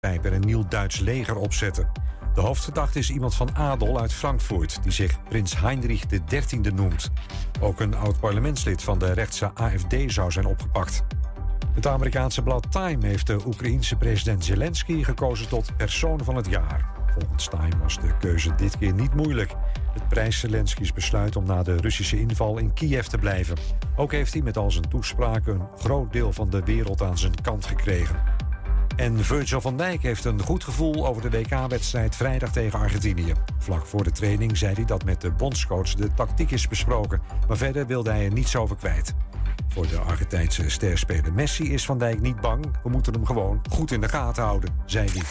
en 0.00 0.32
een 0.32 0.40
nieuw 0.40 0.64
Duits 0.68 0.98
leger 0.98 1.36
opzetten. 1.36 1.90
De 2.34 2.40
hoofdverdachte 2.40 2.98
is 2.98 3.10
iemand 3.10 3.34
van 3.34 3.56
adel 3.56 4.00
uit 4.00 4.12
Frankfurt, 4.12 4.82
die 4.82 4.92
zich 4.92 5.22
prins 5.22 5.60
Heinrich 5.60 6.04
XIII 6.26 6.72
noemt. 6.74 7.10
Ook 7.60 7.80
een 7.80 7.94
oud 7.94 8.20
parlementslid 8.20 8.82
van 8.82 8.98
de 8.98 9.12
rechtse 9.12 9.54
AFD 9.54 9.94
zou 10.06 10.30
zijn 10.30 10.46
opgepakt. 10.46 11.02
Het 11.74 11.86
Amerikaanse 11.86 12.42
blad 12.42 12.72
Time 12.72 13.06
heeft 13.06 13.26
de 13.26 13.46
Oekraïense 13.46 13.96
president 13.96 14.44
Zelensky 14.44 15.02
gekozen 15.02 15.48
tot 15.48 15.76
persoon 15.76 16.24
van 16.24 16.36
het 16.36 16.46
jaar. 16.46 16.90
Volgens 17.18 17.48
Time 17.48 17.78
was 17.82 18.00
de 18.00 18.16
keuze 18.18 18.54
dit 18.54 18.78
keer 18.78 18.94
niet 18.94 19.14
moeilijk. 19.14 19.54
Het 19.92 20.08
prijst 20.08 20.40
Zelensky's 20.40 20.92
besluit 20.92 21.36
om 21.36 21.44
na 21.46 21.62
de 21.62 21.76
Russische 21.76 22.20
inval 22.20 22.58
in 22.58 22.72
Kiev 22.72 23.06
te 23.06 23.18
blijven. 23.18 23.56
Ook 23.96 24.12
heeft 24.12 24.32
hij 24.32 24.42
met 24.42 24.56
al 24.56 24.70
zijn 24.70 24.88
toespraken 24.88 25.54
een 25.54 25.78
groot 25.78 26.12
deel 26.12 26.32
van 26.32 26.50
de 26.50 26.62
wereld 26.64 27.02
aan 27.02 27.18
zijn 27.18 27.40
kant 27.42 27.66
gekregen. 27.66 28.46
En 28.98 29.24
Virgil 29.24 29.60
van 29.60 29.76
Dijk 29.76 30.02
heeft 30.02 30.24
een 30.24 30.42
goed 30.42 30.64
gevoel 30.64 31.06
over 31.06 31.30
de 31.30 31.30
WK-wedstrijd 31.30 32.16
vrijdag 32.16 32.52
tegen 32.52 32.78
Argentinië. 32.78 33.32
Vlak 33.58 33.86
voor 33.86 34.04
de 34.04 34.10
training 34.10 34.56
zei 34.56 34.74
hij 34.74 34.84
dat 34.84 35.04
met 35.04 35.20
de 35.20 35.30
bondscoach 35.30 35.94
de 35.94 36.14
tactiek 36.14 36.50
is 36.50 36.68
besproken. 36.68 37.20
Maar 37.48 37.56
verder 37.56 37.86
wilde 37.86 38.10
hij 38.10 38.24
er 38.24 38.32
niets 38.32 38.56
over 38.56 38.76
kwijt. 38.76 39.14
Voor 39.68 39.86
de 39.88 39.98
Argentijnse 39.98 40.70
sterspeler 40.70 41.32
Messi 41.32 41.72
is 41.72 41.84
Van 41.84 41.98
Dijk 41.98 42.20
niet 42.20 42.40
bang. 42.40 42.64
We 42.82 42.88
moeten 42.90 43.12
hem 43.12 43.26
gewoon 43.26 43.60
goed 43.70 43.90
in 43.90 44.00
de 44.00 44.08
gaten 44.08 44.42
houden, 44.42 44.74
zei 44.86 45.08
hij. 45.10 45.22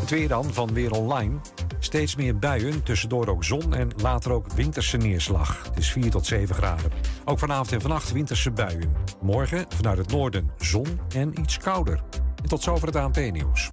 Het 0.00 0.10
weer 0.10 0.28
dan 0.28 0.52
van 0.52 0.72
Weer 0.72 0.90
Online. 0.90 1.34
Steeds 1.78 2.16
meer 2.16 2.38
buien, 2.38 2.82
tussendoor 2.82 3.28
ook 3.28 3.44
zon 3.44 3.74
en 3.74 3.90
later 3.96 4.32
ook 4.32 4.52
winterse 4.52 4.96
neerslag. 4.96 5.62
Het 5.68 5.78
is 5.78 5.92
4 5.92 6.10
tot 6.10 6.26
7 6.26 6.54
graden. 6.54 6.90
Ook 7.24 7.38
vanavond 7.38 7.72
en 7.72 7.80
vannacht 7.80 8.12
winterse 8.12 8.50
buien. 8.50 8.92
Morgen 9.20 9.64
vanuit 9.68 9.98
het 9.98 10.10
noorden 10.10 10.50
zon 10.58 11.00
en 11.14 11.40
iets 11.40 11.58
kouder. 11.58 12.00
En 12.42 12.48
tot 12.48 12.62
zover 12.62 12.86
het 12.86 12.96
ANP-nieuws. 12.96 13.70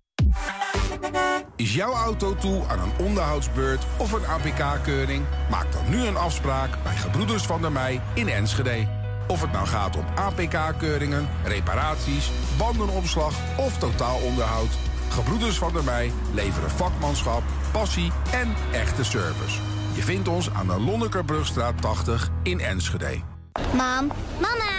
Is 1.55 1.73
jouw 1.73 1.93
auto 1.93 2.35
toe 2.35 2.63
aan 2.67 2.79
een 2.79 3.05
onderhoudsbeurt 3.05 3.85
of 3.97 4.11
een 4.11 4.25
APK-keuring? 4.25 5.25
Maak 5.49 5.71
dan 5.71 5.89
nu 5.89 6.05
een 6.05 6.17
afspraak 6.17 6.83
bij 6.83 6.95
Gebroeders 6.95 7.43
van 7.43 7.61
der 7.61 7.71
Mei 7.71 8.01
in 8.13 8.29
Enschede. 8.29 8.87
Of 9.27 9.41
het 9.41 9.51
nou 9.51 9.67
gaat 9.67 9.95
om 9.95 10.05
APK-keuringen, 10.15 11.29
reparaties, 11.43 12.31
bandenopslag 12.57 13.33
of 13.57 13.77
totaalonderhoud... 13.77 14.89
Gebroeders 15.09 15.57
van 15.57 15.73
der 15.73 15.83
Mei 15.83 16.11
leveren 16.33 16.69
vakmanschap, 16.69 17.43
passie 17.71 18.11
en 18.31 18.53
echte 18.71 19.03
service. 19.03 19.59
Je 19.93 20.01
vindt 20.01 20.27
ons 20.27 20.49
aan 20.53 20.67
de 20.67 20.79
Lonnekerbrugstraat 20.79 21.81
80 21.81 22.29
in 22.43 22.59
Enschede. 22.59 23.21
Mam, 23.73 24.11
mama, 24.39 24.78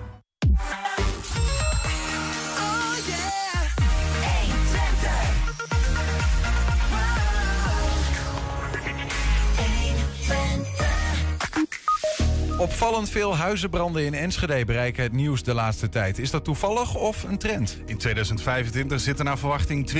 Opvallend 12.71 13.09
veel 13.09 13.35
huizenbranden 13.35 14.05
in 14.05 14.13
Enschede 14.13 14.65
bereiken 14.65 15.03
het 15.03 15.11
nieuws 15.11 15.43
de 15.43 15.53
laatste 15.53 15.89
tijd. 15.89 16.19
Is 16.19 16.31
dat 16.31 16.43
toevallig 16.43 16.95
of 16.95 17.23
een 17.23 17.37
trend? 17.37 17.77
In 17.85 17.97
2025 17.97 18.99
zitten 18.99 19.25
naar 19.25 19.37
verwachting 19.37 19.91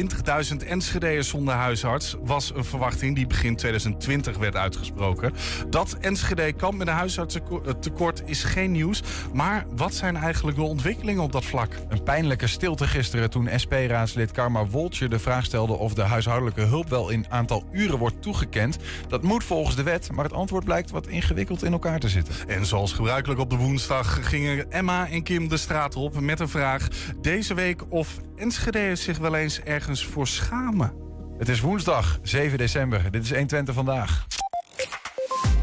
20.000 0.61 0.67
Enschede'ers 0.67 1.27
zonder 1.27 1.53
huisarts. 1.53 2.15
Was 2.23 2.51
een 2.55 2.65
verwachting 2.65 3.15
die 3.15 3.27
begin 3.27 3.55
2020 3.55 4.37
werd 4.37 4.55
uitgesproken. 4.55 5.33
Dat 5.69 5.93
Enschede 5.99 6.53
kampt 6.53 6.77
met 6.77 6.87
een 6.87 6.93
huisartsentekort 6.93 8.21
is 8.25 8.43
geen 8.43 8.71
nieuws. 8.71 9.01
Maar 9.33 9.65
wat 9.75 9.93
zijn 9.93 10.15
eigenlijk 10.15 10.57
de 10.57 10.63
ontwikkelingen 10.63 11.23
op 11.23 11.31
dat 11.31 11.45
vlak? 11.45 11.75
Een 11.89 12.03
pijnlijke 12.03 12.47
stilte 12.47 12.87
gisteren 12.87 13.29
toen 13.29 13.49
SP-raadslid 13.55 14.31
Karma 14.31 14.65
Woltje 14.65 15.09
de 15.09 15.19
vraag 15.19 15.45
stelde 15.45 15.73
of 15.73 15.93
de 15.93 16.01
huishoudelijke 16.01 16.61
hulp 16.61 16.89
wel 16.89 17.09
in 17.09 17.25
aantal 17.29 17.63
uren 17.71 17.97
wordt 17.97 18.21
toegekend. 18.21 18.77
Dat 19.07 19.23
moet 19.23 19.43
volgens 19.43 19.75
de 19.75 19.83
wet, 19.83 20.11
maar 20.11 20.23
het 20.23 20.33
antwoord 20.33 20.65
blijkt 20.65 20.91
wat 20.91 21.07
ingewikkeld 21.07 21.63
in 21.63 21.71
elkaar 21.71 21.99
te 21.99 22.09
zitten. 22.09 22.33
En 22.47 22.60
zoals 22.65 22.93
gebruikelijk 22.93 23.39
op 23.39 23.49
de 23.49 23.55
woensdag 23.55 24.29
gingen 24.29 24.71
Emma 24.71 25.09
en 25.09 25.23
Kim 25.23 25.47
de 25.47 25.57
straat 25.57 25.95
op 25.95 26.19
met 26.19 26.39
een 26.39 26.49
vraag 26.49 26.87
deze 27.21 27.53
week 27.53 27.91
of 27.91 28.17
Enschede 28.35 28.95
zich 28.95 29.17
wel 29.17 29.35
eens 29.35 29.61
ergens 29.61 30.05
voor 30.05 30.27
schamen. 30.27 30.93
Het 31.37 31.49
is 31.49 31.59
woensdag 31.59 32.19
7 32.23 32.57
december. 32.57 33.11
Dit 33.11 33.23
is 33.23 33.29
120 33.29 33.75
vandaag. 33.75 34.25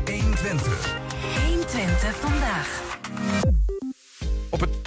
120. 0.04 0.96
120 1.46 2.16
vandaag. 2.16 2.86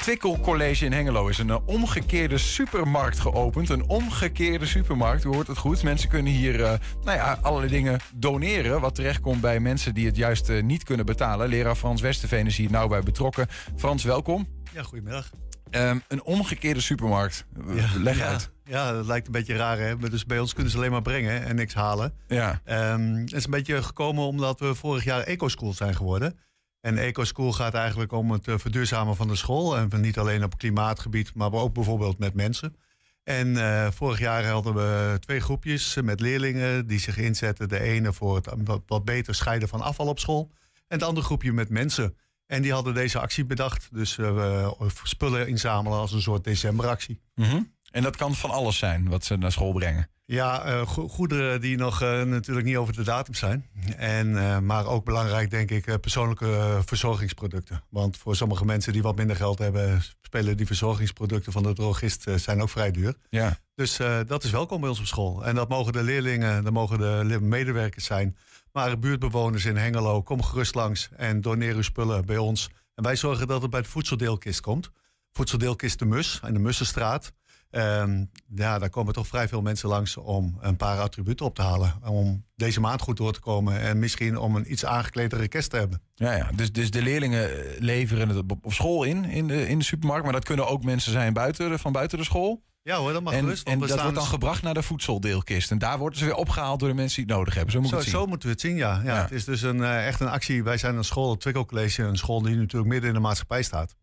Twikkel 0.02 0.40
College 0.40 0.86
in 0.86 0.92
Hengelo 0.92 1.28
is 1.28 1.38
een 1.38 1.48
uh, 1.48 1.58
omgekeerde 1.66 2.38
supermarkt 2.38 3.20
geopend. 3.20 3.70
Een 3.70 3.90
omgekeerde 3.90 4.66
supermarkt, 4.66 5.24
u 5.24 5.30
hoort 5.30 5.48
het 5.48 5.58
goed. 5.58 5.84
Mensen 5.84 6.10
kunnen 6.10 6.32
hier 6.32 6.60
uh, 6.60 6.74
nou 7.04 7.18
ja, 7.18 7.40
allerlei 7.42 7.72
dingen 7.72 8.00
doneren... 8.16 8.82
wat 8.82 8.96
terechtkomt 8.96 9.42
bij 9.42 9.60
mensen 9.60 9.94
die 9.94 10.06
het 10.06 10.16
juist 10.16 10.50
uh, 10.50 10.64
niet 10.64 10.84
kunnen 10.84 11.06
betalen. 11.06 11.50
Leraar 11.50 11.76
Frans 11.76 12.02
Westerveen 12.02 12.46
is 12.46 12.58
hier 12.58 12.72
nauw 12.72 12.88
bij 12.88 13.02
betrokken. 13.02 13.48
Frans, 13.76 14.04
welkom. 14.04 14.48
Ja, 14.74 14.84
goedemiddag. 14.84 15.30
Um, 15.72 16.04
een 16.08 16.24
omgekeerde 16.24 16.82
supermarkt. 16.82 17.46
Ja, 17.74 17.88
Leg 17.98 18.18
ja, 18.18 18.26
uit. 18.26 18.52
Ja, 18.64 18.92
dat 18.92 19.06
lijkt 19.06 19.26
een 19.26 19.32
beetje 19.32 19.56
raar, 19.56 19.80
hè? 19.80 19.98
Dus 19.98 20.26
bij 20.26 20.40
ons 20.40 20.54
kunnen 20.54 20.72
ze 20.72 20.78
alleen 20.78 20.92
maar 20.92 21.02
brengen 21.02 21.46
en 21.46 21.56
niks 21.56 21.74
halen. 21.74 22.14
Ja. 22.28 22.62
Um, 22.94 23.16
het 23.16 23.34
is 23.34 23.46
een 23.46 23.52
beetje 23.52 23.84
gekomen 23.84 24.24
omdat 24.24 24.60
we 24.60 24.76
vorig 24.76 25.04
jaar 25.04 25.22
EcoSchool 25.22 25.74
zijn 25.74 25.96
geworden. 25.96 26.40
En 26.82 26.98
EcoSchool 26.98 27.54
gaat 27.54 27.74
eigenlijk 27.74 28.12
om 28.12 28.32
het 28.32 28.48
uh, 28.48 28.58
verduurzamen 28.58 29.16
van 29.16 29.28
de 29.28 29.36
school. 29.36 29.78
En 29.78 30.02
niet 30.02 30.18
alleen 30.18 30.44
op 30.44 30.58
klimaatgebied, 30.58 31.34
maar 31.34 31.52
ook 31.52 31.74
bijvoorbeeld 31.74 32.18
met 32.20 32.34
mensen. 32.34 32.76
En 33.24 33.48
uh, 33.48 33.92
vorig 33.92 34.20
jaar 34.20 34.46
hadden 34.46 34.74
we 34.74 35.18
twee 35.20 35.40
groepjes 35.40 35.98
met 36.04 36.20
leerlingen 36.20 36.88
die 36.88 37.00
zich 37.00 37.18
inzetten. 37.18 37.70
De 37.70 37.80
ene 37.80 38.14
voor 38.14 38.36
het 38.36 38.48
wat, 38.64 38.82
wat 38.86 39.06
beter 39.06 39.36
scheiden 39.36 39.68
van 39.68 39.82
afval 39.82 40.08
op 40.08 40.20
school. 40.20 40.50
En 40.88 40.98
het 40.98 41.04
andere 41.04 41.26
groepje 41.26 41.54
met 41.54 41.70
mensen. 41.70 42.18
En 42.48 42.62
die 42.62 42.74
hadden 42.74 42.94
deze 42.94 43.20
actie 43.20 43.46
bedacht. 43.46 43.88
Dus 43.92 44.18
uh, 44.18 44.72
spullen 45.04 45.48
inzamelen 45.48 45.98
als 45.98 46.12
een 46.12 46.22
soort 46.22 46.44
decemberactie. 46.44 47.22
Mm. 47.36 47.74
En 47.92 48.04
dat 48.04 48.16
kan 48.16 48.36
van 48.36 48.50
alles 48.50 48.78
zijn 48.78 49.10
wat 49.10 49.26
ze 49.26 49.38
naar 49.38 49.52
school 49.52 49.72
brengen. 49.72 50.10
Ja, 50.32 50.68
uh, 50.68 50.88
go 50.88 51.08
goederen 51.08 51.62
die 51.62 51.78
nog 51.78 52.02
uh, 52.02 52.22
natuurlijk 52.22 52.66
niet 52.66 52.78
over 52.78 52.94
de 52.94 53.04
datum 53.04 53.34
zijn. 53.34 53.66
En, 53.98 54.28
uh, 54.28 54.60
maar 54.60 54.86
ook 54.86 55.06
belangrijk, 55.06 55.50
denk 55.50 55.72
ik, 55.72 56.00
persoonlijke 56.02 56.82
verzorgingsproducten. 56.86 57.84
Want 57.90 58.18
voor 58.18 58.36
sommige 58.36 58.66
mensen 58.66 58.94
die 58.94 59.02
wat 59.02 59.16
minder 59.16 59.36
geld 59.36 59.60
hebben, 59.60 60.02
spelen 60.22 60.58
die 60.58 60.66
verzorgingsproducten 60.66 61.52
van 61.52 61.64
de 61.64 61.74
drogist 61.74 62.26
zijn 62.36 62.62
ook 62.62 62.70
vrij 62.70 62.92
duur. 62.92 63.16
Ja. 63.30 63.58
Dus 63.76 64.00
dat 64.28 64.44
is 64.44 64.52
welkom 64.52 64.80
bij 64.80 64.90
ons 64.90 65.00
op 65.00 65.06
school. 65.06 65.46
En 65.46 65.56
dat 65.56 65.70
mogen 65.70 65.94
de 65.94 66.04
leerlingen, 66.04 66.64
dat 66.64 66.74
mogen 66.74 66.98
de 67.28 67.40
medewerkers 67.42 68.06
zijn. 68.06 68.38
Maar 68.72 69.00
buurtbewoners 69.00 69.66
in 69.66 69.78
Hengelo, 69.78 70.22
kom 70.22 70.42
gerust 70.42 70.76
langs 70.76 71.10
en 71.16 71.42
doneer 71.42 71.76
uw 71.76 71.82
spullen 71.82 72.26
bij 72.26 72.38
ons. 72.38 72.70
En 72.96 73.04
wij 73.04 73.16
zorgen 73.16 73.48
dat 73.48 73.62
het 73.62 73.72
bij 73.72 73.82
de 73.82 73.88
voedseldeelkist 73.88 74.62
komt. 74.62 74.92
Voedseldeelkist 75.32 76.00
de 76.00 76.06
Mus 76.06 76.40
en 76.44 76.54
de 76.54 76.60
Mussenstraat. 76.60 77.34
Um, 77.72 78.30
ja, 78.56 78.80
daar 78.80 78.90
komen 78.90 79.14
toch 79.14 79.28
vrij 79.28 79.48
veel 79.48 79.62
mensen 79.62 79.90
langs 79.90 80.18
om 80.18 80.58
een 80.62 80.76
paar 80.76 81.00
attributen 81.00 81.46
op 81.46 81.56
te 81.56 81.62
halen. 81.62 81.94
Om 82.06 82.46
deze 82.56 82.80
maand 82.80 83.02
goed 83.02 83.18
door 83.18 83.34
te 83.34 83.40
komen 83.40 83.80
en 83.80 84.00
misschien 84.00 84.38
om 84.38 84.56
een 84.56 84.72
iets 84.72 84.86
aangekledere 84.86 85.48
kerst 85.48 85.70
te 85.70 85.78
hebben. 85.78 86.02
Ja, 86.16 86.34
ja. 86.34 86.50
Dus, 86.56 86.72
dus 86.72 86.92
de 86.92 87.02
leerlingen 87.02 87.50
leveren 87.80 88.30
het 88.30 88.38
op, 88.38 88.74
school 88.74 89.04
in, 89.04 89.26
in 89.26 89.48
de, 89.48 89.68
in 89.68 89.80
de 89.80 89.86
supermarkt. 89.86 90.24
Maar 90.24 90.34
dat 90.34 90.46
kunnen 90.46 90.68
ook 90.68 90.84
mensen 90.84 91.12
zijn 91.12 91.34
buiten, 91.34 91.80
van 91.80 91.92
buiten 91.92 92.18
de 92.18 92.24
school? 92.24 92.64
Ja 92.84 92.96
hoor, 92.98 93.14
dat 93.14 93.24
mag 93.24 93.34
En, 93.34 93.44
gerust. 93.44 93.68
en 93.68 93.80
dat 93.80 94.02
wordt 94.02 94.16
dan 94.16 94.26
gebracht 94.26 94.62
naar 94.62 94.74
de 94.74 94.84
voedseldeelkist. 94.84 95.72
En 95.72 95.78
daar 95.78 95.98
worden 95.98 96.20
ze 96.20 96.26
weer 96.26 96.36
opgehaald 96.36 96.80
door 96.80 96.90
de 96.90 96.96
mensen 96.96 97.16
die 97.16 97.26
het 97.26 97.36
nodig 97.36 97.54
hebben. 97.54 97.74
Zo 97.74 97.80
moet 97.80 97.90
Zo, 97.90 97.96
het 97.96 98.04
zien. 98.04 98.14
zo 98.14 98.26
moeten 98.26 98.48
we 98.48 98.54
het 98.54 98.62
zien, 98.64 98.76
ja. 98.76 99.02
ja, 99.04 99.16
Ja. 99.16 99.22
Het 99.22 99.32
is 99.32 99.46
dus 99.46 99.62
een, 99.62 99.84
eh, 99.84 100.08
echt 100.08 100.20
een 100.20 100.30
actie. 100.30 100.64
Wij 100.64 100.78
zijn 100.78 100.96
een 100.96 101.04
school, 101.04 101.30
het 101.32 101.40
Twickel 101.40 101.66
College, 101.66 102.04
een 102.04 102.18
school 102.18 102.42
die 102.42 102.56
natuurlijk 102.56 102.92
midden 102.92 103.10
in 103.10 103.16
de 103.16 103.22
maatschappij 103.22 103.64
staat. 103.64 103.96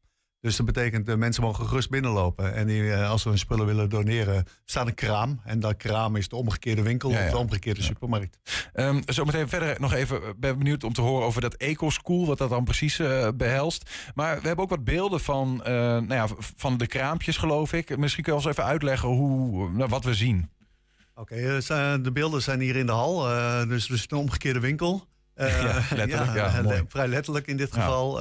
Dus 0.48 0.56
dat 0.56 0.66
betekent, 0.66 1.06
de 1.06 1.16
mensen 1.16 1.42
mogen 1.42 1.66
gerust 1.66 1.90
binnenlopen. 1.90 2.54
En 2.54 2.66
die, 2.66 2.92
eh, 2.92 3.10
als 3.10 3.22
ze 3.22 3.28
hun 3.28 3.38
spullen 3.38 3.66
willen 3.66 3.88
doneren, 3.88 4.44
staat 4.64 4.86
een 4.86 4.94
kraam. 4.94 5.40
En 5.44 5.60
dat 5.60 5.76
kraam 5.76 6.16
is 6.16 6.28
de 6.28 6.36
omgekeerde 6.36 6.82
winkel 6.82 7.10
Ja, 7.10 7.18
ja. 7.18 7.24
of 7.24 7.30
de 7.30 7.36
omgekeerde 7.38 7.82
supermarkt. 7.82 8.38
Ehm, 8.72 9.00
zometeen 9.06 9.48
verder 9.48 9.76
nog 9.80 9.92
even, 9.92 10.22
eh, 10.22 10.28
ben 10.36 10.58
benieuwd 10.58 10.84
om 10.84 10.92
te 10.92 11.00
horen 11.00 11.26
over 11.26 11.40
dat 11.40 11.54
eco-school, 11.54 12.26
wat 12.26 12.38
dat 12.38 12.50
dan 12.50 12.64
precies 12.64 12.98
eh, 12.98 13.28
behelst. 13.34 13.90
Maar 14.14 14.40
we 14.40 14.46
hebben 14.46 14.64
ook 14.64 14.70
wat 14.70 14.84
beelden 14.84 15.20
van, 15.20 15.64
eh, 15.64 15.72
nou 15.74 16.14
ja, 16.14 16.26
van 16.56 16.76
de 16.76 16.86
kraampjes, 16.86 17.36
geloof 17.36 17.72
ik. 17.72 17.96
Misschien 17.98 18.24
kun 18.24 18.32
je 18.32 18.38
ons 18.38 18.48
even 18.48 18.64
uitleggen 18.64 19.08
hoe, 19.08 19.70
nou, 19.70 19.88
wat 19.88 20.04
we 20.04 20.14
zien. 20.14 20.50
Oké, 21.14 21.34
eh, 21.34 21.94
de 22.02 22.10
beelden 22.12 22.42
zijn 22.42 22.60
hier 22.60 22.76
in 22.76 22.86
de 22.86 22.92
hal. 22.92 23.30
eh, 23.30 23.68
dus, 23.68 23.86
dus 23.86 24.04
een 24.08 24.18
omgekeerde 24.18 24.60
winkel. 24.60 25.06
Eh, 25.34 25.62
Ja, 25.62 25.82
letterlijk, 25.96 26.34
ja, 26.40 26.62
eh, 26.62 26.80
vrij 26.88 27.08
letterlijk 27.08 27.46
in 27.46 27.56
dit 27.56 27.74
Ja. 27.74 27.80
geval. 27.80 28.20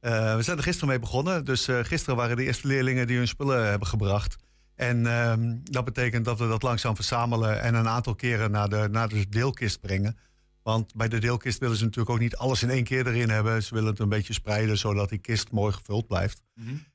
Eh, 0.00 0.30
eh, 0.30 0.36
we 0.36 0.42
zijn 0.42 0.56
er 0.56 0.62
gisteren 0.62 0.88
mee 0.88 0.98
begonnen. 0.98 1.44
Dus 1.44 1.68
eh, 1.68 1.78
gisteren 1.82 2.16
waren 2.16 2.36
de 2.36 2.44
eerste 2.44 2.66
leerlingen 2.66 3.06
die 3.06 3.16
hun 3.16 3.28
spullen 3.28 3.68
hebben 3.68 3.88
gebracht. 3.88 4.36
En 4.74 5.06
ehm, 5.06 5.56
dat 5.62 5.84
betekent 5.84 6.24
dat 6.24 6.38
we 6.38 6.48
dat 6.48 6.62
langzaam 6.62 6.94
verzamelen 6.94 7.60
en 7.60 7.74
een 7.74 7.88
aantal 7.88 8.14
keren 8.14 8.50
naar 8.50 8.68
de, 8.68 8.88
naar 8.90 9.08
de 9.08 9.28
deelkist 9.28 9.80
brengen. 9.80 10.16
Want 10.62 10.94
bij 10.94 11.08
de 11.08 11.18
deelkist 11.18 11.58
willen 11.58 11.76
ze 11.76 11.84
natuurlijk 11.84 12.10
ook 12.10 12.20
niet 12.20 12.36
alles 12.36 12.62
in 12.62 12.70
één 12.70 12.84
keer 12.84 13.06
erin 13.06 13.30
hebben. 13.30 13.62
Ze 13.62 13.74
willen 13.74 13.90
het 13.90 13.98
een 13.98 14.08
beetje 14.08 14.32
spreiden, 14.32 14.78
zodat 14.78 15.08
die 15.08 15.18
kist 15.18 15.50
mooi 15.50 15.72
gevuld 15.72 16.06
blijft. 16.06 16.42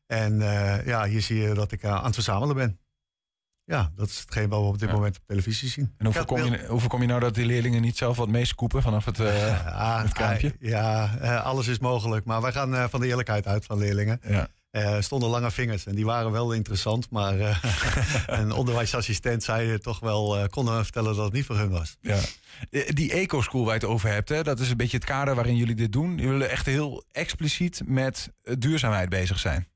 En 0.07 0.41
eh, 0.41 0.85
ja, 0.85 1.05
hier 1.05 1.21
zie 1.21 1.41
je 1.41 1.53
dat 1.53 1.71
ik 1.71 1.83
eh, 1.83 1.95
aan 1.95 2.05
het 2.05 2.13
verzamelen 2.13 2.55
ben. 2.55 2.79
Ja, 3.65 3.91
dat 3.95 4.09
is 4.09 4.19
hetgeen 4.19 4.49
wat 4.49 4.59
we 4.59 4.65
op 4.65 4.79
dit 4.79 4.89
Ja. 4.89 4.95
moment 4.95 5.15
op 5.17 5.23
televisie 5.27 5.69
zien. 5.69 5.93
En 5.97 6.05
hoe 6.05 6.15
voorkom, 6.15 6.43
je, 6.43 6.65
hoe 6.67 6.79
voorkom 6.79 7.01
je 7.01 7.07
nou 7.07 7.19
dat 7.19 7.35
die 7.35 7.45
leerlingen 7.45 7.81
niet 7.81 7.97
zelf 7.97 8.17
wat 8.17 8.29
meescoepen 8.29 8.81
vanaf 8.81 9.05
het, 9.05 9.19
eh, 9.19 9.37
Ja, 9.65 10.05
het 10.05 10.55
ja, 10.59 11.17
eh, 11.21 11.43
alles 11.45 11.67
is 11.67 11.79
mogelijk. 11.79 12.25
Maar 12.25 12.41
wij 12.41 12.51
gaan 12.51 12.75
eh, 12.75 12.85
van 12.89 12.99
de 12.99 13.07
eerlijkheid 13.07 13.47
uit 13.47 13.65
van 13.65 13.77
leerlingen. 13.77 14.19
Ja. 14.27 14.47
Stonden 14.99 15.29
lange 15.29 15.51
vingers 15.51 15.85
en 15.85 15.95
die 15.95 16.05
waren 16.05 16.31
wel 16.31 16.51
interessant. 16.51 17.09
Maar 17.09 17.61
een 18.39 18.51
onderwijsassistent 18.51 19.43
zei 19.43 19.79
toch 19.79 19.99
wel, 19.99 20.37
eh 20.37 20.47
konden 20.49 20.83
vertellen 20.83 21.15
dat 21.15 21.25
het 21.25 21.33
niet 21.33 21.45
voor 21.45 21.57
hun 21.57 21.69
was. 21.69 21.97
Ja. 22.01 22.19
Die 22.87 23.11
eco-school 23.11 23.65
waar 23.65 23.73
je 23.73 23.79
het 23.79 23.89
over 23.89 24.09
hebt, 24.09 24.29
hè, 24.29 24.43
dat 24.43 24.59
is 24.59 24.69
een 24.69 24.77
beetje 24.77 24.97
het 24.97 25.05
kader 25.05 25.35
waarin 25.35 25.55
jullie 25.55 25.75
dit 25.75 25.91
doen. 25.91 26.09
Jullie 26.09 26.29
willen 26.31 26.49
echt 26.49 26.65
heel 26.65 27.03
expliciet 27.11 27.81
met 27.85 28.31
duurzaamheid 28.57 29.09
bezig 29.09 29.39
zijn. 29.39 29.67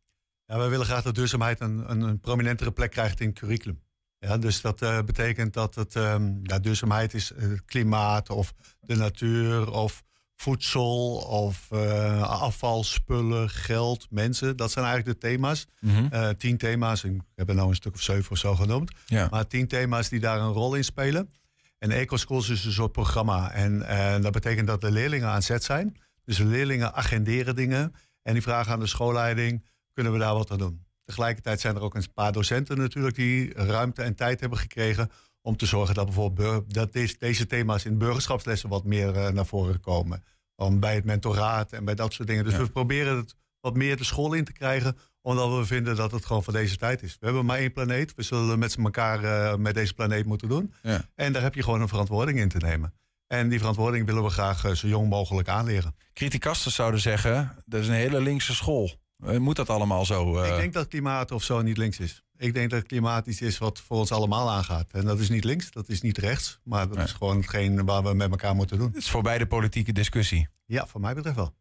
Ja, 0.49 0.57
wij 0.57 0.69
willen 0.69 0.85
graag 0.85 1.03
dat 1.03 1.15
duurzaamheid 1.15 1.59
een, 1.59 1.91
een, 1.91 2.01
een 2.01 2.19
prominentere 2.19 2.71
plek 2.71 2.91
krijgt 2.91 3.19
in 3.19 3.27
het 3.27 3.39
curriculum. 3.39 3.81
Ja, 4.19 4.37
dus 4.37 4.61
dat 4.61 4.81
eh, 4.81 5.01
betekent 5.01 5.53
dat 5.53 5.75
het, 5.75 5.95
ehm, 5.95 6.31
ja, 6.43 6.59
duurzaamheid 6.59 7.13
is 7.13 7.31
eh, 7.31 7.49
het 7.49 7.65
klimaat 7.65 8.29
of 8.29 8.53
de 8.79 8.95
natuur 8.95 9.71
of 9.71 10.03
voedsel 10.35 11.15
of 11.15 11.71
eh, 11.71 12.21
afval, 12.21 12.83
spullen, 12.83 13.49
geld, 13.49 14.07
mensen. 14.09 14.57
Dat 14.57 14.71
zijn 14.71 14.85
eigenlijk 14.85 15.21
de 15.21 15.27
thema's. 15.27 15.67
Eh, 16.09 16.29
tien 16.29 16.57
thema's, 16.57 17.03
ik 17.03 17.21
heb 17.35 17.49
er 17.49 17.55
nou 17.55 17.69
een 17.69 17.75
stuk 17.75 17.93
of 17.93 18.01
zeven 18.01 18.31
of 18.31 18.37
zo 18.37 18.55
genoemd. 18.55 18.91
Ja. 19.05 19.27
Maar 19.31 19.47
tien 19.47 19.67
thema's 19.67 20.09
die 20.09 20.19
daar 20.19 20.39
een 20.39 20.51
rol 20.51 20.75
in 20.75 20.83
spelen. 20.83 21.33
En 21.77 21.91
EcoSchools 21.91 22.49
is 22.49 22.65
een 22.65 22.71
soort 22.71 22.91
programma. 22.91 23.51
En 23.51 23.87
eh, 23.87 24.21
dat 24.21 24.31
betekent 24.31 24.67
dat 24.67 24.81
de 24.81 24.91
leerlingen 24.91 25.27
aan 25.27 25.41
zet 25.41 25.63
zijn. 25.63 25.97
Dus 26.25 26.37
de 26.37 26.45
leerlingen 26.45 26.93
agenderen 26.93 27.55
dingen. 27.55 27.93
En 28.21 28.33
die 28.33 28.41
vragen 28.41 28.71
aan 28.71 28.79
de 28.79 28.87
schoolleiding, 28.87 29.65
kunnen 29.99 30.19
we 30.19 30.25
daar 30.25 30.33
wat 30.33 30.51
aan 30.51 30.57
doen? 30.57 30.85
Tegelijkertijd 31.05 31.59
zijn 31.59 31.75
er 31.75 31.81
ook 31.81 31.95
een 31.95 32.13
paar 32.13 32.31
docenten 32.31 32.77
natuurlijk 32.77 33.15
die 33.15 33.53
ruimte 33.53 34.01
en 34.01 34.15
tijd 34.15 34.39
hebben 34.39 34.57
gekregen 34.59 35.09
om 35.41 35.57
te 35.57 35.65
zorgen 35.65 35.95
dat 35.95 36.05
bijvoorbeeld 36.05 36.73
dat 36.73 36.93
deze, 36.93 37.15
deze 37.19 37.45
thema's 37.45 37.85
in 37.85 37.97
burgerschapslessen 37.97 38.69
wat 38.69 38.83
meer 38.83 39.15
eh, 39.15 39.31
naar 39.31 39.45
voren 39.45 39.79
komen. 39.79 40.23
Om 40.55 40.79
bij 40.79 40.95
het 40.95 41.03
mentoraat 41.05 41.71
en 41.71 41.85
bij 41.85 41.95
dat 41.95 42.13
soort 42.13 42.27
dingen. 42.27 42.43
Dus 42.43 42.53
Ja. 42.53 42.59
we 42.59 42.69
proberen 42.69 43.17
het 43.17 43.35
wat 43.59 43.75
meer 43.75 43.97
de 43.97 44.03
school 44.03 44.33
in 44.33 44.43
te 44.43 44.51
krijgen, 44.53 44.97
omdat 45.21 45.57
we 45.57 45.65
vinden 45.65 45.95
dat 45.95 46.11
het 46.11 46.25
gewoon 46.25 46.43
van 46.43 46.53
deze 46.53 46.77
tijd 46.77 47.01
is. 47.03 47.17
We 47.19 47.25
hebben 47.25 47.45
maar 47.45 47.57
één 47.57 47.73
planeet. 47.73 48.15
We 48.15 48.21
zullen 48.23 48.59
met 48.59 48.71
z'n 48.71 48.83
elkaar 48.83 49.23
eh, 49.23 49.55
met 49.57 49.73
deze 49.73 49.93
planeet 49.93 50.25
moeten 50.25 50.47
doen. 50.49 50.73
Ja. 50.81 51.01
En 51.15 51.33
daar 51.33 51.41
heb 51.41 51.55
je 51.55 51.63
gewoon 51.63 51.81
een 51.81 51.87
verantwoording 51.87 52.39
in 52.39 52.49
te 52.49 52.57
nemen. 52.57 52.93
En 53.27 53.49
die 53.49 53.59
verantwoording 53.59 54.05
willen 54.05 54.23
we 54.23 54.29
graag 54.29 54.65
eh, 54.65 54.71
zo 54.71 54.87
jong 54.87 55.09
mogelijk 55.09 55.47
aanleren. 55.47 55.95
Criticasters 56.13 56.75
zouden 56.75 56.99
zeggen, 56.99 57.55
dat 57.65 57.81
is 57.81 57.87
een 57.87 57.93
hele 57.93 58.21
linkse 58.21 58.55
school. 58.55 58.91
Eh, 59.25 59.37
Moet 59.37 59.55
dat 59.55 59.69
allemaal 59.69 60.05
zo? 60.05 60.37
eh? 60.37 60.49
Ik 60.51 60.55
denk 60.57 60.73
dat 60.73 60.87
klimaat 60.87 61.31
of 61.31 61.43
zo 61.43 61.61
niet 61.61 61.77
links 61.77 61.99
is. 61.99 62.23
Ik 62.41 62.53
denk 62.53 62.69
dat 62.69 62.83
klimaat 62.83 63.27
iets 63.27 63.41
is 63.41 63.57
wat 63.57 63.79
voor 63.79 63.97
ons 63.97 64.11
allemaal 64.11 64.49
aangaat. 64.51 64.85
En 64.91 65.05
dat 65.05 65.19
is 65.19 65.29
niet 65.29 65.43
links, 65.43 65.71
dat 65.71 65.89
is 65.89 66.01
niet 66.01 66.17
rechts. 66.17 66.59
Maar 66.63 66.87
dat 66.87 66.97
is 66.97 67.11
gewoon 67.11 67.37
hetgeen 67.37 67.85
waar 67.85 68.03
we 68.03 68.13
met 68.13 68.29
elkaar 68.31 68.55
moeten 68.55 68.77
doen. 68.77 68.87
Het 68.87 68.97
is 68.97 69.09
voorbij 69.09 69.37
de 69.37 69.47
politieke 69.47 69.91
discussie. 69.93 70.47
Ja, 70.65 70.87
voor 70.87 71.01
mij 71.01 71.13
betreft 71.13 71.35
wel. 71.35 71.53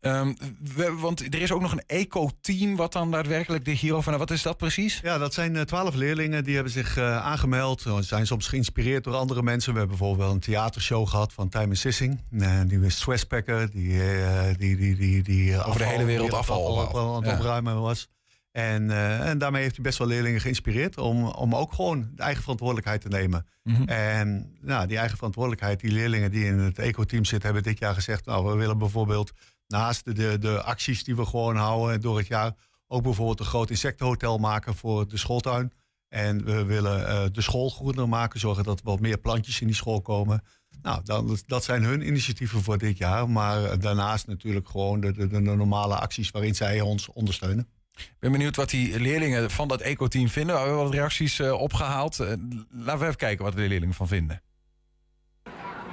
Ehm, 0.00 0.34
we- 0.74 0.94
want 0.98 1.20
er 1.34 1.40
is 1.40 1.52
ook 1.52 1.60
nog 1.60 1.72
een 1.72 1.82
eco-team 1.86 2.76
wat 2.76 2.92
dan 2.92 3.10
daadwerkelijk 3.10 3.64
de 3.64 3.70
hierover... 3.70 4.18
Wat 4.18 4.30
is 4.30 4.42
dat 4.42 4.56
precies? 4.56 5.00
Ja, 5.02 5.18
dat 5.18 5.34
zijn 5.34 5.56
eh, 5.56 5.62
twaalf 5.62 5.94
leerlingen 5.94 6.44
die 6.44 6.54
hebben 6.54 6.72
zich 6.72 6.96
eh, 6.96 7.16
aangemeld. 7.24 7.80
Ze 7.80 7.98
zijn 8.02 8.26
soms 8.26 8.48
geïnspireerd 8.48 9.04
door 9.04 9.14
andere 9.14 9.42
mensen. 9.42 9.72
We 9.72 9.78
hebben 9.78 9.96
bijvoorbeeld 9.98 10.32
een 10.32 10.40
theatershow 10.40 11.08
gehad 11.08 11.32
van 11.32 11.48
Time 11.48 11.74
Sissing. 11.74 12.20
Uh, 12.30 12.60
die 12.66 12.80
was 12.80 12.94
Stresspacker, 12.96 13.70
die, 13.70 14.02
eh, 14.12 14.54
die, 14.58 14.76
die, 14.76 14.96
die, 14.96 15.22
die 15.22 15.52
eh, 15.52 15.68
Over 15.68 15.80
de 15.80 15.86
hele 15.86 16.04
wereld 16.04 16.32
afval 16.32 16.80
afval 16.80 17.08
op- 17.08 17.16
aan 17.16 17.22
het 17.22 17.30
Ja. 17.30 17.36
opruimen 17.38 17.80
was. 17.80 18.08
En, 18.56 18.90
eh, 18.90 19.28
en 19.28 19.38
daarmee 19.38 19.62
heeft 19.62 19.74
hij 19.74 19.84
best 19.84 19.98
wel 19.98 20.06
leerlingen 20.06 20.40
geïnspireerd 20.40 20.98
om, 20.98 21.26
om 21.26 21.54
ook 21.54 21.72
gewoon 21.72 22.10
de 22.14 22.22
eigen 22.22 22.42
verantwoordelijkheid 22.42 23.00
te 23.00 23.08
nemen. 23.08 23.46
Mhm. 23.62 23.82
En 23.82 24.56
nou, 24.60 24.86
die 24.86 24.98
eigen 24.98 25.16
verantwoordelijkheid, 25.16 25.80
die 25.80 25.90
leerlingen 25.90 26.30
die 26.30 26.44
in 26.44 26.58
het 26.58 26.78
eco-team 26.78 27.24
zitten, 27.24 27.44
hebben 27.52 27.70
dit 27.70 27.78
jaar 27.78 27.94
gezegd: 27.94 28.24
Nou, 28.24 28.46
we 28.46 28.54
willen 28.54 28.78
bijvoorbeeld 28.78 29.32
naast 29.66 30.04
de, 30.04 30.12
de, 30.12 30.38
de 30.38 30.62
acties 30.62 31.04
die 31.04 31.16
we 31.16 31.26
gewoon 31.26 31.56
houden 31.56 32.00
door 32.00 32.18
het 32.18 32.26
jaar, 32.26 32.52
ook 32.86 33.02
bijvoorbeeld 33.02 33.40
een 33.40 33.46
groot 33.46 33.70
insectenhotel 33.70 34.38
maken 34.38 34.74
voor 34.74 35.08
de 35.08 35.16
schooltuin. 35.16 35.72
En 36.08 36.44
we 36.44 36.64
willen 36.64 37.08
eh, 37.08 37.24
de 37.32 37.42
school 37.42 37.70
groener 37.70 38.08
maken, 38.08 38.40
zorgen 38.40 38.64
dat 38.64 38.78
er 38.78 38.84
wat 38.84 39.00
meer 39.00 39.18
plantjes 39.18 39.60
in 39.60 39.66
die 39.66 39.76
school 39.76 40.00
komen. 40.00 40.42
Nou, 40.82 41.00
dan, 41.04 41.38
dat 41.46 41.64
zijn 41.64 41.84
hun 41.84 42.06
initiatieven 42.06 42.62
voor 42.62 42.78
dit 42.78 42.98
jaar. 42.98 43.30
Maar 43.30 43.64
eh, 43.64 43.78
daarnaast 43.78 44.26
natuurlijk 44.26 44.68
gewoon 44.68 45.00
de, 45.00 45.12
de, 45.12 45.28
de 45.28 45.40
normale 45.40 45.96
acties 45.96 46.30
waarin 46.30 46.54
zij 46.54 46.80
ons 46.80 47.08
ondersteunen. 47.08 47.68
Ik 47.96 48.16
ben 48.18 48.32
benieuwd 48.32 48.56
wat 48.56 48.70
die 48.70 49.00
leerlingen 49.00 49.50
van 49.50 49.68
dat 49.68 49.80
eco-team 49.80 50.28
vinden. 50.28 50.54
We 50.54 50.60
hebben 50.60 50.82
wat 50.82 50.92
reacties 50.92 51.38
eh, 51.38 51.60
opgehaald. 51.60 52.20
Eh, 52.20 52.26
laten 52.70 52.98
we 52.98 53.04
even 53.04 53.16
kijken 53.16 53.44
wat 53.44 53.56
de 53.56 53.60
leerlingen 53.60 53.94
van 53.94 54.08
vinden. 54.08 54.42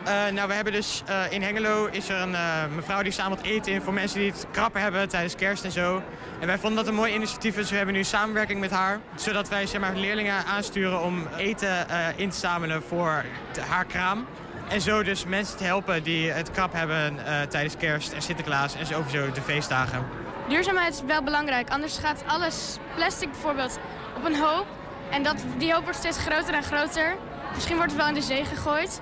Eh, 0.06 0.28
nou, 0.34 0.48
we 0.48 0.54
hebben 0.54 0.74
dus 0.74 1.04
in 1.30 1.42
Hengelo 1.42 1.86
is 1.86 2.10
er 2.10 2.22
een 2.22 2.36
mevrouw 2.76 3.02
die 3.04 3.12
zamelt 3.12 3.42
eten 3.42 3.74
in 3.74 3.82
voor 3.82 3.94
mensen 3.94 4.20
die 4.20 4.32
het 4.32 4.46
krapper 4.52 4.82
hebben 4.82 5.10
tijdens 5.10 5.36
kerst 5.36 5.64
en 5.64 5.72
zo. 5.72 6.04
En 6.40 6.48
wij 6.48 6.58
vonden 6.58 6.80
dat 6.80 6.88
een 6.88 7.00
mooi 7.00 7.14
initiatief, 7.14 7.56
dus 7.56 7.70
we 7.70 7.76
hebben 7.76 7.96
nu 7.96 8.04
samenwerking 8.04 8.60
met 8.60 8.72
haar. 8.72 9.00
Zodat 9.16 9.50
wij 9.50 9.66
zeg 9.66 9.82
maar, 9.82 9.96
leerlingen 9.96 10.46
aansturen 10.46 11.02
om 11.02 11.28
eten 11.38 11.88
in 12.16 12.30
te 12.30 12.38
zamelen 12.38 12.84
voor 12.84 13.26
haar 13.68 13.86
kraam. 13.86 14.26
En 14.70 14.82
zo 14.82 15.04
dus 15.04 15.26
mensen 15.26 15.58
te 15.58 15.64
helpen 15.64 16.04
die 16.04 16.32
het 16.32 16.52
krap 16.52 16.74
hebben 16.74 17.16
tijdens 17.50 17.78
kerst 17.78 18.12
en 18.12 18.22
Sinterklaas 18.22 18.76
en 18.76 18.86
sowieso 18.86 19.32
de 19.32 19.42
feestdagen. 19.42 20.23
Duurzaamheid 20.48 20.94
is 20.94 21.02
wel 21.06 21.24
belangrijk, 21.24 21.70
anders 21.70 21.98
gaat 21.98 22.24
alles, 22.28 22.78
plastic 22.96 23.32
bijvoorbeeld, 23.32 23.80
op 24.18 24.26
een 24.26 24.36
hoop. 24.36 24.66
En 25.10 25.24
dat, 25.24 25.36
die 25.58 25.74
hoop 25.74 25.84
wordt 25.84 25.98
steeds 25.98 26.18
groter 26.18 26.54
en 26.54 26.64
groter. 26.64 27.16
Misschien 27.54 27.76
wordt 27.76 27.92
het 27.92 28.02
wel 28.02 28.10
in 28.10 28.14
de 28.14 28.22
zee 28.22 28.46
gegooid. 28.46 29.02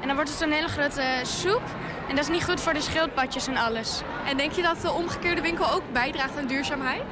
En 0.00 0.06
dan 0.06 0.16
wordt 0.16 0.30
het 0.30 0.38
zo'n 0.38 0.50
hele 0.50 0.68
grote 0.68 1.02
soep. 1.22 1.62
En 2.08 2.16
dat 2.16 2.24
is 2.24 2.30
niet 2.30 2.44
goed 2.44 2.60
voor 2.60 2.72
de 2.72 2.80
schildpadjes 2.80 3.46
en 3.46 3.56
alles. 3.56 4.00
En 4.26 4.36
denk 4.36 4.52
je 4.52 4.62
dat 4.62 4.80
de 4.80 4.92
omgekeerde 4.92 5.40
winkel 5.40 5.70
ook 5.70 5.82
bijdraagt 5.92 6.38
aan 6.38 6.46
duurzaamheid? 6.46 7.02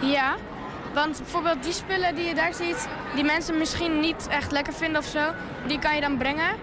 Ja, 0.00 0.34
want 0.94 1.18
bijvoorbeeld 1.18 1.62
die 1.62 1.72
spullen 1.72 2.14
die 2.14 2.26
je 2.26 2.34
daar 2.34 2.54
ziet, 2.54 2.88
die 3.14 3.24
mensen 3.24 3.58
misschien 3.58 4.00
niet 4.00 4.28
echt 4.28 4.52
lekker 4.52 4.72
vinden 4.72 5.00
of 5.00 5.06
zo, 5.06 5.32
die 5.66 5.78
kan 5.78 5.94
je 5.94 6.00
dan 6.00 6.16
brengen. 6.16 6.56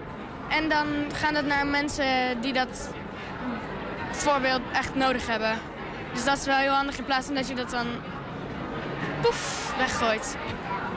En 0.48 0.68
dan 0.68 0.86
gaan 1.14 1.34
dat 1.34 1.44
naar 1.44 1.66
mensen 1.66 2.40
die 2.40 2.52
dat 2.52 2.90
bijvoorbeeld 4.10 4.60
echt 4.72 4.94
nodig 4.94 5.26
hebben. 5.26 5.58
Dus 6.14 6.24
dat 6.24 6.38
is 6.38 6.46
wel 6.46 6.56
heel 6.58 6.72
handig 6.72 6.98
in 6.98 7.04
plaats 7.04 7.26
van 7.26 7.34
dat 7.34 7.48
je 7.48 7.54
dat 7.54 7.70
dan 7.70 7.86
poef 9.22 9.72
weggooit. 9.78 10.36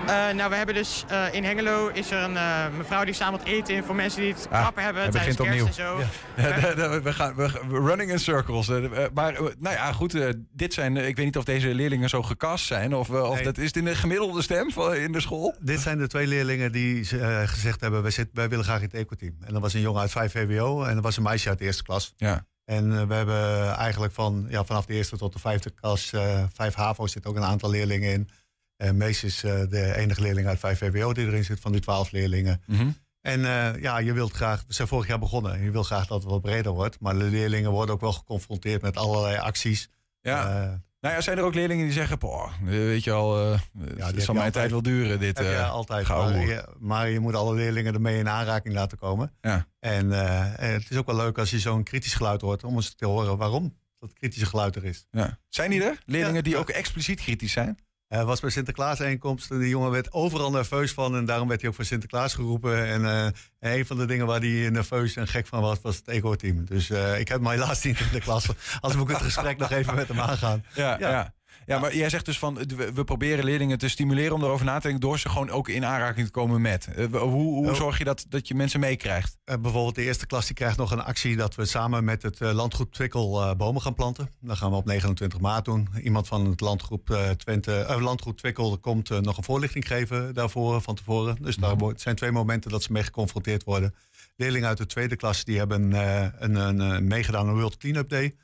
Eh, 0.07 0.29
nou, 0.35 0.49
we 0.49 0.55
hebben 0.55 0.75
dus 0.75 1.03
eh, 1.07 1.33
in 1.33 1.43
Hengelo 1.43 1.87
is 1.87 2.11
er 2.11 2.23
een 2.23 2.37
eh, 2.37 2.65
mevrouw 2.77 3.03
die 3.03 3.13
zamelt 3.13 3.43
eten 3.43 3.75
in 3.75 3.83
voor 3.83 3.95
mensen 3.95 4.21
die 4.21 4.33
het 4.33 4.47
Ah, 4.51 4.59
krapper 4.61 4.83
hebben 4.83 5.01
hij 5.01 5.11
tijdens 5.11 5.37
begint 5.37 5.57
kerst 5.67 5.79
opnieuw. 5.79 6.01
en 6.01 6.09
zo. 6.35 6.87
Ja, 6.87 6.99
we 7.01 7.13
gaan 7.13 7.35
we, 7.35 7.47
running 7.69 8.11
in 8.11 8.19
circles. 8.19 8.67
Maar 9.13 9.33
nou 9.59 9.75
ja, 9.75 9.91
goed. 9.91 10.35
dit 10.53 10.73
zijn. 10.73 10.97
Ik 10.97 11.15
weet 11.15 11.25
niet 11.25 11.37
of 11.37 11.43
deze 11.43 11.73
leerlingen 11.73 12.09
zo 12.09 12.23
gecast 12.23 12.65
zijn. 12.65 12.95
Of, 12.95 13.09
of 13.09 13.33
Nee. 13.35 13.43
dat 13.43 13.57
is 13.57 13.65
het 13.65 13.75
in 13.75 13.85
de 13.85 13.95
gemiddelde 13.95 14.41
stem 14.41 14.71
van, 14.71 14.95
in 14.95 15.11
de 15.11 15.21
school. 15.21 15.55
Dit 15.59 15.79
zijn 15.79 15.97
de 15.97 16.07
twee 16.07 16.27
leerlingen 16.27 16.71
die 16.71 17.05
gezegd 17.45 17.81
hebben: 17.81 18.01
wij, 18.01 18.11
zit, 18.11 18.27
wij 18.33 18.49
willen 18.49 18.65
graag 18.65 18.77
in 18.81 18.83
het 18.91 18.93
eco-team. 18.93 19.35
En 19.45 19.53
dat 19.53 19.61
was 19.61 19.73
een 19.73 19.81
jongen 19.81 20.01
uit 20.01 20.11
5 20.11 20.31
VWO 20.31 20.83
en 20.83 20.93
dat 20.95 21.03
was 21.03 21.17
een 21.17 21.23
meisje 21.23 21.49
uit 21.49 21.57
de 21.59 21.65
eerste 21.65 21.83
klas. 21.83 22.13
Ja. 22.17 22.45
En 22.67 22.99
eh, 22.99 23.07
we 23.07 23.13
hebben 23.13 23.73
eigenlijk 23.75 24.13
van, 24.13 24.45
ja, 24.49 24.65
vanaf 24.65 24.85
de 24.85 24.93
eerste 24.93 25.17
tot 25.17 25.33
de 25.33 25.39
vijfde 25.39 25.69
klas, 25.69 26.13
eh 26.13 26.43
vijf 26.53 26.73
HAVO 26.73 27.07
zit 27.07 27.25
ook 27.25 27.35
een 27.35 27.43
aantal 27.43 27.69
leerlingen 27.69 28.11
in. 28.11 28.29
En 28.77 28.97
Mees 28.97 29.23
is 29.23 29.43
eh, 29.43 29.61
de 29.69 29.95
enige 29.95 30.21
leerling 30.21 30.47
uit 30.47 30.59
5 30.59 30.77
VWO 30.77 31.13
die 31.13 31.25
erin 31.25 31.43
zit 31.43 31.59
van 31.59 31.71
die 31.71 31.81
12 31.81 32.11
leerlingen. 32.11 32.61
Mhm. 32.65 32.89
En 33.21 33.45
eh, 33.45 33.81
ja, 33.81 33.97
je 33.97 34.13
wilt 34.13 34.31
graag, 34.31 34.63
we 34.67 34.73
zijn 34.73 34.87
vorig 34.87 35.07
jaar 35.07 35.19
begonnen. 35.19 35.53
En 35.53 35.63
je 35.63 35.71
wil 35.71 35.83
graag 35.83 36.07
dat 36.07 36.21
het 36.21 36.31
wat 36.31 36.41
breder 36.41 36.71
wordt. 36.71 36.99
Maar 36.99 37.17
de 37.17 37.23
leerlingen 37.23 37.71
worden 37.71 37.95
ook 37.95 38.01
wel 38.01 38.13
geconfronteerd 38.13 38.81
met 38.81 38.97
allerlei 38.97 39.37
acties. 39.37 39.89
Ja. 40.21 40.81
Eh, 40.99 41.03
Nou 41.03 41.15
ja, 41.15 41.21
zijn 41.21 41.37
er 41.37 41.43
ook 41.43 41.53
leerlingen 41.53 41.83
die 41.85 41.93
zeggen, 41.93 42.19
boah, 42.19 42.51
weet 42.63 43.03
je 43.03 43.11
al, 43.11 43.51
eh 43.51 43.59
het 43.79 43.99
heb 44.05 44.19
zal 44.19 44.33
mijn 44.33 44.51
tijd 44.51 44.71
wel 44.71 44.81
duren, 44.81 45.19
dit 45.19 45.39
eh, 45.39 45.71
altijd. 45.71 46.07
Maar 46.07 46.45
je, 46.45 46.65
maar 46.79 47.09
je 47.09 47.19
moet 47.19 47.35
alle 47.35 47.55
leerlingen 47.55 47.93
ermee 47.93 48.19
in 48.19 48.29
aanraking 48.29 48.73
laten 48.73 48.97
komen. 48.97 49.33
Ja. 49.41 49.67
En 49.79 50.11
eh, 50.11 50.45
het 50.55 50.89
is 50.89 50.97
ook 50.97 51.05
wel 51.05 51.15
leuk 51.15 51.37
als 51.37 51.49
je 51.49 51.59
zo'n 51.59 51.83
kritisch 51.83 52.13
geluid 52.13 52.41
hoort, 52.41 52.63
om 52.63 52.75
eens 52.75 52.95
te 52.95 53.05
horen 53.05 53.37
waarom 53.37 53.77
dat 53.99 54.13
kritische 54.13 54.45
geluid 54.45 54.75
er 54.75 54.85
is. 54.85 55.07
Ja. 55.11 55.39
Zijn 55.49 55.69
die 55.69 55.83
er? 55.83 55.97
Leerlingen 56.05 56.43
die 56.43 56.57
ook 56.57 56.69
expliciet 56.69 57.19
kritisch 57.19 57.51
zijn? 57.51 57.77
Er 58.07 58.25
was 58.25 58.39
bij 58.39 58.49
Sinterklaas 58.49 58.97
bijeenkomst. 58.97 59.49
Die 59.49 59.69
jongen 59.69 59.91
werd 59.91 60.11
overal 60.11 60.51
nerveus 60.51 60.91
van. 60.91 61.15
En 61.15 61.25
daarom 61.25 61.47
werd 61.47 61.61
hij 61.61 61.69
ook 61.69 61.75
voor 61.75 61.85
Sinterklaas 61.85 62.33
geroepen. 62.33 62.85
En, 62.87 63.05
eh, 63.05 63.25
en 63.25 63.33
een 63.59 63.85
van 63.85 63.97
de 63.97 64.05
dingen 64.05 64.25
waar 64.25 64.39
hij 64.39 64.69
nerveus 64.69 65.15
en 65.15 65.27
gek 65.27 65.47
van 65.47 65.61
was, 65.61 65.81
was 65.81 65.95
het 65.95 66.07
eco-team. 66.07 66.65
Dus 66.65 66.89
eh, 66.89 67.19
ik 67.19 67.27
heb 67.27 67.39
hem 67.39 67.49
helaas 67.49 67.83
niet 67.83 67.99
in 67.99 68.07
de 68.11 68.19
klas. 68.19 68.47
Als 68.79 68.95
moet 68.95 69.09
ik 69.09 69.15
het 69.15 69.25
gesprek 69.25 69.57
nog 69.57 69.71
even 69.71 69.95
met 69.95 70.07
hem 70.07 70.19
aangaan. 70.19 70.63
Ja, 70.73 70.97
ja. 70.99 71.09
ja. 71.09 71.33
Maar 71.67 71.95
jij 71.95 72.09
zegt 72.09 72.25
dus 72.25 72.39
van, 72.39 72.55
we, 72.55 72.93
we 72.93 73.03
proberen 73.03 73.43
leerlingen 73.45 73.77
te 73.77 73.89
stimuleren 73.89 74.33
om 74.33 74.43
erover 74.43 74.65
na 74.65 74.75
te 74.75 74.81
denken, 74.81 74.99
door 75.01 75.19
ze 75.19 75.29
gewoon 75.29 75.49
ook 75.49 75.69
in 75.69 75.85
aanraking 75.85 76.25
te 76.25 76.31
komen 76.31 76.61
met. 76.61 76.87
Eh, 76.87 77.05
hoe 77.05 77.29
hoe 77.29 77.69
Oh. 77.69 77.75
zorg 77.75 77.97
je 77.97 78.03
dat, 78.03 78.25
dat 78.29 78.47
je 78.47 78.55
mensen 78.55 78.79
meekrijgt? 78.79 79.37
Eh, 79.43 79.55
bijvoorbeeld 79.61 79.95
de 79.95 80.03
eerste 80.03 80.25
klas 80.25 80.45
die 80.45 80.55
krijgt 80.55 80.77
nog 80.77 80.91
een 80.91 81.03
actie 81.03 81.35
dat 81.35 81.55
we 81.55 81.65
samen 81.65 82.03
met 82.03 82.21
het 82.21 82.41
eh, 82.41 82.51
landgroep 82.51 82.93
Twikkel 82.93 83.55
bomen 83.55 83.81
gaan 83.81 83.93
planten. 83.93 84.29
Dat 84.41 84.57
gaan 84.57 84.69
we 84.69 84.75
op 84.75 84.85
29 84.85 85.39
maart 85.39 85.65
doen. 85.65 85.89
Iemand 86.03 86.27
van 86.27 86.45
het 86.45 86.61
landgroep, 86.61 87.33
Twente, 87.37 87.97
landgroep 87.99 88.37
Twikkel 88.37 88.77
komt 88.77 89.21
nog 89.21 89.37
een 89.37 89.43
voorlichting 89.43 89.87
geven 89.87 90.33
daarvoor 90.33 90.81
van 90.81 90.95
tevoren. 90.95 91.37
Dus 91.41 91.55
daar 91.55 91.75
het 91.75 92.01
zijn 92.01 92.15
twee 92.15 92.31
momenten 92.31 92.71
dat 92.71 92.83
ze 92.83 92.91
mee 92.91 93.03
geconfronteerd 93.03 93.63
worden. 93.63 93.93
Leerlingen 94.35 94.67
uit 94.67 94.77
de 94.77 94.85
tweede 94.85 95.15
klas 95.15 95.43
die 95.43 95.57
hebben 95.57 95.93
eh, 95.93 96.27
een, 96.39 96.55
een, 96.55 96.81
eh, 96.81 96.99
meegedaan 96.99 97.41
aan 97.41 97.47
een 97.47 97.55
World 97.55 97.77
Cleanup 97.77 98.09
Day. 98.09 98.35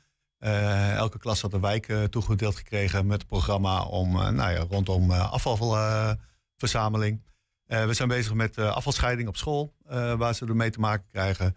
Eh, 0.44 0.94
elke 0.94 1.18
klas 1.18 1.40
had 1.40 1.52
een 1.52 1.60
wijk 1.60 1.88
eh, 1.88 2.02
toegedeeld 2.02 2.56
gekregen 2.56 3.06
met 3.06 3.18
het 3.18 3.26
programma 3.26 3.82
om, 3.82 4.20
eh, 4.20 4.28
nou 4.28 4.52
ja, 4.52 4.66
rondom 4.70 5.10
afvalverzameling. 5.10 7.22
We 7.66 7.94
zijn 7.94 8.08
bezig 8.08 8.34
met 8.34 8.58
afvalscheiding 8.58 9.28
op 9.28 9.36
school, 9.36 9.74
waar 10.16 10.34
ze 10.34 10.46
ermee 10.46 10.70
te 10.70 10.80
maken 10.80 11.06
krijgen. 11.10 11.56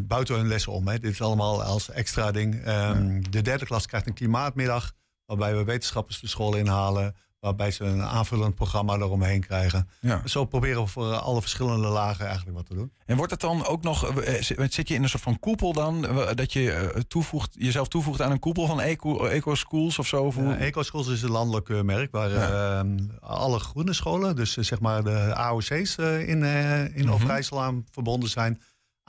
Buiten 0.00 0.34
hun 0.34 0.46
lessen 0.46 0.72
om. 0.72 0.88
Hè. 0.88 0.98
Dit 0.98 1.12
is 1.12 1.22
allemaal 1.22 1.62
als 1.62 1.90
extra 1.90 2.30
ding. 2.30 2.64
Ehm, 2.64 3.20
De 3.30 3.42
derde 3.42 3.64
klas 3.64 3.86
krijgt 3.86 4.06
een 4.06 4.14
klimaatmiddag, 4.14 4.92
waarbij 5.26 5.56
we 5.56 5.64
wetenschappers 5.64 6.20
de 6.20 6.28
school 6.28 6.56
inhalen. 6.56 7.16
Waarbij 7.40 7.70
ze 7.70 7.84
een 7.84 8.02
aanvullend 8.02 8.54
programma 8.54 8.94
eromheen 8.94 9.40
krijgen. 9.40 9.88
Ja. 10.00 10.22
Zo 10.24 10.44
proberen 10.44 10.82
we 10.82 10.88
voor 10.88 11.14
alle 11.14 11.40
verschillende 11.40 11.88
lagen 11.88 12.26
eigenlijk 12.26 12.56
wat 12.56 12.66
te 12.66 12.74
doen. 12.74 12.92
En 13.06 13.16
wordt 13.16 13.30
het 13.30 13.40
dan 13.40 13.66
ook 13.66 13.82
nog, 13.82 14.04
eh, 14.20 14.42
zit 14.42 14.74
zit 14.74 14.88
je 14.88 14.94
in 14.94 15.02
een 15.02 15.08
soort 15.08 15.22
van 15.22 15.38
koepel 15.38 15.72
dan, 15.72 16.06
eh, 16.06 16.28
dat 16.34 16.52
je 16.52 16.72
eh, 16.72 17.00
toevoegt, 17.00 17.54
jezelf 17.58 17.88
toevoegt 17.88 18.20
aan 18.22 18.30
een 18.30 18.38
koepel 18.38 18.66
van 18.66 18.80
eco, 18.80 19.26
eco 19.26 19.54
schools 19.54 19.98
of 19.98 20.06
zo? 20.06 20.22
Of 20.24 20.36
Ja, 20.36 20.56
EcoSchools 20.56 21.08
is 21.08 21.22
een 21.22 21.30
landelijk 21.30 21.68
eh, 21.68 21.80
merk 21.80 22.12
waar 22.12 22.30
ehm, 22.32 22.98
alle 23.20 23.58
groene 23.58 23.92
scholen, 23.92 24.36
dus 24.36 24.56
eh, 24.56 24.64
zeg 24.64 24.80
maar 24.80 25.04
de 25.04 25.34
AOC's 25.34 25.96
eh, 25.96 26.28
in, 26.28 26.42
eh 26.44 26.96
in 26.96 27.04
Mhm. 27.04 27.10
Overijssel 27.12 27.62
aan 27.62 27.84
verbonden 27.90 28.28
zijn. 28.28 28.60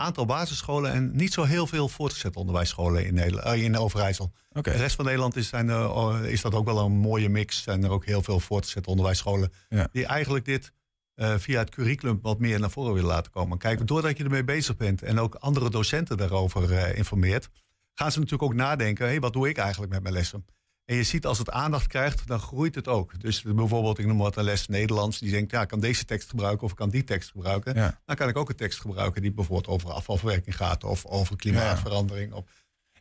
Aantal 0.02 0.26
basisscholen 0.26 0.92
en 0.92 1.16
niet 1.16 1.34
zo 1.34 1.44
heel 1.44 1.68
veel 1.68 1.90
voortgezet 1.90 2.36
onderwijsscholen 2.36 3.06
in, 3.06 3.14
Nederland, 3.14 3.46
eh, 3.46 3.64
in 3.64 3.78
Overijssel. 3.78 4.32
De 4.50 4.62
rest 4.72 4.96
van 4.96 5.06
Nederland 5.06 5.36
is, 5.36 5.48
zijn, 5.48 5.70
eh, 5.70 5.96
oh, 5.96 6.24
is 6.24 6.42
dat 6.42 6.54
ook 6.54 6.66
wel 6.66 6.80
een 6.80 6.92
mooie 6.92 7.30
mix. 7.30 7.64
Zijn 7.64 7.84
er 7.84 7.90
ook 7.90 8.06
heel 8.06 8.22
veel 8.22 8.40
voortgezet 8.40 8.88
onderwijsscholen 8.88 9.52
Ja. 9.70 9.88
die 9.92 10.06
eigenlijk 10.06 10.46
dit 10.46 10.72
eh, 11.16 11.34
via 11.38 11.60
het 11.60 11.70
curriculum 11.70 12.20
wat 12.22 12.40
meer 12.40 12.60
naar 12.60 12.70
voren 12.70 12.94
willen 12.94 13.10
laten 13.10 13.32
komen. 13.32 13.58
Kijk, 13.58 13.88
doordat 13.88 14.18
je 14.18 14.24
ermee 14.24 14.44
bezig 14.44 14.78
bent 14.78 15.02
en 15.02 15.20
ook 15.20 15.36
andere 15.36 15.70
docenten 15.70 16.18
daarover 16.18 16.96
informeert, 16.96 17.50
gaan 17.94 18.12
ze 18.12 18.20
natuurlijk 18.20 18.52
ook 18.52 18.58
nadenken: 18.58 19.08
hé, 19.08 19.20
wat 19.20 19.34
doe 19.34 19.50
ik 19.50 19.58
eigenlijk 19.58 19.92
met 19.92 20.02
mijn 20.02 20.14
lessen? 20.14 20.46
En 20.92 20.98
je 20.98 21.04
ziet 21.04 21.26
als 21.26 21.38
het 21.38 21.50
aandacht 21.50 21.88
krijgt, 21.88 22.28
dan 22.28 22.40
groeit 22.40 22.76
het 22.76 22.88
ook. 22.88 23.20
Dus 23.20 23.42
bijvoorbeeld, 23.42 24.00
ik 24.00 24.06
noem 24.06 24.18
wat 24.18 24.36
een 24.36 24.44
les 24.44 24.68
Nederlands, 24.68 25.20
die 25.20 25.32
denkt: 25.32 25.52
ja, 25.52 25.62
ik 25.62 25.68
kan 25.68 25.80
deze 25.80 26.06
tekst 26.06 26.30
gebruiken 26.30 26.64
of 26.64 26.72
ik 26.72 26.78
kan 26.78 26.90
die 26.90 27.04
tekst 27.04 27.30
gebruiken. 27.30 27.76
Ja. 27.76 28.00
Dan 28.06 28.16
kan 28.16 28.30
ik 28.30 28.38
ook 28.38 28.50
een 28.50 28.56
tekst 28.56 28.80
gebruiken 28.80 29.22
die 29.22 29.32
bijvoorbeeld 29.32 29.68
over 29.68 29.92
afvalverwerking 29.92 30.56
gaat 30.56 30.84
of 30.84 31.06
over 31.06 31.36
klimaatverandering. 31.36 32.34
Of, 32.34 32.44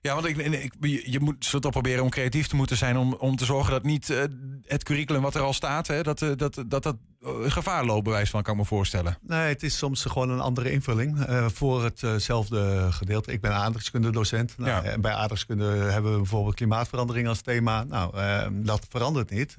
Ja, 0.02 0.14
want 0.14 0.26
ik, 0.26 0.36
ik, 0.36 0.74
je, 1.06 1.20
moet 1.20 1.44
zo 1.44 1.58
toch 1.58 1.72
proberen 1.72 2.02
om 2.02 2.08
creatief 2.10 2.46
te 2.46 2.56
moeten 2.56 2.76
zijn 2.76 2.96
om, 2.96 3.14
om 3.14 3.36
te 3.36 3.44
zorgen 3.44 3.72
dat 3.72 3.82
niet 3.82 4.10
eh, 4.10 4.22
het 4.62 4.82
curriculum 4.82 5.22
wat 5.22 5.34
er 5.34 5.40
al 5.40 5.52
staat, 5.52 5.86
hè, 5.86 6.02
dat, 6.02 6.22
eh, 6.22 6.30
dat, 6.36 6.64
dat 6.66 6.82
dat 6.82 6.96
eh, 7.20 7.30
gevaar 7.46 7.84
loopt, 7.84 8.04
bewijs 8.04 8.30
van, 8.30 8.42
kan 8.42 8.52
ik 8.54 8.60
me 8.60 8.66
voorstellen. 8.66 9.18
Nee, 9.22 9.48
het 9.48 9.62
is 9.62 9.76
soms 9.78 10.04
gewoon 10.04 10.30
een 10.30 10.40
andere 10.40 10.70
invulling 10.70 11.26
voor 11.54 11.84
hetzelfde 11.84 12.92
gedeelte. 12.92 13.32
Ik 13.32 13.40
ben 13.40 13.54
aardrijkskundedocent. 13.54 14.58
Nou, 14.58 14.84
Ja. 14.84 14.90
en 14.90 15.00
bij 15.00 15.12
aardrijkskunde 15.12 15.64
hebben 15.66 16.12
we 16.12 16.16
bijvoorbeeld 16.16 16.54
klimaatverandering 16.54 17.28
als 17.28 17.40
thema. 17.40 17.84
Nou, 17.84 18.16
eh, 18.16 18.46
dat 18.52 18.86
verandert 18.88 19.30
niet. 19.30 19.56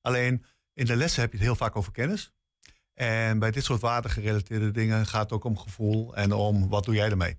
Alleen 0.00 0.44
in 0.74 0.86
de 0.86 0.96
lessen 0.96 1.20
heb 1.20 1.30
je 1.30 1.36
het 1.36 1.46
heel 1.46 1.56
vaak 1.56 1.76
over 1.76 1.92
kennis. 1.92 2.32
En 2.94 3.38
bij 3.38 3.50
dit 3.50 3.64
soort 3.64 3.80
waardegerelateerde 3.80 4.70
dingen 4.70 5.06
gaat 5.06 5.22
het 5.22 5.32
ook 5.32 5.44
om 5.44 5.58
gevoel 5.58 6.16
en 6.16 6.32
om 6.32 6.68
wat 6.68 6.84
doe 6.84 6.94
jij 6.94 7.10
ermee. 7.10 7.36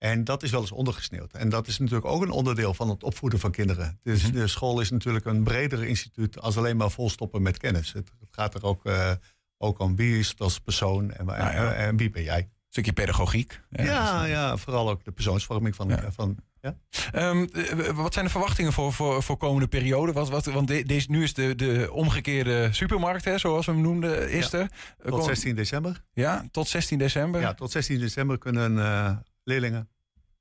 En 0.00 0.24
dat 0.24 0.42
is 0.42 0.50
wel 0.50 0.60
eens 0.60 0.72
ondergesneeuwd. 0.72 1.32
En 1.32 1.48
dat 1.48 1.66
is 1.66 1.78
natuurlijk 1.78 2.06
ook 2.06 2.22
een 2.22 2.30
onderdeel 2.30 2.74
van 2.74 2.88
het 2.88 3.02
opvoeden 3.04 3.38
van 3.38 3.50
kinderen. 3.50 3.98
Dus 4.02 4.32
de 4.32 4.46
school 4.46 4.80
is 4.80 4.90
natuurlijk 4.90 5.24
een 5.24 5.42
breder 5.42 5.84
instituut 5.84 6.40
als 6.40 6.56
alleen 6.56 6.76
maar 6.76 6.90
volstoppen 6.90 7.42
met 7.42 7.58
kennis. 7.58 7.92
Het, 7.92 8.10
het 8.20 8.28
gaat 8.30 8.54
er 8.54 8.64
ook, 8.64 8.84
eh, 8.86 9.10
ook 9.58 9.78
om 9.78 9.96
wie 9.96 10.18
is 10.18 10.28
het 10.28 10.40
als 10.40 10.58
persoon 10.60 11.10
en, 11.12 11.24
Nou 11.26 11.38
ja. 11.38 11.72
en 11.72 11.96
wie 11.96 12.10
ben 12.10 12.22
jij. 12.22 12.48
stukje 12.68 12.92
pedagogiek. 12.92 13.60
Ja, 13.70 14.24
ja, 14.24 14.56
vooral 14.56 14.90
ook 14.90 15.04
de 15.04 15.12
persoonsvorming 15.12 15.74
van. 15.74 15.98
van 16.12 16.36
ja. 16.60 16.76
Ehm, 17.12 17.44
eh, 17.52 17.88
wat 17.96 18.12
zijn 18.12 18.24
de 18.24 18.30
verwachtingen 18.30 18.72
voor, 18.72 18.92
voor, 18.92 19.22
voor 19.22 19.36
komende 19.36 19.68
periode? 19.68 20.12
Wat, 20.12 20.28
wat, 20.28 20.44
want 20.44 20.68
de- 20.68 20.84
deze, 20.84 21.10
nu 21.10 21.22
is 21.22 21.34
de, 21.34 21.54
de 21.54 21.88
omgekeerde 21.92 22.68
supermarkt, 22.72 23.24
hè, 23.24 23.38
zoals 23.38 23.66
we 23.66 23.72
hem 23.72 23.80
noemden, 23.80 24.30
is 24.30 24.50
Ja, 24.50 24.58
er. 24.58 24.64
Eh, 24.64 25.04
Tot 25.04 25.10
kom- 25.10 25.22
16 25.24 25.54
december. 25.54 26.04
Ja, 26.12 26.48
tot 26.50 26.68
16 26.68 26.98
december. 26.98 27.40
Ja, 27.40 27.54
tot 27.54 27.70
16 27.70 27.98
december 27.98 28.38
kunnen 28.38 28.78
eh, 28.78 29.16
leerlingen, 29.42 29.88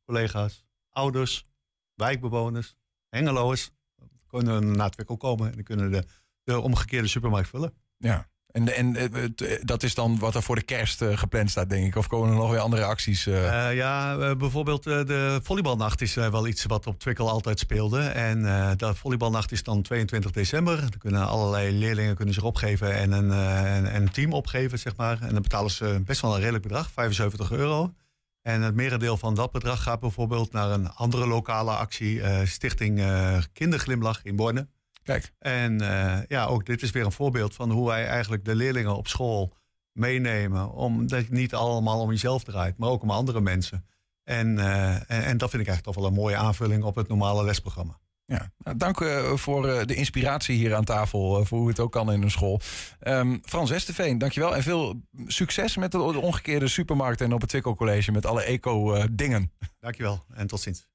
collega's, 0.06 0.66
ouders, 0.90 1.48
wijkbewoners, 1.94 2.76
hengeloers... 3.10 3.72
kunnen 4.28 4.72
naar 4.72 4.92
het 4.96 5.18
komen 5.18 5.48
en 5.48 5.54
dan 5.54 5.64
kunnen 5.64 5.92
de, 5.92 6.06
de 6.44 6.60
omgekeerde 6.60 7.08
supermarkt 7.08 7.50
vullen. 7.50 7.74
Ja. 7.98 8.30
En, 8.52 8.76
en 8.76 8.96
eh, 8.96 9.24
eh, 9.24 9.62
dat 9.62 9.84
is 9.84 9.96
dan 9.96 10.20
wat 10.20 10.36
er 10.36 10.44
voor 10.44 10.56
de 10.56 10.62
kerst 10.62 11.02
eh, 11.02 11.18
gepland 11.18 11.50
staat, 11.50 11.70
denk 11.70 11.86
ik. 11.86 11.96
Of 11.96 12.08
komen 12.08 12.30
er 12.30 12.36
nog 12.36 12.50
weer 12.50 12.60
andere 12.60 12.84
acties? 12.84 13.24
ja, 13.24 14.36
bijvoorbeeld 14.36 14.84
de 14.84 15.40
volleybalnacht 15.44 16.02
is 16.02 16.14
wel 16.14 16.48
iets 16.48 16.66
wat 16.66 16.88
op 16.88 17.00
Twikkel 17.00 17.30
altijd 17.30 17.60
speelde. 17.60 18.02
En 18.02 18.78
dat 18.78 18.98
volleybalnacht 18.98 19.52
is 19.52 19.64
dan 19.64 19.82
22 19.82 20.32
december. 20.32 20.80
Dan 20.80 20.98
kunnen 20.98 21.28
allerlei 21.28 21.78
leerlingen 21.78 22.16
kunnen 22.16 22.34
zich 22.34 22.44
opgeven 22.44 22.96
en 22.96 23.12
een, 23.12 23.32
en, 23.32 23.92
en 23.92 24.02
een 24.02 24.12
team 24.12 24.34
opgeven, 24.34 24.80
zeg 24.80 24.96
maar. 24.96 25.22
En 25.22 25.34
dan 25.34 25.42
betalen 25.42 25.72
ze 25.72 26.02
best 26.06 26.22
wel 26.22 26.34
een 26.34 26.40
redelijk 26.40 26.64
bedrag, 26.64 26.92
75 26.92 27.52
euro. 27.52 27.94
En 28.42 28.62
het 28.62 28.76
merendeel 28.76 29.18
van 29.18 29.36
dat 29.36 29.52
bedrag 29.52 29.84
gaat 29.84 30.00
bijvoorbeeld 30.00 30.52
naar 30.52 30.72
een 30.72 30.90
andere 30.90 31.28
lokale 31.28 31.72
actie, 31.72 32.22
eh, 32.22 32.46
Stichting 32.46 33.00
eh, 33.00 33.38
Kinderglimlach 33.54 34.24
in 34.24 34.36
Borne. 34.36 34.68
Kijk. 35.04 35.34
En 35.40 35.82
eh, 35.82 36.20
ja, 36.28 36.46
ook 36.46 36.66
dit 36.66 36.82
is 36.82 36.92
weer 36.92 37.06
een 37.06 37.12
voorbeeld 37.12 37.56
van 37.56 37.72
hoe 37.72 37.88
wij 37.88 38.08
eigenlijk 38.08 38.46
de 38.46 38.56
leerlingen 38.56 38.96
op 38.96 39.08
school 39.08 39.54
meenemen. 39.92 40.72
Omdat 40.72 41.20
het 41.20 41.30
niet 41.30 41.54
allemaal 41.54 42.02
om 42.02 42.10
jezelf 42.10 42.44
draait, 42.44 42.78
maar 42.78 42.90
ook 42.90 43.02
om 43.02 43.12
andere 43.12 43.42
mensen. 43.42 43.86
En, 44.24 44.60
en, 44.60 45.08
en 45.08 45.38
dat 45.38 45.50
vind 45.50 45.62
ik 45.62 45.68
eigenlijk 45.68 45.84
toch 45.84 45.96
wel 45.96 46.06
een 46.06 46.14
mooie 46.14 46.36
aanvulling 46.36 46.84
op 46.84 46.96
het 46.96 47.08
normale 47.08 47.44
lesprogramma. 47.44 48.00
Ja, 48.30 48.52
nou, 48.58 48.78
dank 48.78 49.02
eh, 49.02 49.34
voor 49.34 49.68
eh, 49.68 49.86
de 49.86 49.96
inspiratie 49.96 50.56
hier 50.56 50.76
aan 50.76 50.84
tafel, 50.84 51.40
eh, 51.40 51.46
voor 51.46 51.60
hoe 51.60 51.68
het 51.68 51.80
ook 51.80 51.92
kan 51.92 52.12
in 52.12 52.22
een 52.22 52.32
school. 52.32 52.60
Ehm, 53.00 53.38
Frans 53.44 53.70
Westerveen, 53.70 54.18
dankjewel 54.18 54.56
en 54.56 54.64
veel 54.64 55.02
succes 55.28 55.78
met 55.78 55.92
de, 55.92 55.98
de 55.98 56.20
omgekeerde 56.20 56.68
supermarkt 56.68 57.22
en 57.22 57.34
op 57.34 57.42
het 57.42 57.50
Twikkel 57.50 57.76
College 57.76 58.12
met 58.12 58.26
alle 58.26 58.44
eco-dingen. 58.44 59.52
Dankjewel 59.80 60.24
en 60.34 60.48
tot 60.48 60.62
ziens. 60.62 60.88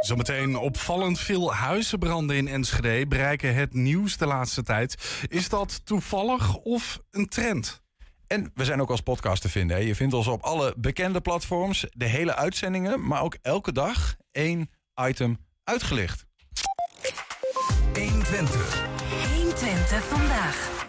Zometeen 0.00 0.56
opvallend 0.56 1.18
veel 1.18 1.54
huizenbranden 1.54 2.36
in 2.36 2.48
Enschede 2.48 3.06
bereiken 3.06 3.54
het 3.54 3.74
nieuws 3.74 4.16
de 4.16 4.26
laatste 4.26 4.62
tijd. 4.62 5.22
Is 5.28 5.48
dat 5.48 5.80
toevallig 5.86 6.56
of 6.56 7.00
een 7.10 7.28
trend? 7.28 7.82
En 8.26 8.50
we 8.54 8.64
zijn 8.64 8.80
ook 8.80 8.90
als 8.90 9.00
podcast 9.00 9.42
te 9.42 9.48
vinden. 9.48 9.76
Hè. 9.76 9.82
Je 9.82 9.94
vindt 9.94 10.14
ons 10.14 10.26
op 10.26 10.42
alle 10.42 10.74
bekende 10.76 11.20
platforms, 11.20 11.86
de 11.90 12.04
hele 12.04 12.34
uitzendingen, 12.34 13.06
maar 13.06 13.22
ook 13.22 13.36
elke 13.42 13.72
dag 13.72 14.16
één 14.30 14.70
item 14.94 15.38
uitgelicht. 15.68 16.24
120. 17.94 18.86
120 19.34 20.04
vandaag. 20.04 20.86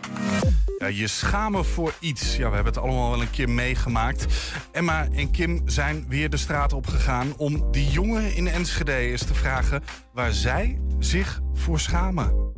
Ja, 0.77 0.87
je 0.87 1.07
schamen 1.07 1.65
voor 1.65 1.93
iets. 1.99 2.35
Ja, 2.35 2.49
we 2.49 2.55
hebben 2.55 2.73
het 2.73 2.81
allemaal 2.81 3.09
wel 3.09 3.21
een 3.21 3.29
keer 3.29 3.49
meegemaakt. 3.49 4.25
Emma 4.71 5.07
en 5.11 5.31
Kim 5.31 5.61
zijn 5.65 6.05
weer 6.07 6.29
de 6.29 6.37
straat 6.37 6.73
opgegaan 6.73 7.33
om 7.37 7.71
die 7.71 7.89
jongen 7.89 8.35
in 8.35 8.47
Enschede 8.47 8.95
eens 8.95 9.25
te 9.25 9.33
vragen 9.33 9.83
waar 10.13 10.33
zij 10.33 10.79
zich 10.99 11.41
voor 11.53 11.79
schamen. 11.79 12.53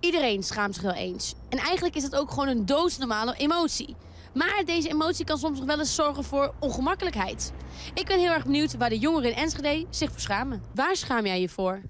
Iedereen 0.00 0.42
schaamt 0.42 0.74
zich 0.74 0.82
wel 0.82 0.94
eens. 0.94 1.34
En 1.48 1.58
eigenlijk 1.58 1.96
is 1.96 2.02
het 2.02 2.16
ook 2.16 2.30
gewoon 2.30 2.48
een 2.48 2.66
doodsnormale 2.66 3.34
emotie. 3.36 3.96
Maar 4.34 4.62
deze 4.64 4.88
emotie 4.88 5.24
kan 5.24 5.38
soms 5.38 5.58
nog 5.58 5.66
wel 5.66 5.78
eens 5.78 5.94
zorgen 5.94 6.24
voor 6.24 6.54
ongemakkelijkheid. 6.58 7.52
Ik 7.94 8.06
ben 8.06 8.18
heel 8.18 8.32
erg 8.32 8.44
benieuwd 8.44 8.76
waar 8.76 8.88
de 8.88 8.98
jongeren 8.98 9.30
in 9.30 9.36
Enschede 9.36 9.86
zich 9.90 10.10
voor 10.10 10.20
schamen. 10.20 10.62
Waar 10.74 10.96
schaam 10.96 11.26
jij 11.26 11.40
je 11.40 11.48
voor? 11.48 11.80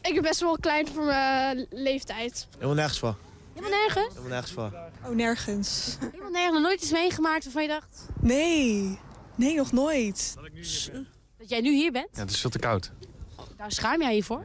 Ik 0.00 0.12
ben 0.12 0.22
best 0.22 0.40
wel 0.40 0.58
klein 0.58 0.88
voor 0.88 1.04
mijn 1.04 1.66
leeftijd. 1.70 2.48
Helemaal 2.54 2.74
nergens 2.74 2.98
voor. 2.98 3.16
Helemaal 3.54 3.78
nergens? 3.78 4.08
Helemaal 4.08 4.28
nergens 4.28 4.52
voor. 4.52 4.72
Oh, 5.04 5.14
nergens. 5.14 5.96
Helemaal 6.00 6.30
nergens. 6.30 6.52
Nog 6.52 6.62
nooit 6.62 6.82
iets 6.82 6.92
meegemaakt 6.92 7.44
waarvan 7.44 7.62
je 7.62 7.68
dacht... 7.68 8.06
Nee. 8.20 8.98
Nee, 9.34 9.56
nog 9.56 9.72
nooit. 9.72 10.34
Dat 11.38 11.48
jij 11.48 11.60
nu 11.60 11.74
hier 11.74 11.92
bent? 11.92 12.08
Ja, 12.12 12.20
het 12.20 12.30
is 12.30 12.40
veel 12.40 12.50
te 12.50 12.58
koud. 12.58 12.90
Daar 13.56 13.72
schaam 13.72 14.00
jij 14.00 14.14
je 14.14 14.22
voor? 14.22 14.44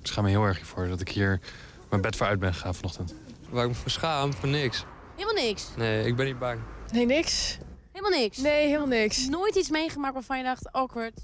Ik 0.00 0.06
schaam 0.06 0.24
me 0.24 0.30
heel 0.30 0.44
erg 0.44 0.66
voor 0.66 0.88
dat 0.88 1.00
ik 1.00 1.08
hier 1.08 1.40
mijn 1.88 2.02
bed 2.02 2.16
voor 2.16 2.26
uit 2.26 2.38
ben 2.38 2.54
gegaan 2.54 2.74
vanochtend. 2.74 3.14
Waar 3.48 3.64
ik 3.64 3.70
me 3.70 3.76
voor 3.76 3.90
schaam? 3.90 4.32
Voor 4.32 4.48
niks. 4.48 4.84
Helemaal 5.16 5.44
niks? 5.44 5.68
Nee, 5.76 6.06
ik 6.06 6.16
ben 6.16 6.26
niet 6.26 6.38
bang. 6.38 6.60
Nee, 6.92 7.06
niks. 7.06 7.58
Helemaal 7.92 8.18
niks? 8.20 8.38
Nee, 8.38 8.66
helemaal 8.66 8.86
niks. 8.86 9.28
Nooit 9.28 9.54
iets 9.54 9.70
meegemaakt 9.70 10.14
waarvan 10.14 10.38
je 10.38 10.44
dacht, 10.44 10.72
awkward? 10.72 11.20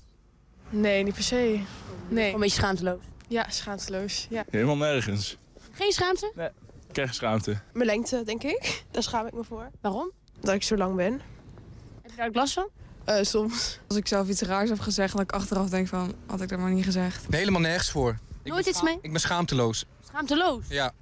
Nee, 0.70 1.02
niet 1.02 1.14
per 1.14 1.22
se. 1.22 1.60
Nee. 2.08 2.34
Een 2.34 2.40
beetje 2.40 2.56
schaamteloos? 2.56 3.00
Ja, 3.28 3.46
schaamteloos. 3.50 4.26
Ja. 4.30 4.44
Helemaal 4.50 4.76
nergens. 4.76 5.36
Geen 5.72 5.92
schaamte? 5.92 6.32
Nee. 6.34 6.48
Ik 6.86 6.92
krijg 6.92 7.14
schaamte. 7.14 7.60
Mijn 7.72 7.86
lengte, 7.86 8.22
denk 8.24 8.42
ik. 8.42 8.84
Daar 8.90 9.02
schaam 9.02 9.26
ik 9.26 9.32
me 9.32 9.44
voor. 9.44 9.70
Waarom? 9.80 10.10
Dat 10.40 10.54
ik 10.54 10.62
zo 10.62 10.76
lang 10.76 10.96
ben. 10.96 11.20
Heb 12.02 12.10
je 12.10 12.16
daar 12.16 12.26
ook 12.26 12.34
last 12.34 12.52
van? 12.52 12.68
Uh, 13.08 13.16
soms. 13.22 13.78
Als 13.88 13.98
ik 13.98 14.06
zelf 14.06 14.28
iets 14.28 14.40
raars 14.40 14.70
heb 14.70 14.80
gezegd, 14.80 15.12
dat 15.12 15.22
ik 15.22 15.32
achteraf 15.32 15.68
denk 15.68 15.88
van, 15.88 16.14
had 16.26 16.40
ik 16.40 16.48
dat 16.48 16.58
maar 16.58 16.70
niet 16.70 16.84
gezegd. 16.84 17.28
Nee, 17.28 17.40
helemaal 17.40 17.60
nergens 17.60 17.90
voor. 17.90 18.18
Nooit 18.44 18.66
iets 18.66 18.82
mee? 18.82 18.98
Ik 19.02 19.12
ben 19.12 19.20
schaamteloos. 19.20 19.86
Schaamteloos? 20.06 20.64
Ja. 20.68 20.92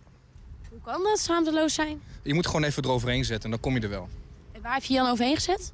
Hoe 0.71 0.81
kan 0.85 1.03
dat, 1.03 1.19
schaamteloos 1.19 1.75
zijn? 1.75 2.03
Je 2.23 2.35
moet 2.35 2.47
gewoon 2.47 2.65
even 2.65 2.85
eroverheen 2.85 3.25
zetten 3.25 3.45
en 3.45 3.51
dan 3.51 3.61
kom 3.61 3.75
je 3.75 3.81
er 3.81 3.89
wel. 3.89 4.09
En 4.53 4.63
waar 4.63 4.75
heb 4.75 4.83
je 4.83 4.93
je 4.93 4.99
dan 4.99 5.11
overheen 5.11 5.35
gezet? 5.35 5.73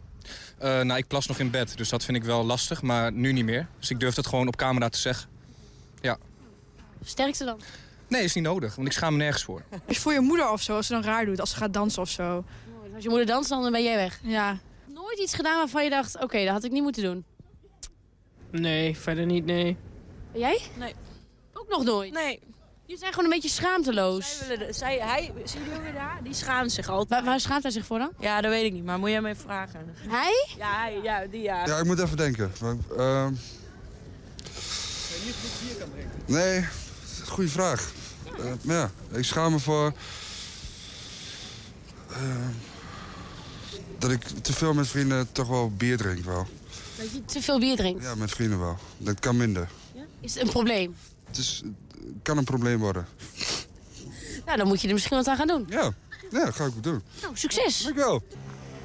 Uh, 0.63 0.81
nou, 0.81 0.97
ik 0.97 1.07
plas 1.07 1.27
nog 1.27 1.39
in 1.39 1.51
bed, 1.51 1.77
dus 1.77 1.89
dat 1.89 2.05
vind 2.05 2.17
ik 2.17 2.25
wel 2.25 2.45
lastig, 2.45 2.83
maar 2.83 3.13
nu 3.13 3.33
niet 3.33 3.45
meer. 3.45 3.67
Dus 3.79 3.91
ik 3.91 4.01
durf 4.01 4.17
het 4.17 4.27
gewoon 4.27 4.49
op 4.49 4.57
camera 4.57 4.89
te 4.89 4.99
zeggen. 4.99 5.29
Ja. 6.01 6.19
Sterkste 7.05 7.45
dan? 7.45 7.61
Nee, 8.09 8.25
is 8.25 8.35
niet 8.35 8.45
nodig, 8.45 8.75
want 8.75 8.89
ik 8.89 8.95
schaam 8.95 9.13
me 9.13 9.19
nergens 9.19 9.43
voor. 9.43 9.63
Is 9.87 9.99
voor 9.99 10.13
je 10.13 10.21
moeder 10.21 10.51
of 10.51 10.63
zo, 10.63 10.77
als 10.77 10.87
ze 10.87 10.93
dan 10.93 11.03
raar 11.03 11.25
doet, 11.25 11.41
als 11.41 11.51
ze 11.51 11.57
gaat 11.57 11.73
dansen 11.73 12.03
of 12.03 12.11
zo. 12.11 12.45
Als 12.95 13.05
je 13.05 13.09
moeder 13.09 13.27
danst, 13.27 13.49
dan 13.49 13.73
ben 13.73 13.83
jij 13.83 13.97
weg? 13.97 14.21
Ja. 14.23 14.59
Nooit 14.87 15.19
iets 15.19 15.35
gedaan 15.35 15.57
waarvan 15.57 15.85
je 15.85 15.91
dacht, 15.91 16.23
oké, 16.23 16.45
dat 16.45 16.53
had 16.53 16.65
ik 16.65 16.71
niet 16.71 16.83
moeten 16.83 17.03
doen? 17.03 17.25
Nee, 18.51 18.97
verder 18.97 19.27
niet, 19.27 19.45
nee. 19.45 19.77
En 20.33 20.41
jij? 20.41 20.61
Nee. 20.79 20.95
Ook 21.53 21.69
nog 21.69 21.85
nooit? 21.85 22.13
Nee. 22.13 22.41
Jullie 22.87 23.01
zijn 23.01 23.13
gewoon 23.13 23.33
een 23.33 23.41
beetje 23.41 23.57
schaamteloos. 23.57 24.39
Zij 24.39 24.49
willen 24.49 24.67
de, 24.67 24.73
zij, 24.73 24.99
hij, 24.99 25.33
zie 25.45 25.61
je 25.61 25.71
jongen 25.71 25.95
daar? 25.95 26.21
Die 26.23 26.35
schaamt 26.35 26.73
zich 26.73 26.89
altijd. 26.89 27.09
Waar, 27.09 27.25
waar 27.25 27.41
schaamt 27.41 27.63
hij 27.63 27.73
zich 27.73 27.87
voor 27.87 27.99
dan? 27.99 28.11
Ja, 28.19 28.41
dat 28.41 28.51
weet 28.51 28.65
ik 28.65 28.73
niet, 28.73 28.85
maar 28.85 28.99
moet 28.99 29.09
je 29.09 29.15
hem 29.15 29.27
even 29.27 29.43
vragen. 29.43 29.95
Hij? 29.97 30.47
Ja, 30.57 30.81
hij, 30.81 31.01
ja, 31.03 31.27
die 31.27 31.43
ja. 31.43 31.67
Ja, 31.67 31.79
ik 31.79 31.85
moet 31.85 31.99
even 31.99 32.17
denken. 32.17 32.53
Maar, 32.61 32.77
uh... 32.99 33.27
Nee, 36.27 36.67
goede 37.29 37.51
vraag. 37.51 37.93
Uh, 38.39 38.53
ja, 38.63 38.91
ik 39.13 39.25
schaam 39.25 39.53
me 39.53 39.59
voor... 39.59 39.93
Uh, 42.11 42.17
dat 43.99 44.11
ik 44.11 44.23
te 44.23 44.53
veel 44.53 44.75
met 44.75 44.89
vrienden 44.89 45.33
toch 45.33 45.49
wel 45.49 45.71
bier 45.77 45.97
drink 45.97 46.25
wel. 46.25 46.47
Dat 46.97 47.13
je 47.13 47.25
te 47.25 47.43
veel 47.43 47.59
bier 47.59 47.77
drinkt? 47.77 48.03
Ja, 48.03 48.15
met 48.15 48.31
vrienden 48.31 48.59
wel. 48.59 48.79
Dat 48.99 49.21
kan 49.21 49.37
minder. 49.37 49.69
Ja? 49.93 50.03
Is 50.21 50.35
het 50.35 50.43
een 50.43 50.49
probleem? 50.49 50.97
Het 51.27 51.37
is, 51.37 51.63
kan 52.23 52.39
een 52.39 52.45
probleem 52.45 52.79
worden. 52.79 53.07
Nou, 54.47 54.59
dan 54.59 54.67
moet 54.67 54.81
je 54.81 54.87
er 54.89 54.95
misschien 54.95 55.17
wat 55.17 55.29
aan 55.29 55.37
gaan 55.37 55.47
doen. 55.47 55.67
Ja, 55.69 55.93
ja 56.31 56.45
dat 56.45 56.55
ga 56.55 56.65
ik 56.65 56.73
ook 56.77 56.83
doen. 56.83 57.03
Nou, 57.23 57.37
succes. 57.37 57.83
Dankjewel. 57.83 58.23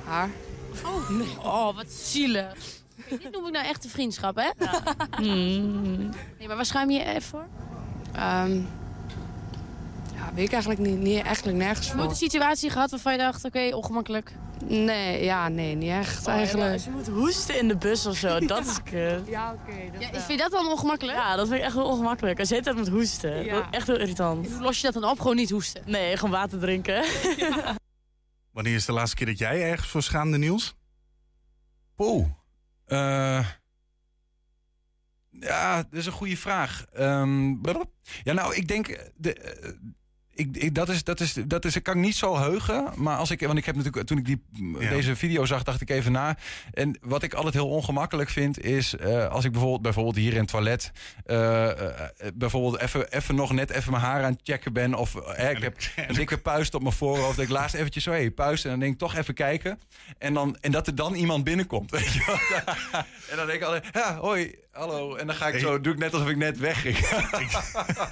Haar. 0.06 0.30
Oh, 0.86 1.10
nee. 1.10 1.38
Oh, 1.40 1.76
wat 1.76 1.92
zielig. 1.92 2.54
Dit 3.10 3.32
noem 3.32 3.46
ik 3.46 3.54
nou 3.54 3.66
echte 3.66 3.90
vriendschap, 3.90 4.36
hè? 4.36 4.50
Ja. 4.66 4.82
Mm. 5.20 6.10
Nee, 6.38 6.48
maar 6.48 6.56
waar 6.56 6.66
schaam 6.66 6.90
je 6.90 6.98
je 6.98 7.06
even 7.06 7.22
voor? 7.22 7.48
Um, 8.16 8.68
ja, 10.22 10.34
weet 10.34 10.46
ik 10.46 10.52
eigenlijk 10.52 10.82
niet. 10.82 11.00
niet 11.00 11.24
eigenlijk 11.24 11.58
nergens 11.58 11.88
voor. 11.88 11.98
Nooit 11.98 12.10
een 12.10 12.16
situatie 12.16 12.70
gehad 12.70 12.92
waarvan 12.92 13.12
je 13.12 13.18
dacht, 13.18 13.46
oké, 13.46 13.58
okay, 13.58 13.72
ongemakkelijk? 13.72 14.32
Nee, 14.66 15.24
ja, 15.24 15.48
nee, 15.48 15.76
niet 15.76 15.90
echt 15.90 16.28
oh, 16.28 16.34
eigenlijk. 16.34 16.68
Ja, 16.68 16.74
als 16.74 16.84
je 16.84 16.90
moet 16.90 17.08
hoesten 17.08 17.58
in 17.58 17.68
de 17.68 17.78
bus 17.78 18.06
of 18.06 18.18
zo, 18.18 18.40
dat 18.46 18.66
is 18.66 18.84
kut. 18.84 19.28
Ja, 19.28 19.54
oké. 19.54 19.72
Okay, 19.72 19.92
ja, 20.00 20.10
vind 20.12 20.28
je 20.28 20.38
dat 20.38 20.52
dan 20.52 20.68
ongemakkelijk? 20.68 21.18
Ja, 21.18 21.36
dat 21.36 21.48
vind 21.48 21.60
ik 21.60 21.66
echt 21.66 21.76
wel 21.76 21.86
ongemakkelijk. 21.86 22.40
Als 22.40 22.50
je 22.50 22.56
het 22.56 22.76
moet 22.76 22.88
hoesten, 22.88 23.46
ja. 23.46 23.68
echt 23.72 23.88
heel 23.88 24.00
irritant. 24.00 24.46
En 24.46 24.54
hoe 24.54 24.62
los 24.62 24.78
je 24.82 24.92
dat 24.92 25.02
dan 25.02 25.12
op? 25.12 25.20
Gewoon 25.20 25.36
niet 25.36 25.50
hoesten? 25.50 25.84
Nee, 25.86 26.16
gewoon 26.18 26.32
water 26.32 26.60
drinken. 26.60 27.06
Ja. 27.38 27.76
Wanneer 28.54 28.76
is 28.76 28.86
de 28.86 28.92
laatste 28.92 29.16
keer 29.16 29.26
dat 29.26 29.38
jij 29.38 29.70
ergens 29.70 29.90
voor 29.90 30.04
schaamde, 30.04 30.38
Niels? 30.38 30.76
Poeh. 31.96 32.26
Uh, 32.88 33.46
ja, 35.30 35.76
dat 35.76 35.94
is 36.00 36.06
een 36.06 36.12
goede 36.12 36.38
vraag. 36.38 36.86
Um, 37.00 37.62
ja, 38.24 38.34
nou, 38.34 38.56
ik 38.56 38.68
denk... 38.68 39.12
De, 39.16 39.60
uh, 39.64 39.72
ik, 40.42 40.58
ik, 40.58 40.76
dat, 40.76 40.90
is, 40.90 41.04
dat, 41.04 41.20
is, 41.20 41.34
dat 41.46 41.66
is, 41.66 41.82
kan 41.82 41.96
ik 41.96 42.02
niet 42.02 42.16
zo 42.16 42.38
heugen. 42.38 42.90
Maar 42.96 43.18
als 43.18 43.32
ik, 43.32 43.42
want 43.42 43.58
ik 43.58 43.66
heb 43.66 43.76
natuurlijk, 43.76 44.08
toen 44.08 44.18
ik 44.18 44.26
die, 44.26 44.42
ja. 44.80 44.90
deze 44.90 45.16
video 45.16 45.46
zag, 45.46 45.64
dacht 45.64 45.82
ik 45.82 45.90
even 45.90 46.12
na. 46.12 46.38
En 46.74 46.98
wat 47.02 47.24
ik 47.24 47.34
altijd 47.34 47.54
heel 47.54 47.70
ongemakkelijk 47.70 48.30
vind, 48.30 48.64
is 48.64 48.96
uh, 49.02 49.28
als 49.28 49.46
ik 49.46 49.52
bijvoorbeeld, 49.52 49.82
bijvoorbeeld 49.82 50.16
hier 50.16 50.34
in 50.34 50.40
het 50.40 50.48
toilet. 50.48 50.92
Uh, 51.26 51.38
uh, 51.38 51.72
bijvoorbeeld 52.34 52.80
even, 52.80 53.12
even 53.12 53.36
nog 53.36 53.52
net 53.52 53.70
even 53.70 53.92
mijn 53.92 54.04
haar 54.04 54.24
aan 54.24 54.32
het 54.32 54.42
checken 54.44 54.74
ben. 54.74 54.94
Of 54.94 55.16
ik 55.16 55.58
heb 55.62 55.78
een 55.96 56.16
dikke 56.16 56.38
puist 56.38 56.74
op 56.74 56.82
mijn 56.82 56.94
voorhoofd. 56.94 57.40
Ik 57.40 57.50
laatst 57.50 57.76
eventjes 57.76 58.04
zo, 58.04 58.12
hé, 58.12 58.18
hey, 58.18 58.32
puist. 58.32 58.64
En 58.64 58.70
dan 58.70 58.80
denk 58.80 58.94
ik 58.94 59.00
toch 59.00 59.16
even 59.16 59.34
kijken. 59.34 59.80
En, 60.18 60.34
dan, 60.34 60.58
en 60.62 60.72
dat 60.72 60.88
er 60.88 60.96
dan 60.96 61.14
iemand 61.14 61.44
binnenkomt. 61.44 61.92
Weet 62.02 62.14
je 62.14 62.24
en 63.30 63.36
dan 63.36 63.46
denk 63.46 63.60
ik 63.60 63.66
altijd, 63.66 63.86
ja, 63.92 64.18
hoi, 64.18 64.56
hallo. 64.72 65.16
En 65.16 65.28
dan 65.28 65.36
ga 65.36 65.48
ik 65.48 65.60
zo, 65.60 65.82
doe 65.82 65.94
ik 65.94 66.00
net 66.00 66.14
alsof 66.14 66.30
ik 66.30 66.38
net 66.38 66.58
wegging. 66.58 66.98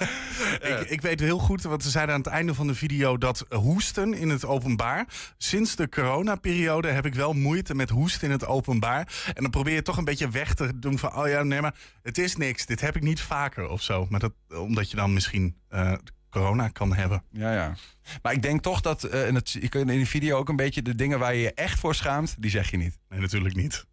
ik, 0.70 0.90
ik 0.90 1.00
weet 1.00 1.20
heel 1.20 1.38
goed, 1.38 1.62
want 1.62 1.82
ze 1.82 1.90
zeiden 1.90 2.14
aan 2.14 2.20
het 2.20 2.30
einde 2.30 2.54
van 2.54 2.66
de 2.66 2.74
video 2.74 3.18
dat 3.18 3.44
hoesten 3.50 4.14
in 4.14 4.28
het 4.28 4.44
openbaar. 4.44 5.06
Sinds 5.38 5.76
de 5.76 5.88
coronaperiode 5.88 6.88
heb 6.88 7.06
ik 7.06 7.14
wel 7.14 7.32
moeite 7.32 7.74
met 7.74 7.90
hoesten 7.90 8.26
in 8.26 8.30
het 8.30 8.46
openbaar. 8.46 9.32
En 9.34 9.42
dan 9.42 9.50
probeer 9.50 9.74
je 9.74 9.82
toch 9.82 9.96
een 9.96 10.04
beetje 10.04 10.30
weg 10.30 10.54
te 10.54 10.78
doen 10.78 10.98
van, 10.98 11.16
oh 11.16 11.28
ja, 11.28 11.42
nee, 11.42 11.60
maar 11.60 11.74
het 12.02 12.18
is 12.18 12.36
niks. 12.36 12.66
Dit 12.66 12.80
heb 12.80 12.96
ik 12.96 13.02
niet 13.02 13.20
vaker 13.20 13.68
of 13.68 13.82
zo. 13.82 14.06
Maar 14.10 14.20
dat, 14.20 14.32
omdat 14.48 14.90
je 14.90 14.96
dan 14.96 15.12
misschien 15.12 15.56
uh, 15.70 15.92
corona 16.30 16.68
kan 16.68 16.94
hebben. 16.94 17.22
Ja, 17.30 17.52
ja. 17.52 17.74
Maar 18.22 18.32
ik 18.32 18.42
denk 18.42 18.62
toch 18.62 18.80
dat, 18.80 19.14
uh, 19.14 19.26
in, 19.26 19.34
het, 19.34 19.54
in 19.54 19.86
die 19.86 20.08
video 20.08 20.38
ook 20.38 20.48
een 20.48 20.56
beetje 20.56 20.82
de 20.82 20.94
dingen 20.94 21.18
waar 21.18 21.34
je 21.34 21.40
je 21.40 21.54
echt 21.54 21.78
voor 21.78 21.94
schaamt, 21.94 22.34
die 22.38 22.50
zeg 22.50 22.70
je 22.70 22.76
niet. 22.76 22.98
Nee, 23.08 23.20
natuurlijk 23.20 23.54
niet. 23.54 23.88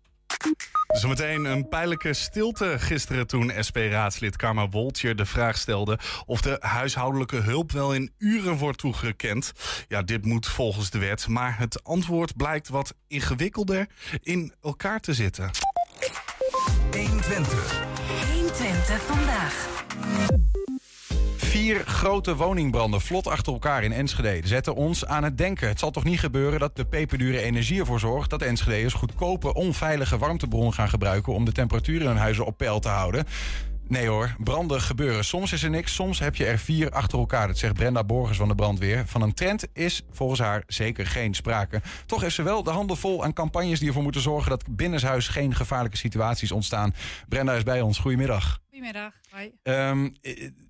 Zometeen 0.87 1.45
een 1.45 1.67
pijnlijke 1.67 2.13
stilte 2.13 2.75
gisteren 2.79 3.27
toen 3.27 3.51
SP-raadslid 3.59 4.35
Karma 4.35 4.69
Woltje 4.69 5.15
de 5.15 5.25
vraag 5.25 5.57
stelde 5.57 5.99
of 6.25 6.41
de 6.41 6.57
huishoudelijke 6.59 7.35
hulp 7.35 7.71
wel 7.71 7.93
in 7.93 8.11
uren 8.17 8.57
wordt 8.57 8.77
toegekend. 8.77 9.51
Ja, 9.87 10.01
dit 10.01 10.25
moet 10.25 10.47
volgens 10.47 10.89
de 10.89 10.99
wet, 10.99 11.27
maar 11.27 11.57
het 11.57 11.83
antwoord 11.83 12.35
blijkt 12.35 12.69
wat 12.69 12.95
ingewikkelder 13.07 13.87
in 14.21 14.53
elkaar 14.61 14.99
te 14.99 15.13
zitten. 15.13 15.49
120. 16.91 17.85
120 18.33 19.01
vandaag. 19.01 20.46
Vier 21.67 21.85
grote 21.85 22.35
woningbranden 22.35 23.01
vlot 23.01 23.27
achter 23.27 23.53
elkaar 23.53 23.83
in 23.83 23.91
Enschede 23.91 24.47
zetten 24.47 24.75
ons 24.75 25.05
aan 25.05 25.23
het 25.23 25.37
denken. 25.37 25.67
Het 25.67 25.79
zal 25.79 25.91
toch 25.91 26.03
niet 26.03 26.19
gebeuren 26.19 26.59
dat 26.59 26.75
de 26.75 26.85
peperdure 26.85 27.41
energie 27.41 27.79
ervoor 27.79 27.99
zorgt 27.99 28.29
dat 28.29 28.41
Enschede'ers 28.41 28.93
goedkope, 28.93 29.53
onveilige 29.53 30.17
warmtebronnen 30.17 30.73
gaan 30.73 30.89
gebruiken 30.89 31.33
om 31.33 31.45
de 31.45 31.51
temperatuur 31.51 32.01
in 32.01 32.07
hun 32.07 32.17
huizen 32.17 32.45
op 32.45 32.57
peil 32.57 32.79
te 32.79 32.87
houden. 32.87 33.25
Nee 33.87 34.07
hoor, 34.07 34.35
branden 34.39 34.81
gebeuren. 34.81 35.25
Soms 35.25 35.53
is 35.53 35.63
er 35.63 35.69
niks, 35.69 35.93
soms 35.93 36.19
heb 36.19 36.35
je 36.35 36.45
er 36.45 36.57
vier 36.57 36.89
achter 36.89 37.19
elkaar. 37.19 37.47
Dat 37.47 37.57
zegt 37.57 37.73
Brenda 37.73 38.03
Borgers 38.03 38.37
van 38.37 38.47
de 38.47 38.55
brandweer. 38.55 39.03
Van 39.07 39.21
een 39.21 39.33
trend 39.33 39.67
is 39.73 40.01
volgens 40.11 40.39
haar 40.39 40.63
zeker 40.67 41.07
geen 41.07 41.33
sprake. 41.33 41.81
Toch 42.05 42.21
heeft 42.21 42.35
ze 42.35 42.43
wel 42.43 42.63
de 42.63 42.69
handen 42.69 42.97
vol 42.97 43.23
aan 43.23 43.33
campagnes 43.33 43.79
die 43.79 43.87
ervoor 43.87 44.03
moeten 44.03 44.21
zorgen... 44.21 44.49
dat 44.49 44.63
binnenshuis 44.69 45.27
geen 45.27 45.55
gevaarlijke 45.55 45.97
situaties 45.97 46.51
ontstaan. 46.51 46.93
Brenda 47.27 47.53
is 47.53 47.63
bij 47.63 47.81
ons. 47.81 47.97
Goedemiddag. 47.97 48.59
Goedemiddag. 48.69 49.13
Hoi. 49.29 49.51
Um, 49.63 50.15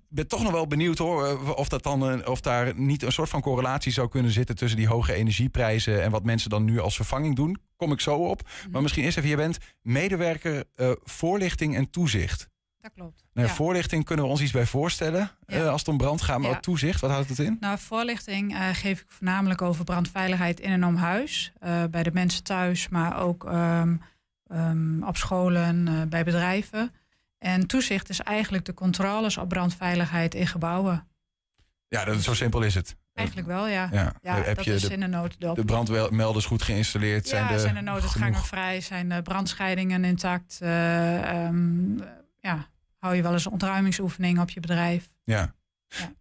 ben 0.08 0.28
toch 0.28 0.42
nog 0.42 0.52
wel 0.52 0.66
benieuwd 0.66 0.98
hoor, 0.98 1.54
of, 1.54 1.68
dat 1.68 1.82
dan, 1.82 2.26
of 2.26 2.40
daar 2.40 2.78
niet 2.78 3.02
een 3.02 3.12
soort 3.12 3.28
van 3.28 3.40
correlatie 3.40 3.92
zou 3.92 4.08
kunnen 4.08 4.30
zitten 4.30 4.56
tussen 4.56 4.78
die 4.78 4.88
hoge 4.88 5.12
energieprijzen 5.12 6.02
en 6.02 6.10
wat 6.10 6.24
mensen 6.24 6.50
dan 6.50 6.64
nu 6.64 6.80
als 6.80 6.96
vervanging 6.96 7.36
doen. 7.36 7.56
Kom 7.76 7.92
ik 7.92 8.00
zo 8.00 8.14
op. 8.14 8.42
Mm-hmm. 8.42 8.72
Maar 8.72 8.82
misschien 8.82 9.04
eerst 9.04 9.16
even, 9.16 9.30
je 9.30 9.36
bent 9.36 9.58
medewerker 9.82 10.64
uh, 10.76 10.90
voorlichting 11.02 11.76
en 11.76 11.90
toezicht. 11.90 12.48
Dat 12.80 12.92
klopt. 12.94 13.24
Nou, 13.32 13.48
ja. 13.48 13.54
Voorlichting 13.54 14.04
kunnen 14.04 14.24
we 14.24 14.30
ons 14.30 14.40
iets 14.40 14.52
bij 14.52 14.66
voorstellen 14.66 15.30
ja. 15.46 15.60
uh, 15.60 15.68
als 15.68 15.80
het 15.80 15.88
om 15.88 15.96
brand 15.96 16.22
gaat, 16.22 16.38
maar 16.38 16.50
ja. 16.50 16.60
toezicht, 16.60 17.00
wat 17.00 17.10
houdt 17.10 17.28
het 17.28 17.38
in? 17.38 17.56
Nou, 17.60 17.78
voorlichting 17.78 18.52
uh, 18.52 18.68
geef 18.72 19.00
ik 19.00 19.06
voornamelijk 19.08 19.62
over 19.62 19.84
brandveiligheid 19.84 20.60
in 20.60 20.70
en 20.70 20.84
om 20.84 20.96
huis. 20.96 21.52
bij 21.90 22.02
de 22.02 22.12
mensen 22.12 22.42
thuis, 22.42 22.88
maar 22.88 23.20
ook 23.20 23.44
um, 23.44 24.00
um, 24.52 25.02
op 25.02 25.16
scholen, 25.16 26.08
bij 26.08 26.24
bedrijven. 26.24 26.92
En 27.38 27.66
toezicht 27.66 28.08
is 28.08 28.20
eigenlijk 28.20 28.64
de 28.64 28.74
controles 28.74 29.36
op 29.36 29.48
brandveiligheid 29.48 30.34
in 30.34 30.46
gebouwen. 30.46 31.06
Ja, 31.88 32.04
dat, 32.04 32.22
zo 32.22 32.34
simpel 32.34 32.62
is 32.62 32.74
het. 32.74 32.96
Eigenlijk 33.14 33.48
wel, 33.48 33.66
ja. 33.66 33.88
Ja. 33.92 34.12
ja 34.22 34.34
Heb 34.34 34.56
dat 34.56 34.64
je 34.64 34.74
is 34.74 34.82
de- 34.82 34.92
in 34.92 35.00
de. 35.00 35.54
De 35.54 35.64
brandmelders 35.64 36.44
goed 36.44 36.62
geïnstalleerd? 36.62 37.28
Ja, 37.28 37.30
zijn 37.30 37.52
de, 37.52 37.58
zijn 37.58 37.74
de 37.74 37.80
nooduitgangen 37.80 38.44
vrij? 38.44 38.80
Zijn 38.80 39.08
de 39.08 39.22
brandscheidingen 39.22 40.04
intact? 40.04 40.58
Eh, 40.60 41.44
ehm, 41.44 41.96
ja, 42.40 42.68
hou 42.98 43.14
je 43.14 43.22
wel 43.22 43.32
eens 43.32 43.44
een 43.44 43.52
ontruimingsoefening 43.52 44.40
op 44.40 44.50
je 44.50 44.60
bedrijf? 44.60 45.08
Ja. 45.24 45.54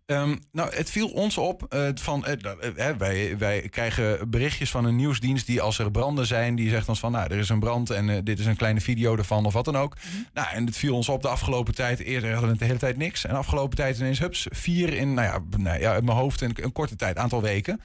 Ehm, 0.06 0.36
nou, 0.52 0.76
het 0.76 0.90
viel 0.90 1.08
ons 1.08 1.38
op 1.38 1.64
eh, 1.64 1.90
van 1.94 2.26
eh, 2.26 2.90
eh, 2.90 2.98
wij, 2.98 3.38
wij 3.38 3.70
krijgen 3.70 4.30
berichtjes 4.30 4.72
van 4.72 4.86
een 4.86 4.96
nieuwsdienst 4.96 5.46
die 5.46 5.62
als 5.62 5.80
er 5.80 5.92
branden 5.92 6.26
zijn, 6.26 6.56
die 6.56 6.70
zegt 6.70 6.90
ons 6.90 7.00
van 7.00 7.12
nou, 7.12 7.32
er 7.32 7.38
is 7.38 7.50
een 7.50 7.60
brand 7.60 7.90
en 7.90 8.24
dit 8.24 8.40
is 8.40 8.46
een 8.46 8.56
kleine 8.56 8.82
video 8.82 9.18
ervan 9.18 9.46
of 9.46 9.54
wat 9.54 9.66
dan 9.66 9.78
ook. 9.78 9.98
Nou, 10.34 10.48
en 10.50 10.66
het 10.66 10.78
viel 10.78 10.96
ons 10.96 11.10
op 11.10 11.22
de 11.22 11.28
afgelopen 11.28 11.76
tijd. 11.76 12.00
Eerder 12.00 12.32
hadden 12.32 12.46
we 12.46 12.52
het 12.52 12.60
de 12.60 12.66
hele 12.66 12.80
tijd 12.80 12.98
niks. 12.98 13.26
En 13.26 13.30
de 13.30 13.38
afgelopen 13.38 13.78
tijd 13.78 14.00
ineens 14.00 14.20
hups, 14.20 14.48
vier 14.50 14.94
in, 14.94 15.14
nou 15.14 15.28
ja, 15.28 15.58
nou 15.58 15.80
ja 15.80 15.92
uit 15.92 16.04
mijn 16.04 16.18
hoofd 16.18 16.42
een, 16.42 16.58
een 16.62 16.72
korte 16.72 16.96
tijd, 16.96 17.18
aantal 17.18 17.42
weken. 17.42 17.82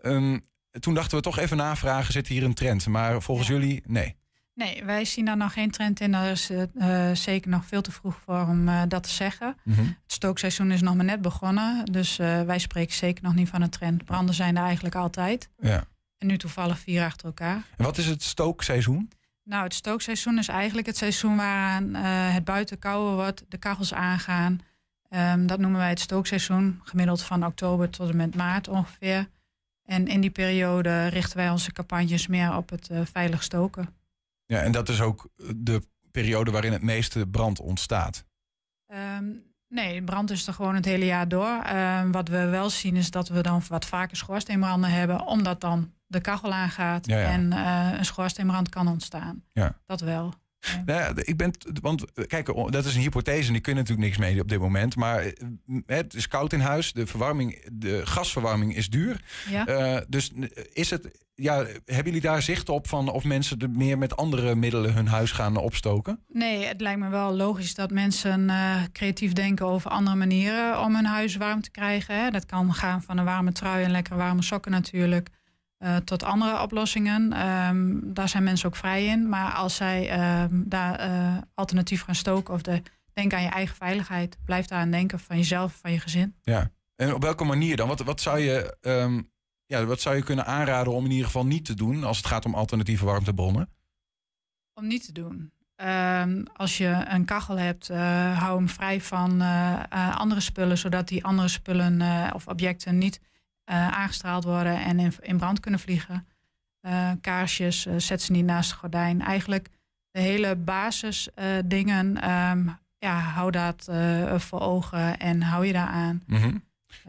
Ehm, 0.00 0.38
toen 0.80 0.94
dachten 0.94 1.16
we 1.16 1.22
toch 1.22 1.38
even 1.38 1.56
navragen, 1.56 2.12
zit 2.12 2.26
hier 2.26 2.44
een 2.44 2.54
trend? 2.54 2.86
Maar 2.86 3.22
volgens 3.22 3.48
jullie, 3.48 3.82
nee. 3.86 4.16
Nee, 4.56 4.84
wij 4.84 5.04
zien 5.04 5.24
daar 5.24 5.36
nog 5.36 5.52
geen 5.52 5.70
trend 5.70 6.00
in. 6.00 6.12
Daar 6.12 6.30
is 6.30 6.50
eh, 6.50 6.62
eh, 7.08 7.16
zeker 7.16 7.50
nog 7.50 7.64
veel 7.64 7.82
te 7.82 7.92
vroeg 7.92 8.18
voor 8.24 8.40
om 8.40 8.68
eh, 8.68 8.82
dat 8.88 9.02
te 9.02 9.08
zeggen. 9.08 9.56
Mhm. 9.62 9.80
Het 9.80 10.12
stookseizoen 10.12 10.70
is 10.70 10.80
nog 10.80 10.94
maar 10.94 11.04
net 11.04 11.22
begonnen. 11.22 11.84
Dus 11.84 12.16
wij 12.16 12.58
spreken 12.58 12.94
zeker 12.94 13.24
nog 13.24 13.34
niet 13.34 13.48
van 13.48 13.62
een 13.62 13.70
trend. 13.70 14.04
Branden 14.04 14.34
zijn 14.34 14.56
er 14.56 14.62
eigenlijk 14.62 14.94
altijd. 14.94 15.48
Ja. 15.60 15.84
En 16.18 16.26
nu 16.26 16.38
toevallig 16.38 16.78
vier 16.78 17.04
achter 17.04 17.26
elkaar. 17.26 17.62
En 17.76 17.84
wat 17.84 17.98
is 17.98 18.06
het 18.06 18.22
stookseizoen? 18.22 19.10
Nou, 19.44 19.62
het 19.62 19.74
stookseizoen 19.74 20.38
is 20.38 20.48
eigenlijk 20.48 20.86
het 20.86 20.96
seizoen 20.96 21.36
waaraan 21.36 21.94
het 22.32 22.44
buiten 22.44 22.78
kouder 22.78 23.14
wordt, 23.14 23.44
de 23.48 23.58
kachels 23.58 23.94
aangaan. 23.94 24.60
Ehm, 25.08 25.46
dat 25.46 25.58
noemen 25.58 25.80
wij 25.80 25.88
het 25.88 26.00
stookseizoen, 26.00 26.80
gemiddeld 26.84 27.22
van 27.22 27.46
oktober 27.46 27.90
tot 27.90 28.10
en 28.10 28.16
met 28.16 28.34
maart 28.34 28.68
ongeveer. 28.68 29.28
En 29.84 30.06
in 30.06 30.20
die 30.20 30.30
periode 30.30 31.06
richten 31.06 31.36
wij 31.36 31.50
onze 31.50 31.72
campagnes 31.72 32.26
meer 32.26 32.56
op 32.56 32.70
het 32.70 32.90
veilig 33.12 33.42
stoken. 33.42 33.94
Ja, 34.46 34.60
en 34.60 34.72
dat 34.72 34.88
is 34.88 35.00
ook 35.00 35.28
de 35.56 35.82
periode 36.10 36.50
waarin 36.50 36.72
het 36.72 36.82
meeste 36.82 37.26
brand 37.26 37.60
ontstaat. 37.60 38.24
Ehm, 38.86 39.24
nee, 39.68 40.02
brand 40.02 40.30
is 40.30 40.46
er 40.46 40.52
gewoon 40.52 40.74
het 40.74 40.84
hele 40.84 41.04
jaar 41.04 41.28
door. 41.28 41.60
Ehm, 41.62 42.10
wat 42.10 42.28
we 42.28 42.44
wel 42.46 42.70
zien 42.70 42.96
is 42.96 43.10
dat 43.10 43.28
we 43.28 43.40
dan 43.40 43.62
wat 43.68 43.84
vaker 43.84 44.16
schoorsteenbranden 44.16 44.90
hebben, 44.90 45.26
omdat 45.26 45.60
dan 45.60 45.92
de 46.06 46.20
kachel 46.20 46.52
aangaat 46.52 47.06
Ja, 47.06 47.18
ja. 47.18 47.26
en 47.28 47.52
eh, 47.52 47.98
een 47.98 48.04
schoorsteenbrand 48.04 48.68
kan 48.68 48.88
ontstaan. 48.88 49.44
Ja. 49.52 49.78
Dat 49.86 50.00
wel. 50.00 50.34
Nou 50.84 51.00
ja, 51.00 51.12
ik 51.14 51.36
ben, 51.36 51.52
want 51.80 52.04
kijk, 52.26 52.46
dat 52.70 52.84
is 52.84 52.94
een 52.94 53.00
hypothese 53.00 53.46
en 53.46 53.52
die 53.52 53.62
kunnen 53.62 53.82
natuurlijk 53.82 54.08
niks 54.08 54.28
mee 54.28 54.40
op 54.40 54.48
dit 54.48 54.58
moment. 54.58 54.96
Maar 54.96 55.24
eh, 55.24 55.32
het 55.86 56.14
is 56.14 56.28
koud 56.28 56.52
in 56.52 56.60
huis, 56.60 56.92
de 56.92 57.06
verwarming, 57.06 57.64
de 57.72 58.06
gasverwarming 58.06 58.76
is 58.76 58.90
duur. 58.90 59.20
Ja. 59.50 59.66
Eh, 59.66 60.02
dus 60.08 60.32
is 60.72 60.90
het, 60.90 61.26
ja, 61.34 61.56
hebben 61.84 62.04
jullie 62.04 62.20
daar 62.20 62.42
zicht 62.42 62.68
op 62.68 62.88
van 62.88 63.08
of 63.08 63.24
mensen 63.24 63.58
er 63.58 63.70
meer 63.70 63.98
met 63.98 64.16
andere 64.16 64.54
middelen 64.54 64.94
hun 64.94 65.08
huis 65.08 65.32
gaan 65.32 65.56
opstoken? 65.56 66.20
Nee, 66.28 66.64
het 66.64 66.80
lijkt 66.80 67.00
me 67.00 67.08
wel 67.08 67.34
logisch 67.34 67.74
dat 67.74 67.90
mensen 67.90 68.50
eh, 68.50 68.82
creatief 68.92 69.32
denken 69.32 69.66
over 69.66 69.90
andere 69.90 70.16
manieren 70.16 70.80
om 70.80 70.94
hun 70.94 71.04
huis 71.04 71.36
warm 71.36 71.60
te 71.60 71.70
krijgen. 71.70 72.22
Hè. 72.22 72.30
Dat 72.30 72.46
kan 72.46 72.74
gaan 72.74 73.02
van 73.02 73.18
een 73.18 73.24
warme 73.24 73.52
trui 73.52 73.84
en 73.84 73.90
lekkere 73.90 74.16
warme 74.16 74.42
sokken 74.42 74.70
natuurlijk. 74.70 75.28
Eh, 75.78 75.96
tot 75.96 76.22
andere 76.22 76.62
oplossingen. 76.62 77.32
Ehm, 77.32 77.98
daar 78.02 78.28
zijn 78.28 78.42
mensen 78.42 78.68
ook 78.68 78.76
vrij 78.76 79.06
in. 79.06 79.28
Maar 79.28 79.52
als 79.52 79.74
zij 79.74 80.08
ehm, 80.08 80.62
daar 80.64 80.94
eh, 80.98 81.36
alternatief 81.54 82.02
gaan 82.02 82.14
stoken 82.14 82.54
of 82.54 82.62
de, 82.62 82.82
denk 83.12 83.32
aan 83.32 83.42
je 83.42 83.48
eigen 83.48 83.76
veiligheid. 83.76 84.36
Blijf 84.44 84.66
daar 84.66 84.78
aan 84.78 84.90
denken 84.90 85.18
van 85.18 85.36
jezelf, 85.36 85.78
van 85.80 85.92
je 85.92 86.00
gezin. 86.00 86.34
Ja. 86.42 86.70
En 86.96 87.14
op 87.14 87.22
welke 87.22 87.44
manier 87.44 87.76
dan? 87.76 87.88
Wat, 87.88 88.00
wat, 88.00 88.20
zou 88.20 88.38
je, 88.38 88.76
ehm, 88.80 89.22
ja, 89.66 89.84
wat 89.84 90.00
zou 90.00 90.16
je 90.16 90.22
kunnen 90.22 90.46
aanraden 90.46 90.92
om 90.92 91.04
in 91.04 91.10
ieder 91.10 91.26
geval 91.26 91.46
niet 91.46 91.64
te 91.64 91.74
doen 91.74 92.04
als 92.04 92.16
het 92.16 92.26
gaat 92.26 92.44
om 92.44 92.54
alternatieve 92.54 93.04
warmtebronnen? 93.04 93.70
Om 94.74 94.86
niet 94.86 95.06
te 95.06 95.12
doen. 95.12 95.50
Als 96.52 96.76
je 96.76 97.04
een 97.08 97.24
kachel 97.24 97.58
hebt, 97.58 97.90
eh, 97.90 98.38
hou 98.38 98.56
hem 98.56 98.68
vrij 98.68 99.00
van 99.00 99.40
andere 100.14 100.40
spullen, 100.40 100.78
zodat 100.78 101.08
die 101.08 101.24
andere 101.24 101.48
spullen 101.48 102.02
of 102.34 102.46
objecten 102.46 102.98
niet 102.98 103.20
aangestraald 103.74 104.44
worden 104.44 104.84
en 104.84 104.98
in, 104.98 105.12
in 105.20 105.36
brand 105.36 105.60
kunnen 105.60 105.80
vliegen. 105.80 106.26
Eh, 106.80 107.10
kaarsjes, 107.20 107.86
eh, 107.86 107.94
zet 107.96 108.22
ze 108.22 108.32
niet 108.32 108.44
naast 108.44 108.70
het 108.70 108.78
gordijn. 108.78 109.22
Eigenlijk 109.22 109.68
de 110.10 110.20
hele 110.20 110.56
basis 110.56 111.34
eh, 111.34 111.46
dingen, 111.64 112.20
ehm, 112.20 112.68
ja, 112.98 113.18
hou 113.18 113.50
dat 113.50 113.88
eh, 113.88 114.38
voor 114.38 114.60
ogen 114.60 115.18
en 115.18 115.42
hou 115.42 115.66
je 115.66 115.72
daar 115.72 115.86
aan. 115.88 116.22
Mhm. 116.26 116.56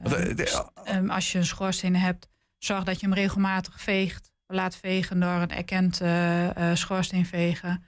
Eh, 0.04 0.30
Ehm, 0.40 0.66
ehm, 0.84 1.10
als 1.10 1.32
je 1.32 1.38
een 1.38 1.46
schoorsteen 1.46 1.96
hebt, 1.96 2.28
zorg 2.58 2.84
dat 2.84 3.00
je 3.00 3.06
hem 3.06 3.16
regelmatig 3.16 3.82
veegt. 3.82 4.32
Laat 4.48 4.76
vegen 4.76 5.20
door 5.20 5.30
een 5.30 5.52
erkend 5.52 6.02
eh, 6.02 6.72
eh, 6.72 6.76
schoorsteenvegen. 6.78 7.84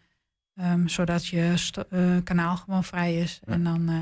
Ehm, 0.55 0.87
zodat 0.87 1.27
je 1.27 1.71
eh, 1.89 2.23
kanaal 2.23 2.57
gewoon 2.57 2.83
vrij 2.83 3.17
is. 3.17 3.39
En 3.45 3.63
dan 3.63 3.89
eh, 3.89 3.95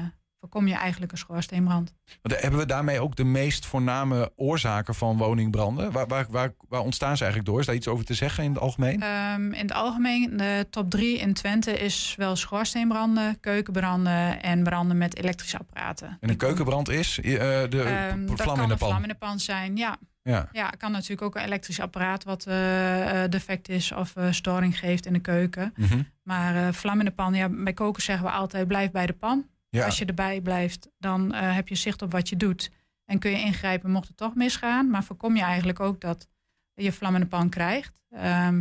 voorkom 0.49 0.67
je 0.67 0.75
eigenlijk 0.75 1.11
een 1.11 1.17
schoorsteenbrand. 1.17 1.93
Want 2.21 2.35
eh, 2.35 2.41
hebben 2.41 2.59
we 2.59 2.65
daarmee 2.65 2.99
ook 2.99 3.15
de 3.15 3.23
meest 3.23 3.65
voorname 3.65 4.31
oorzaken 4.35 4.95
van 4.95 5.17
woningbranden? 5.17 5.91
Waar, 5.91 6.07
waar, 6.07 6.25
waar, 6.29 6.53
waar 6.69 6.81
ontstaan 6.81 7.17
ze 7.17 7.23
eigenlijk 7.23 7.51
door? 7.51 7.59
Is 7.59 7.65
daar 7.65 7.75
iets 7.75 7.87
over 7.87 8.05
te 8.05 8.13
zeggen 8.13 8.43
in 8.43 8.49
het 8.51 8.59
algemeen? 8.59 9.01
Ehm, 9.01 9.53
in 9.53 9.61
het 9.61 9.73
algemeen, 9.73 10.37
de 10.37 10.67
top 10.69 10.89
drie 10.89 11.17
in 11.17 11.33
Twente 11.33 11.71
is 11.71 12.13
wel 12.17 12.35
schoorsteenbranden, 12.35 13.39
keukenbranden 13.39 14.41
en 14.41 14.63
branden 14.63 14.97
met 14.97 15.17
elektrische 15.17 15.57
apparaten. 15.57 16.17
En 16.19 16.29
een 16.29 16.37
keukenbrand 16.37 16.89
is 16.89 17.19
eh, 17.19 17.23
de 17.69 17.83
Ehm, 17.85 18.25
dat 18.25 18.41
vlam 18.41 18.55
kan 18.55 18.61
in 18.61 18.67
de 18.67 18.73
een 18.73 18.79
pan. 18.79 18.89
vlam 18.89 19.01
in 19.01 19.09
de 19.09 19.15
pan 19.15 19.39
zijn, 19.39 19.75
ja. 19.77 19.97
Ja. 20.23 20.49
Ja, 20.51 20.69
kan 20.69 20.91
natuurlijk 20.91 21.21
ook 21.21 21.35
een 21.35 21.41
elektrisch 21.41 21.79
apparaat 21.79 22.23
wat 22.23 22.45
eh, 22.45 23.23
eh, 23.23 23.31
defect 23.31 23.69
is 23.69 23.91
of 23.91 24.15
eh, 24.15 24.31
storing 24.31 24.79
geeft 24.79 25.05
in 25.05 25.13
de 25.13 25.19
keuken. 25.19 25.73
Mhm. 25.75 26.01
Maar 26.23 26.55
eh, 26.55 26.73
vlam 26.73 26.99
in 26.99 27.05
de 27.05 27.11
pan, 27.11 27.33
ja, 27.33 27.49
bij 27.49 27.73
koken 27.73 28.01
zeggen 28.03 28.25
we 28.25 28.31
altijd 28.31 28.67
blijf 28.67 28.91
bij 28.91 29.05
de 29.05 29.13
pan. 29.13 29.45
Als 29.71 29.97
je 29.97 30.05
erbij 30.05 30.41
blijft, 30.41 30.89
dan 30.97 31.33
eh, 31.33 31.55
heb 31.55 31.67
je 31.67 31.75
zicht 31.75 32.01
op 32.01 32.11
wat 32.11 32.29
je 32.29 32.37
doet. 32.37 32.71
En 33.05 33.19
kun 33.19 33.31
je 33.31 33.39
ingrijpen 33.39 33.91
mocht 33.91 34.07
het 34.07 34.17
toch 34.17 34.35
misgaan. 34.35 34.89
Maar 34.89 35.03
voorkom 35.03 35.35
je 35.35 35.41
eigenlijk 35.41 35.79
ook 35.79 36.01
dat 36.01 36.27
je 36.73 36.91
vlam 36.91 37.13
in 37.13 37.21
de 37.21 37.27
pan 37.27 37.49
krijgt. 37.49 37.93
Ehm, 38.09 38.55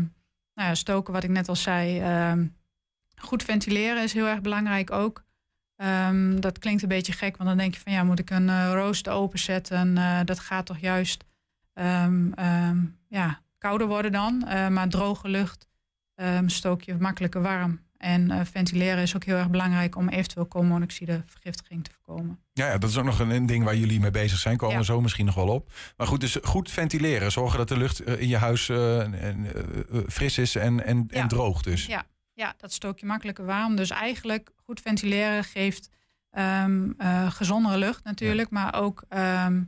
nou 0.54 0.68
ja, 0.68 0.74
stoken, 0.74 1.12
wat 1.12 1.24
ik 1.24 1.30
net 1.30 1.48
al 1.48 1.56
zei. 1.56 2.00
ehm, 2.00 2.46
goed 3.16 3.42
ventileren 3.42 4.02
is 4.02 4.12
heel 4.12 4.26
erg 4.26 4.40
belangrijk 4.40 4.90
ook. 4.90 5.24
Ehm, 5.76 6.40
dat 6.40 6.58
klinkt 6.58 6.82
een 6.82 6.88
beetje 6.88 7.12
gek, 7.12 7.36
want 7.36 7.48
dan 7.48 7.58
denk 7.58 7.74
je 7.74 7.80
van 7.80 7.92
ja, 7.92 8.04
moet 8.04 8.18
ik 8.18 8.30
een 8.30 8.48
eh, 8.48 8.70
rooster 8.72 9.12
openzetten? 9.12 9.98
Eh, 9.98 10.20
dat 10.24 10.38
gaat 10.38 10.66
toch 10.66 10.78
juist 10.78 11.24
ja, 13.08 13.40
kouder 13.58 13.86
worden 13.86 14.12
dan. 14.12 14.38
Maar 14.72 14.88
droge 14.88 15.28
lucht 15.28 15.68
stook 16.46 16.82
je 16.82 16.94
makkelijker 16.94 17.42
warm. 17.42 17.85
En 17.98 18.30
eh, 18.30 18.40
ventileren 18.50 19.02
is 19.02 19.16
ook 19.16 19.24
heel 19.24 19.36
erg 19.36 19.50
belangrijk 19.50 19.96
om 19.96 20.08
eventueel 20.08 20.46
koolmonoxidevergiftiging 20.46 21.84
te 21.84 21.90
voorkomen. 21.90 22.38
Ja, 22.52 22.66
ja, 22.66 22.78
dat 22.78 22.90
is 22.90 22.96
ook 22.96 23.04
nog 23.04 23.18
een, 23.18 23.46
ding 23.46 23.64
waar 23.64 23.76
jullie 23.76 24.00
mee 24.00 24.10
bezig 24.10 24.38
zijn. 24.38 24.56
Komen 24.56 24.74
Ja. 24.74 24.80
we 24.80 24.86
zo 24.86 25.00
misschien 25.00 25.24
nog 25.24 25.34
wel 25.34 25.48
op. 25.48 25.72
Maar 25.96 26.06
goed, 26.06 26.20
dus 26.20 26.38
goed 26.42 26.70
ventileren. 26.70 27.32
Zorgen 27.32 27.58
dat 27.58 27.68
de 27.68 27.76
lucht 27.76 28.00
eh, 28.00 28.20
in 28.20 28.28
je 28.28 28.36
huis 28.36 28.68
eh, 28.68 29.04
fris 30.08 30.38
is 30.38 30.54
en, 30.54 30.84
en, 30.84 31.28
droog 31.28 31.62
dus. 31.62 31.86
Ja, 31.86 32.06
ja, 32.32 32.54
dat 32.56 32.72
stook 32.72 32.98
je 32.98 33.06
makkelijker 33.06 33.44
warm. 33.44 33.76
Dus 33.76 33.90
eigenlijk 33.90 34.52
goed 34.64 34.80
ventileren 34.80 35.44
geeft 35.44 35.90
ehm, 36.30 36.90
eh, 36.98 37.30
gezondere 37.30 37.78
lucht 37.78 38.04
natuurlijk. 38.04 38.50
Maar 38.50 38.74
ook, 38.74 39.04
ehm, 39.08 39.62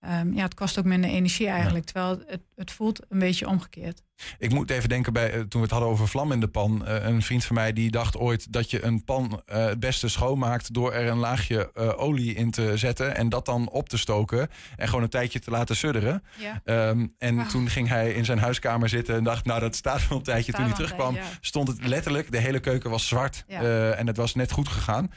ehm, 0.00 0.32
ja, 0.32 0.42
het 0.42 0.54
kost 0.54 0.78
ook 0.78 0.84
minder 0.84 1.10
energie 1.10 1.48
eigenlijk. 1.48 1.84
Terwijl 1.84 2.22
het, 2.26 2.42
het 2.54 2.70
voelt 2.70 3.00
een 3.08 3.18
beetje 3.18 3.48
omgekeerd. 3.48 4.02
Ik 4.38 4.52
moet 4.52 4.70
even 4.70 4.88
denken 4.88 5.12
bij, 5.12 5.30
eh, 5.32 5.40
toen 5.40 5.48
we 5.50 5.60
het 5.60 5.70
hadden 5.70 5.88
over 5.88 6.08
vlam 6.08 6.32
in 6.32 6.40
de 6.40 6.48
pan. 6.48 6.86
eh, 6.86 7.04
een 7.08 7.22
vriend 7.22 7.44
van 7.44 7.54
mij 7.54 7.72
die 7.72 7.90
dacht 7.90 8.16
ooit 8.16 8.52
dat 8.52 8.70
je 8.70 8.84
een 8.84 9.04
pan 9.04 9.42
eh, 9.46 9.64
het 9.64 9.80
beste 9.80 10.08
schoonmaakt 10.08 10.74
door 10.74 10.92
er 10.92 11.08
een 11.08 11.18
laagje 11.18 11.74
olie 11.96 12.34
in 12.34 12.50
te 12.50 12.76
zetten 12.76 13.16
en 13.16 13.28
dat 13.28 13.46
dan 13.46 13.70
op 13.70 13.88
te 13.88 13.98
stoken 13.98 14.48
en 14.76 14.88
gewoon 14.88 15.02
een 15.02 15.08
tijdje 15.08 15.38
te 15.38 15.50
laten 15.50 15.76
sudderen. 15.76 16.22
Ja. 16.38 16.60
Ehm, 16.64 17.06
en 17.18 17.46
toen 17.48 17.68
ging 17.68 17.88
hij 17.88 18.12
in 18.12 18.24
zijn 18.24 18.38
huiskamer 18.38 18.88
zitten 18.88 19.14
en 19.16 19.24
dacht, 19.24 19.44
nou 19.44 19.60
dat 19.60 19.74
staat 19.76 20.08
wel 20.08 20.18
een 20.18 20.24
tijdje. 20.24 20.52
Toen 20.52 20.64
hij 20.64 20.72
terugkwam 20.74 21.14
ja. 21.14 21.22
stond 21.40 21.68
het 21.68 21.86
letterlijk, 21.86 22.30
de 22.32 22.38
hele 22.38 22.60
keuken 22.60 22.90
was 22.90 23.08
zwart 23.08 23.44
Ja. 23.46 23.90
en 23.92 24.06
het 24.06 24.16
was 24.16 24.34
net 24.34 24.52
goed 24.52 24.68
gegaan. 24.68 25.10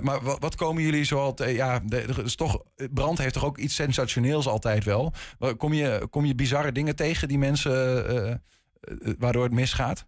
Maar 0.00 0.22
wat, 0.22 0.36
wat 0.40 0.54
komen 0.54 0.82
jullie 0.82 1.04
zo 1.04 1.18
altijd? 1.18 1.56
Ja, 1.56 1.80
de- 1.84 2.04
is 2.24 2.34
toch, 2.36 2.62
brand 2.90 3.18
heeft 3.18 3.34
toch 3.34 3.44
ook 3.44 3.58
iets 3.58 3.74
sensationeels 3.74 4.46
altijd 4.46 4.84
wel. 4.84 5.12
Kom 5.56 5.72
je, 5.72 6.06
kom 6.10 6.24
je 6.24 6.34
bizarre 6.34 6.72
dingen 6.72 6.96
tegen 6.96 7.28
die 7.28 7.38
mensen, 7.38 7.72
waardoor 9.18 9.42
het 9.44 9.52
misgaat? 9.52 10.06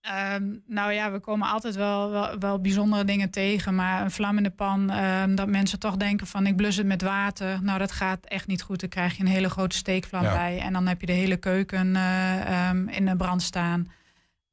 Ehm, 0.00 0.54
nou 0.66 0.92
ja, 0.92 1.12
we 1.12 1.18
komen 1.18 1.48
altijd 1.48 1.74
wel, 1.74 2.10
wel, 2.10 2.38
wel 2.38 2.60
bijzondere 2.60 3.04
dingen 3.04 3.30
tegen. 3.30 3.74
Maar 3.74 4.02
een 4.02 4.10
vlam 4.10 4.36
in 4.36 4.42
de 4.42 4.50
pan, 4.50 4.90
ehm, 4.90 5.34
dat 5.34 5.48
mensen 5.48 5.78
toch 5.78 5.96
denken 5.96 6.26
van 6.26 6.46
ik 6.46 6.56
blus 6.56 6.76
het 6.76 6.86
met 6.86 7.02
water. 7.02 7.62
Nou, 7.62 7.78
dat 7.78 7.92
gaat 7.92 8.24
echt 8.26 8.46
niet 8.46 8.62
goed. 8.62 8.80
Dan 8.80 8.88
krijg 8.88 9.16
je 9.16 9.22
een 9.22 9.28
hele 9.28 9.50
grote 9.50 9.76
steekvlam 9.76 10.22
Ja. 10.22 10.32
bij. 10.32 10.58
En 10.58 10.72
dan 10.72 10.86
heb 10.86 11.00
je 11.00 11.06
de 11.06 11.12
hele 11.12 11.36
keuken 11.36 11.96
eh, 11.96 12.68
ehm, 12.68 12.88
in 12.88 13.06
de 13.06 13.16
brand 13.16 13.42
staan. 13.42 13.90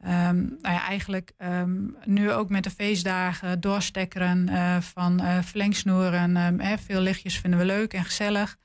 Nou 0.04 0.58
ja, 0.62 0.88
eigenlijk 0.88 1.32
nu 2.04 2.32
ook 2.32 2.50
met 2.50 2.64
de 2.64 2.70
feestdagen 2.70 3.60
doorstekkeren 3.60 4.50
eh, 4.50 4.78
van 4.78 5.20
eh 5.20 5.42
verlengsnoeren. 5.42 6.38
Ehm, 6.38 6.60
hè, 6.60 6.78
veel 6.78 7.02
lichtjes 7.02 7.40
vinden 7.40 7.60
we 7.60 7.66
leuk 7.66 7.94
en 7.94 8.04
gezellig. 8.06 8.58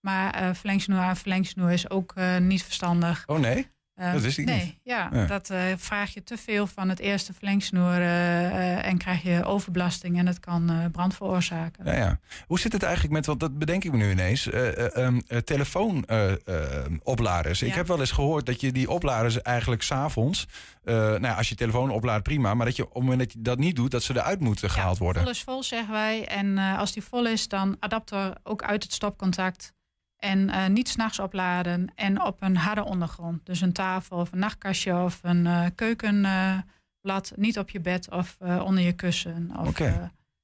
Maar 0.00 0.34
eh 0.34 0.54
verlengsnoer 0.54 0.98
aan 1.00 1.16
verlengsnoer 1.16 1.70
is 1.70 1.90
ook 1.90 2.12
eh, 2.14 2.36
niet 2.36 2.62
verstandig. 2.62 3.22
Oh 3.26 3.38
nee? 3.38 3.68
Ehm, 3.94 4.12
dat 4.12 4.22
wist 4.22 4.38
ik 4.38 4.44
nee, 4.46 4.64
niet. 4.64 4.78
Ja, 4.82 5.08
Ja. 5.12 5.24
dat 5.26 5.50
eh, 5.50 5.60
vraag 5.76 6.14
je 6.14 6.22
te 6.22 6.36
veel 6.36 6.66
van 6.66 6.88
het 6.88 6.98
eerste 6.98 7.32
verlengsnoer 7.34 7.92
eh, 7.94 8.46
eh, 8.46 8.86
en 8.86 8.98
krijg 8.98 9.22
je 9.22 9.44
overbelasting 9.44 10.18
en 10.18 10.26
het 10.26 10.40
kan 10.40 10.70
eh, 10.70 10.84
brand 10.92 11.14
veroorzaken. 11.14 11.84
Ja, 11.84 11.92
ja. 11.92 12.20
Hoe 12.46 12.58
zit 12.58 12.72
het 12.72 12.82
eigenlijk 12.82 13.14
met, 13.14 13.26
want 13.26 13.40
dat 13.40 13.58
bedenk 13.58 13.84
ik 13.84 13.90
me 13.92 13.96
nu 13.96 14.10
ineens, 14.10 14.50
eh, 14.50 14.68
eh, 14.86 14.96
ehm, 15.04 15.20
eh, 15.26 15.38
telefoonopladers. 15.38 17.62
Ik 17.62 17.68
Ja. 17.68 17.74
heb 17.74 17.86
wel 17.86 18.00
eens 18.00 18.10
gehoord 18.10 18.46
dat 18.46 18.60
je 18.60 18.72
die 18.72 18.90
opladers 18.90 19.42
eigenlijk 19.42 19.82
s'avonds, 19.82 20.46
eh 20.84 20.94
nou 20.94 21.20
ja, 21.22 21.34
als 21.34 21.48
je 21.48 21.54
telefoon 21.54 21.90
oplaadt 21.90 22.22
prima, 22.22 22.54
maar 22.54 22.66
dat 22.66 22.76
je 22.76 22.82
op 22.86 22.94
het 22.94 23.02
moment 23.02 23.18
dat 23.20 23.32
je 23.32 23.40
dat 23.42 23.58
niet 23.58 23.76
doet, 23.76 23.90
dat 23.90 24.02
ze 24.02 24.12
eruit 24.16 24.40
moeten 24.40 24.70
gehaald 24.70 24.98
worden. 24.98 25.22
Vol 25.22 25.30
is 25.30 25.42
vol, 25.42 25.62
zeggen 25.62 25.92
wij. 25.92 26.26
En 26.26 26.58
eh, 26.58 26.78
als 26.78 26.92
die 26.92 27.02
vol 27.04 27.26
is, 27.26 27.48
dan 27.48 27.76
adapter 27.80 28.32
ook 28.42 28.62
uit 28.62 28.82
het 28.82 28.92
stopcontact. 28.92 29.76
En 30.18 30.50
eh, 30.50 30.66
niet 30.66 30.88
s'nachts 30.88 31.18
opladen 31.18 31.92
en 31.94 32.22
op 32.22 32.42
een 32.42 32.56
harde 32.56 32.84
ondergrond. 32.84 33.46
Dus 33.46 33.60
een 33.60 33.72
tafel 33.72 34.16
of 34.16 34.32
een 34.32 34.38
nachtkastje 34.38 34.96
of 35.02 35.18
een 35.22 35.46
eh, 35.46 35.64
keukenblad. 35.74 37.32
niet 37.36 37.58
op 37.58 37.70
je 37.70 37.80
bed 37.80 38.10
of 38.10 38.36
eh, 38.38 38.62
onder 38.64 38.84
je 38.84 38.92
kussen. 38.92 39.50
Of, 39.58 39.68
Oké. 39.68 39.84
eh, 39.84 39.94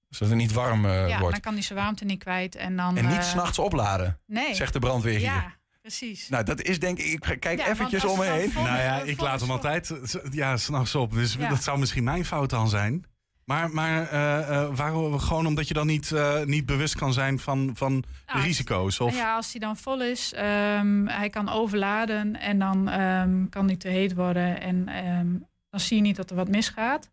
Zodat 0.09 0.29
het 0.33 0.43
niet 0.43 0.53
warm 0.53 0.85
eh, 0.87 1.09
ja, 1.09 1.19
wordt. 1.19 1.33
dan 1.33 1.41
kan 1.41 1.55
die 1.55 1.63
zijn 1.63 1.79
warmte 1.79 2.05
niet 2.05 2.19
kwijt. 2.23 2.55
En, 2.57 2.77
dan, 2.77 2.97
En 2.97 3.07
niet 3.07 3.17
eh, 3.17 3.23
s'nachts 3.23 3.59
opladen, 3.59 4.21
Nee. 4.27 4.55
zegt 4.55 4.73
de 4.73 4.79
brandweer 4.79 5.13
hier. 5.19 5.25
Ja, 5.27 5.55
precies. 5.81 6.29
Nou, 6.29 6.45
dat 6.45 6.63
is 6.63 6.79
denk 6.79 6.99
ik, 6.99 7.27
ik 7.27 7.41
kijk 7.41 7.59
Ja, 7.59 7.69
eventjes 7.69 8.05
om 8.05 8.19
me 8.19 8.25
heen. 8.25 8.51
Nou 8.55 8.67
ja, 8.67 9.01
eh, 9.01 9.09
ik 9.09 9.21
laat 9.21 9.41
hem 9.41 9.51
altijd 9.51 9.91
eh, 9.91 10.33
ja, 10.33 10.57
s'nachts 10.57 10.95
op. 10.95 11.13
Dus 11.13 11.35
Ja. 11.35 11.49
dat 11.49 11.63
zou 11.63 11.79
misschien 11.79 12.05
mijn 12.05 12.25
fout 12.25 12.51
dan 12.51 12.69
zijn. 12.69 13.05
Maar, 13.45 13.71
maar 13.71 14.09
eh, 14.09 14.63
eh, 14.63 14.77
waarom, 14.77 15.19
gewoon 15.19 15.47
omdat 15.47 15.69
je 15.69 15.75
dan 15.75 15.87
niet, 15.87 16.13
eh, 16.13 16.43
niet 16.43 16.67
bewust 16.67 16.97
kan 16.97 17.13
zijn 17.13 17.39
van, 17.39 17.71
van 17.75 18.01
de 18.01 18.07
Nou, 18.27 18.41
risico's? 18.41 19.01
Of, 19.01 19.17
Ja, 19.17 19.37
als 19.37 19.51
hij 19.51 19.61
dan 19.61 19.77
vol 19.77 20.03
is, 20.03 20.33
um, 20.37 21.09
hij 21.09 21.31
kan 21.31 21.49
overladen 21.49 22.41
en 22.41 22.59
dan 22.59 23.01
um, 23.01 23.49
kan 23.49 23.67
hij 23.67 23.77
te 23.77 23.89
heet 23.89 24.15
worden. 24.15 24.61
En 24.61 25.07
um, 25.07 25.47
dan 25.71 25.81
zie 25.81 25.97
je 25.97 26.03
niet 26.03 26.17
dat 26.17 26.31
er 26.31 26.37
wat 26.37 26.49
misgaat. 26.49 27.11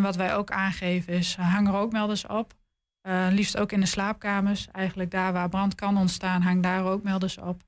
wat 0.00 0.16
wij 0.16 0.34
ook 0.34 0.50
aangeven 0.50 1.12
is, 1.12 1.36
hang 1.36 1.68
rookmelders 1.68 2.26
op. 2.26 2.54
Uh, 3.08 3.26
liefst 3.30 3.56
ook 3.56 3.72
in 3.72 3.80
de 3.80 3.86
slaapkamers. 3.86 4.68
Eigenlijk 4.72 5.10
daar 5.10 5.32
waar 5.32 5.48
brand 5.48 5.74
kan 5.74 5.96
ontstaan, 5.96 6.42
hang 6.42 6.62
daar 6.62 6.80
rookmelders 6.80 7.38
op. 7.38 7.62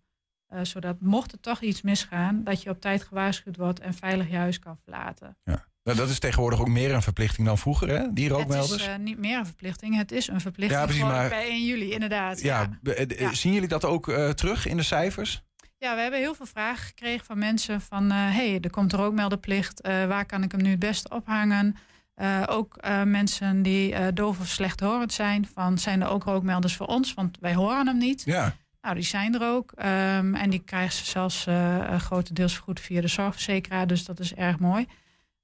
Uh, 0.54 0.58
zodat 0.62 1.00
mocht 1.00 1.32
er 1.32 1.40
toch 1.40 1.60
iets 1.60 1.82
misgaan, 1.82 2.44
dat 2.44 2.62
je 2.62 2.70
op 2.70 2.80
tijd 2.80 3.02
gewaarschuwd 3.02 3.56
wordt 3.56 3.80
en 3.80 3.94
veilig 3.94 4.30
je 4.30 4.36
huis 4.36 4.58
kan 4.58 4.76
verlaten. 4.84 5.36
Ja. 5.44 5.64
Nou, 5.84 5.96
dat 5.98 6.08
is 6.08 6.18
tegenwoordig 6.18 6.60
ook 6.60 6.68
meer 6.68 6.94
een 6.94 7.02
verplichting 7.02 7.46
dan 7.46 7.58
vroeger, 7.58 7.88
hè? 7.88 8.12
Die 8.12 8.28
rookmelders. 8.28 8.70
Het 8.70 8.80
is 8.80 8.86
uh, 8.86 8.96
niet 8.96 9.18
meer 9.18 9.38
een 9.38 9.44
verplichting, 9.46 9.96
het 9.96 10.12
is 10.12 10.28
een 10.28 10.40
verplichting 10.40 10.80
Ja, 10.80 10.86
precies, 10.86 11.04
maar- 11.04 11.28
bij 11.28 11.48
1 11.48 11.64
juli, 11.64 11.90
inderdaad. 11.92 12.40
Ja, 12.40 12.78
eh, 12.82 13.30
zien 13.32 13.52
jullie 13.52 13.68
dat 13.68 13.84
ook 13.84 14.08
eh, 14.08 14.28
terug 14.30 14.66
in 14.66 14.76
de 14.76 14.82
cijfers? 14.82 15.42
Ja, 15.78 15.94
we 15.94 16.00
hebben 16.00 16.20
heel 16.20 16.34
veel 16.34 16.46
vragen 16.46 16.86
gekregen 16.86 17.26
van 17.26 17.38
mensen 17.38 17.80
van... 17.80 18.10
hé, 18.10 18.16
hey, 18.50 18.58
er 18.60 18.70
komt 18.70 18.92
rookmelderplicht, 18.92 19.80
eh, 19.80 20.06
waar 20.06 20.26
kan 20.26 20.42
ik 20.42 20.52
hem 20.52 20.62
nu 20.62 20.70
het 20.70 20.78
beste 20.78 21.08
ophangen? 21.08 21.76
Eh, 22.14 22.42
ook 22.46 22.76
eh, 22.76 23.02
mensen 23.02 23.62
die 23.62 23.94
eh, 23.94 24.06
doof 24.14 24.40
of 24.40 24.46
slechthorend 24.48 25.12
zijn, 25.12 25.48
van 25.54 25.78
zijn 25.78 26.02
er 26.02 26.08
ook 26.08 26.24
rookmelders 26.24 26.76
voor 26.76 26.86
ons? 26.86 27.14
Want 27.14 27.36
wij 27.40 27.54
horen 27.54 27.86
hem 27.86 27.98
niet. 27.98 28.22
Ja. 28.24 28.56
Nou, 28.82 28.94
die 28.94 29.04
zijn 29.04 29.34
er 29.34 29.48
ook. 29.48 29.72
Ehm, 29.72 30.34
en 30.34 30.50
die 30.50 30.62
krijgen 30.64 30.92
ze 30.92 31.04
zelfs 31.04 31.46
eh, 31.46 31.76
eh, 31.94 32.00
grotendeels 32.00 32.54
vergoed 32.54 32.80
via 32.80 33.00
de 33.00 33.08
zorgverzekeraar. 33.08 33.86
Dus 33.86 34.04
dat 34.04 34.20
is 34.20 34.34
erg 34.34 34.58
mooi. 34.58 34.86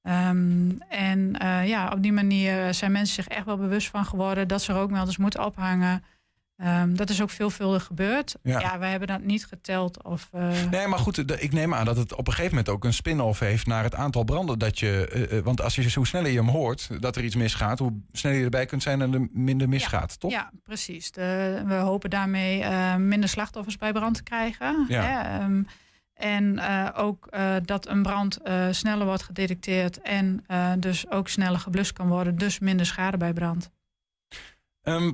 Ehm, 0.02 0.70
en 0.88 1.36
eh, 1.38 1.68
ja, 1.68 1.90
op 1.92 2.02
die 2.02 2.12
manier 2.12 2.74
zijn 2.74 2.92
mensen 2.92 3.14
zich 3.14 3.28
echt 3.28 3.44
wel 3.44 3.56
bewust 3.56 3.88
van 3.88 4.04
geworden 4.04 4.48
dat 4.48 4.62
ze 4.62 4.72
rookmelders 4.72 5.16
moeten 5.16 5.44
ophangen. 5.44 6.04
Ehm, 6.56 6.94
dat 6.94 7.10
is 7.10 7.22
ook 7.22 7.30
veelvuldig 7.30 7.84
gebeurd. 7.84 8.36
Ja. 8.42 8.60
Ja, 8.60 8.78
wij 8.78 8.90
hebben 8.90 9.08
dat 9.08 9.22
niet 9.22 9.46
geteld. 9.46 10.02
Of, 10.04 10.28
eh, 10.32 10.48
Nee, 10.70 10.86
maar 10.86 10.98
goed, 10.98 11.42
ik 11.42 11.52
neem 11.52 11.74
aan 11.74 11.84
dat 11.84 11.96
het 11.96 12.12
op 12.14 12.26
een 12.26 12.32
gegeven 12.32 12.56
moment 12.56 12.74
ook 12.74 12.84
een 12.84 12.92
spin-off 12.92 13.40
heeft 13.40 13.66
naar 13.66 13.82
het 13.84 13.94
aantal 13.94 14.24
branden 14.24 14.58
dat 14.58 14.78
je. 14.78 15.08
eh, 15.12 15.38
eh, 15.38 15.44
want 15.44 15.60
als 15.60 15.74
je 15.74 15.90
hoe 15.94 16.06
sneller 16.06 16.30
je 16.30 16.36
hem 16.38 16.48
hoort 16.48 17.02
dat 17.02 17.16
er 17.16 17.24
iets 17.24 17.34
misgaat, 17.36 17.78
hoe 17.78 17.92
sneller 18.12 18.38
je 18.38 18.44
erbij 18.44 18.66
kunt 18.66 18.82
zijn 18.82 19.00
en 19.02 19.14
er 19.14 19.28
minder 19.32 19.68
misgaat, 19.68 20.20
toch? 20.20 20.30
Ja, 20.30 20.50
precies. 20.64 21.10
De, 21.12 21.62
we 21.66 21.74
hopen 21.74 22.10
daarmee 22.10 22.62
eh, 22.62 22.96
minder 22.96 23.28
slachtoffers 23.28 23.76
bij 23.76 23.92
brand 23.92 24.14
te 24.14 24.22
krijgen. 24.22 24.84
Ja. 24.88 25.02
Hè? 25.02 25.38
Ehm, 25.38 25.62
en 26.20 26.58
eh, 26.58 26.88
ook 26.94 27.26
eh, 27.26 27.56
dat 27.64 27.88
een 27.88 28.02
brand 28.02 28.36
eh, 28.36 28.66
sneller 28.70 29.06
wordt 29.06 29.22
gedetecteerd 29.22 30.00
en 30.00 30.44
dus 30.78 31.10
ook 31.10 31.28
sneller 31.28 31.60
geblust 31.60 31.92
kan 31.92 32.08
worden. 32.08 32.36
Dus 32.36 32.58
minder 32.58 32.86
schade 32.86 33.16
bij 33.16 33.32
brand. 33.32 33.70
Ehm, 34.82 35.12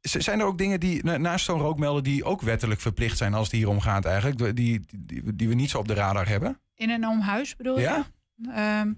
zijn 0.00 0.40
er 0.40 0.46
ook 0.46 0.58
dingen 0.58 0.80
die 0.80 1.04
na- 1.04 1.16
naast 1.16 1.44
zo'n 1.44 1.60
rookmelder 1.60 2.02
die 2.02 2.24
ook 2.24 2.40
wettelijk 2.40 2.80
verplicht 2.80 3.16
zijn 3.16 3.34
als 3.34 3.46
het 3.46 3.56
hier 3.56 3.68
om 3.68 3.80
gaat 3.80 4.04
eigenlijk, 4.04 4.56
die, 4.56 4.80
die, 4.96 5.34
die, 5.34 5.48
we 5.48 5.54
niet 5.54 5.70
zo 5.70 5.78
op 5.78 5.88
de 5.88 5.94
radar 5.94 6.28
hebben? 6.28 6.60
In 6.74 6.90
en 6.90 7.06
om 7.06 7.20
huis 7.20 7.56
bedoel 7.56 7.78
Ja? 7.78 8.06
je? 8.36 8.94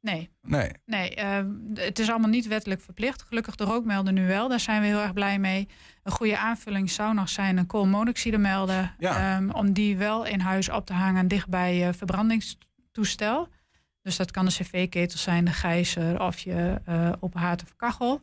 Nee. 0.00 0.30
Nee. 0.42 0.70
Nee, 0.86 1.14
ehm, 1.14 1.50
het 1.74 1.98
is 1.98 2.10
allemaal 2.10 2.28
niet 2.30 2.46
wettelijk 2.46 2.80
verplicht. 2.80 3.22
Gelukkig 3.22 3.54
de 3.54 3.64
rookmelder 3.64 4.12
nu 4.12 4.26
wel. 4.26 4.48
Daar 4.48 4.60
zijn 4.60 4.80
we 4.80 4.86
heel 4.86 5.00
erg 5.00 5.12
blij 5.12 5.38
mee. 5.38 5.68
Een 6.02 6.12
goede 6.12 6.38
aanvulling 6.38 6.90
zou 6.90 7.14
nog 7.14 7.28
zijn 7.28 7.56
een 7.56 7.66
koolmonoxidemelder. 7.66 8.94
Ja. 8.98 9.36
ehm, 9.36 9.50
om 9.50 9.72
die 9.72 9.96
wel 9.96 10.24
in 10.26 10.40
huis 10.40 10.70
op 10.70 10.86
te 10.86 10.92
hangen 10.92 11.28
dicht 11.28 11.48
bij 11.48 11.76
je 11.76 11.92
verbrandingstoestel. 11.92 13.48
Dus 14.02 14.16
dat 14.16 14.30
kan 14.30 14.44
de 14.44 14.50
cv-ketel 14.50 15.18
zijn, 15.18 15.44
de 15.44 15.52
gijzer 15.52 16.20
of 16.22 16.38
je 16.38 16.80
eh 16.84 17.12
open 17.20 17.40
haard 17.40 17.62
of 17.62 17.76
kachel. 17.76 18.22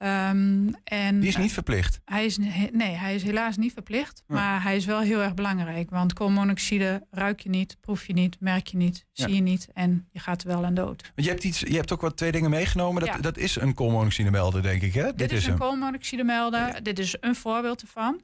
Ehm, 0.00 0.68
en, 0.84 1.20
Die 1.20 1.28
is 1.28 1.36
niet 1.36 1.52
verplicht. 1.52 2.00
hij 2.04 2.24
is, 2.24 2.38
ne- 2.38 2.68
nee, 2.72 2.94
hij 2.94 3.14
is 3.14 3.22
helaas 3.22 3.56
niet 3.56 3.72
verplicht. 3.72 4.22
Ja. 4.26 4.34
Maar 4.34 4.62
hij 4.62 4.76
is 4.76 4.84
wel 4.84 5.00
heel 5.00 5.20
erg 5.22 5.34
belangrijk. 5.34 5.90
Want 5.90 6.12
koolmonoxide 6.12 7.06
ruik 7.10 7.40
je 7.40 7.48
niet, 7.48 7.76
proef 7.80 8.06
je 8.06 8.12
niet, 8.12 8.36
merk 8.40 8.66
je 8.66 8.76
niet, 8.76 9.06
Ja. 9.12 9.24
zie 9.26 9.34
je 9.34 9.40
niet. 9.40 9.68
En 9.74 10.08
je 10.12 10.18
gaat 10.18 10.42
er 10.42 10.48
wel 10.48 10.64
aan 10.64 10.74
dood. 10.74 11.02
Want 11.14 11.26
je 11.26 11.28
hebt, 11.28 11.44
iets, 11.44 11.60
je 11.60 11.74
hebt 11.76 11.92
ook 11.92 12.00
wat 12.00 12.16
twee 12.16 12.32
dingen 12.32 12.50
meegenomen. 12.50 13.00
Dat, 13.04 13.14
Ja. 13.14 13.20
dat 13.20 13.36
is 13.38 13.56
een 13.56 13.74
koolmonoxidemelder, 13.74 14.62
denk 14.62 14.82
ik, 14.82 14.94
hè? 14.94 15.14
Dit, 15.14 15.32
is 15.32 15.44
een 15.44 15.50
hem. 15.50 15.58
koolmonoxidemelder. 15.58 16.82
Dit 16.82 16.98
is 16.98 17.16
een 17.20 17.34
voorbeeld 17.34 17.80
ervan. 17.82 18.20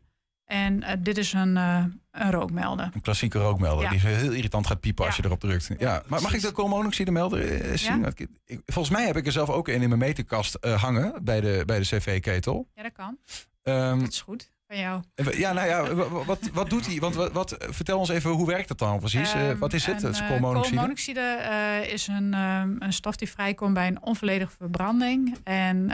En 0.47 0.83
eh, 0.83 0.97
dit 0.99 1.19
is 1.19 1.33
een, 1.33 1.57
eh, 1.57 1.85
een 2.11 2.31
rookmelder. 2.31 2.91
Een 2.95 3.01
klassieke 3.01 3.39
rookmelder 3.39 3.85
Ja. 3.85 3.91
die 3.91 3.99
heel 4.01 4.33
irritant 4.33 4.67
gaat 4.67 4.81
piepen 4.81 5.07
als 5.07 5.17
je 5.17 5.25
erop 5.25 5.41
drukt. 5.41 5.71
Ja, 5.79 6.03
maar 6.07 6.23
mag 6.23 6.35
ik 6.35 6.41
de 6.41 6.53
koolmonoxidemelder 6.53 7.61
eh, 7.63 7.77
zien? 7.77 8.05
Ik- 8.45 8.61
volgens 8.67 8.97
mij 8.97 9.07
heb 9.07 9.17
ik 9.17 9.27
er 9.27 9.33
zelf 9.33 9.49
ook 9.51 9.69
een 9.69 9.83
in 9.83 9.89
mijn 9.89 10.01
meterkast 10.01 10.59
hangen 10.77 11.25
bij 11.25 11.41
de, 11.41 11.63
bij 11.67 11.79
de 11.79 11.85
cv-ketel. 11.85 12.69
Ja, 12.75 12.83
dat 12.83 12.93
kan. 12.93 13.19
Ehm, 13.63 13.99
Dat 13.99 14.09
is 14.13 14.21
goed. 14.21 14.55
Van 14.69 14.79
jou. 14.79 15.03
ja, 15.37 15.53
nou 15.53 15.67
ja, 15.69 15.95
wa- 15.95 16.09
wa- 16.09 16.25
wat, 16.25 16.51
wat 16.53 16.71
doet 16.71 16.87
hij? 16.87 16.99
Want 16.99 17.15
wat, 17.15 17.33
wat, 17.33 17.57
vertel 17.59 17.99
ons 17.99 18.09
even, 18.09 18.31
hoe 18.31 18.47
werkt 18.47 18.69
dat 18.69 18.79
dan 18.79 18.99
precies? 18.99 19.33
Eh, 19.33 19.49
Ehm, 19.49 19.59
wat 19.59 19.73
is 19.73 19.87
het, 19.87 20.03
een, 20.03 20.13
het 20.15 20.27
koolmonoxide? 20.27 20.75
koolmonoxide 20.77 21.87
is 21.93 22.07
een, 22.07 22.35
ehm, 22.35 22.75
een 22.79 22.93
stof 22.93 23.17
die 23.17 23.29
vrijkomt 23.31 23.75
bij 23.75 23.87
een 23.87 24.03
onvolledige 24.03 24.51
verbranding. 24.59 25.37
En 25.45 25.91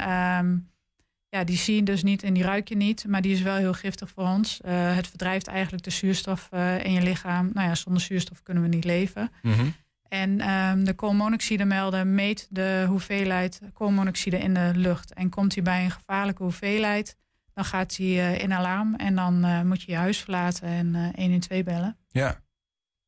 ja, 1.33 1.45
die 1.45 1.57
zie 1.57 1.75
je 1.75 1.83
dus 1.83 2.03
niet 2.03 2.23
en 2.23 2.35
die 2.35 2.43
ruik 2.43 2.69
je 2.69 2.77
niet. 2.77 3.05
Maar 3.09 3.23
die 3.23 3.33
is 3.33 3.43
wel 3.43 3.57
heel 3.57 3.73
giftig 3.73 4.11
voor 4.11 4.25
ons. 4.25 4.61
Eh, 4.61 4.95
het 4.95 5.07
verdrijft 5.07 5.47
eigenlijk 5.47 5.85
de 5.85 5.91
zuurstof 5.91 6.49
eh, 6.51 6.85
in 6.85 6.93
je 6.93 7.03
lichaam. 7.03 7.51
Nou 7.53 7.69
ja, 7.69 7.75
zonder 7.75 8.03
zuurstof 8.03 8.43
kunnen 8.43 8.63
we 8.63 8.69
niet 8.69 8.85
leven. 8.85 9.31
Mhm. 9.43 9.67
En 10.09 10.41
ehm, 10.41 10.85
de 10.85 10.95
koolmonoxidemelder 10.95 12.07
meet 12.07 12.47
de 12.51 12.85
hoeveelheid 12.89 13.61
koolmonoxide 13.73 14.39
in 14.39 14.55
de 14.55 14.71
lucht. 14.75 15.15
En 15.15 15.29
komt 15.29 15.55
hij 15.55 15.63
bij 15.63 15.85
een 15.85 15.91
gevaarlijke 15.91 16.43
hoeveelheid, 16.43 17.17
dan 17.55 17.65
gaat 17.65 17.97
hij 17.97 18.07
eh, 18.07 18.43
in 18.43 18.53
alarm. 18.53 18.95
En 18.95 19.15
dan 19.15 19.67
moet 19.67 19.83
je 19.83 19.93
je 19.93 19.99
huis 19.99 20.19
verlaten 20.19 20.69
en 20.69 20.95
eh 20.95 21.25
112 21.25 21.63
bellen. 21.63 21.97
Ja. 22.09 22.42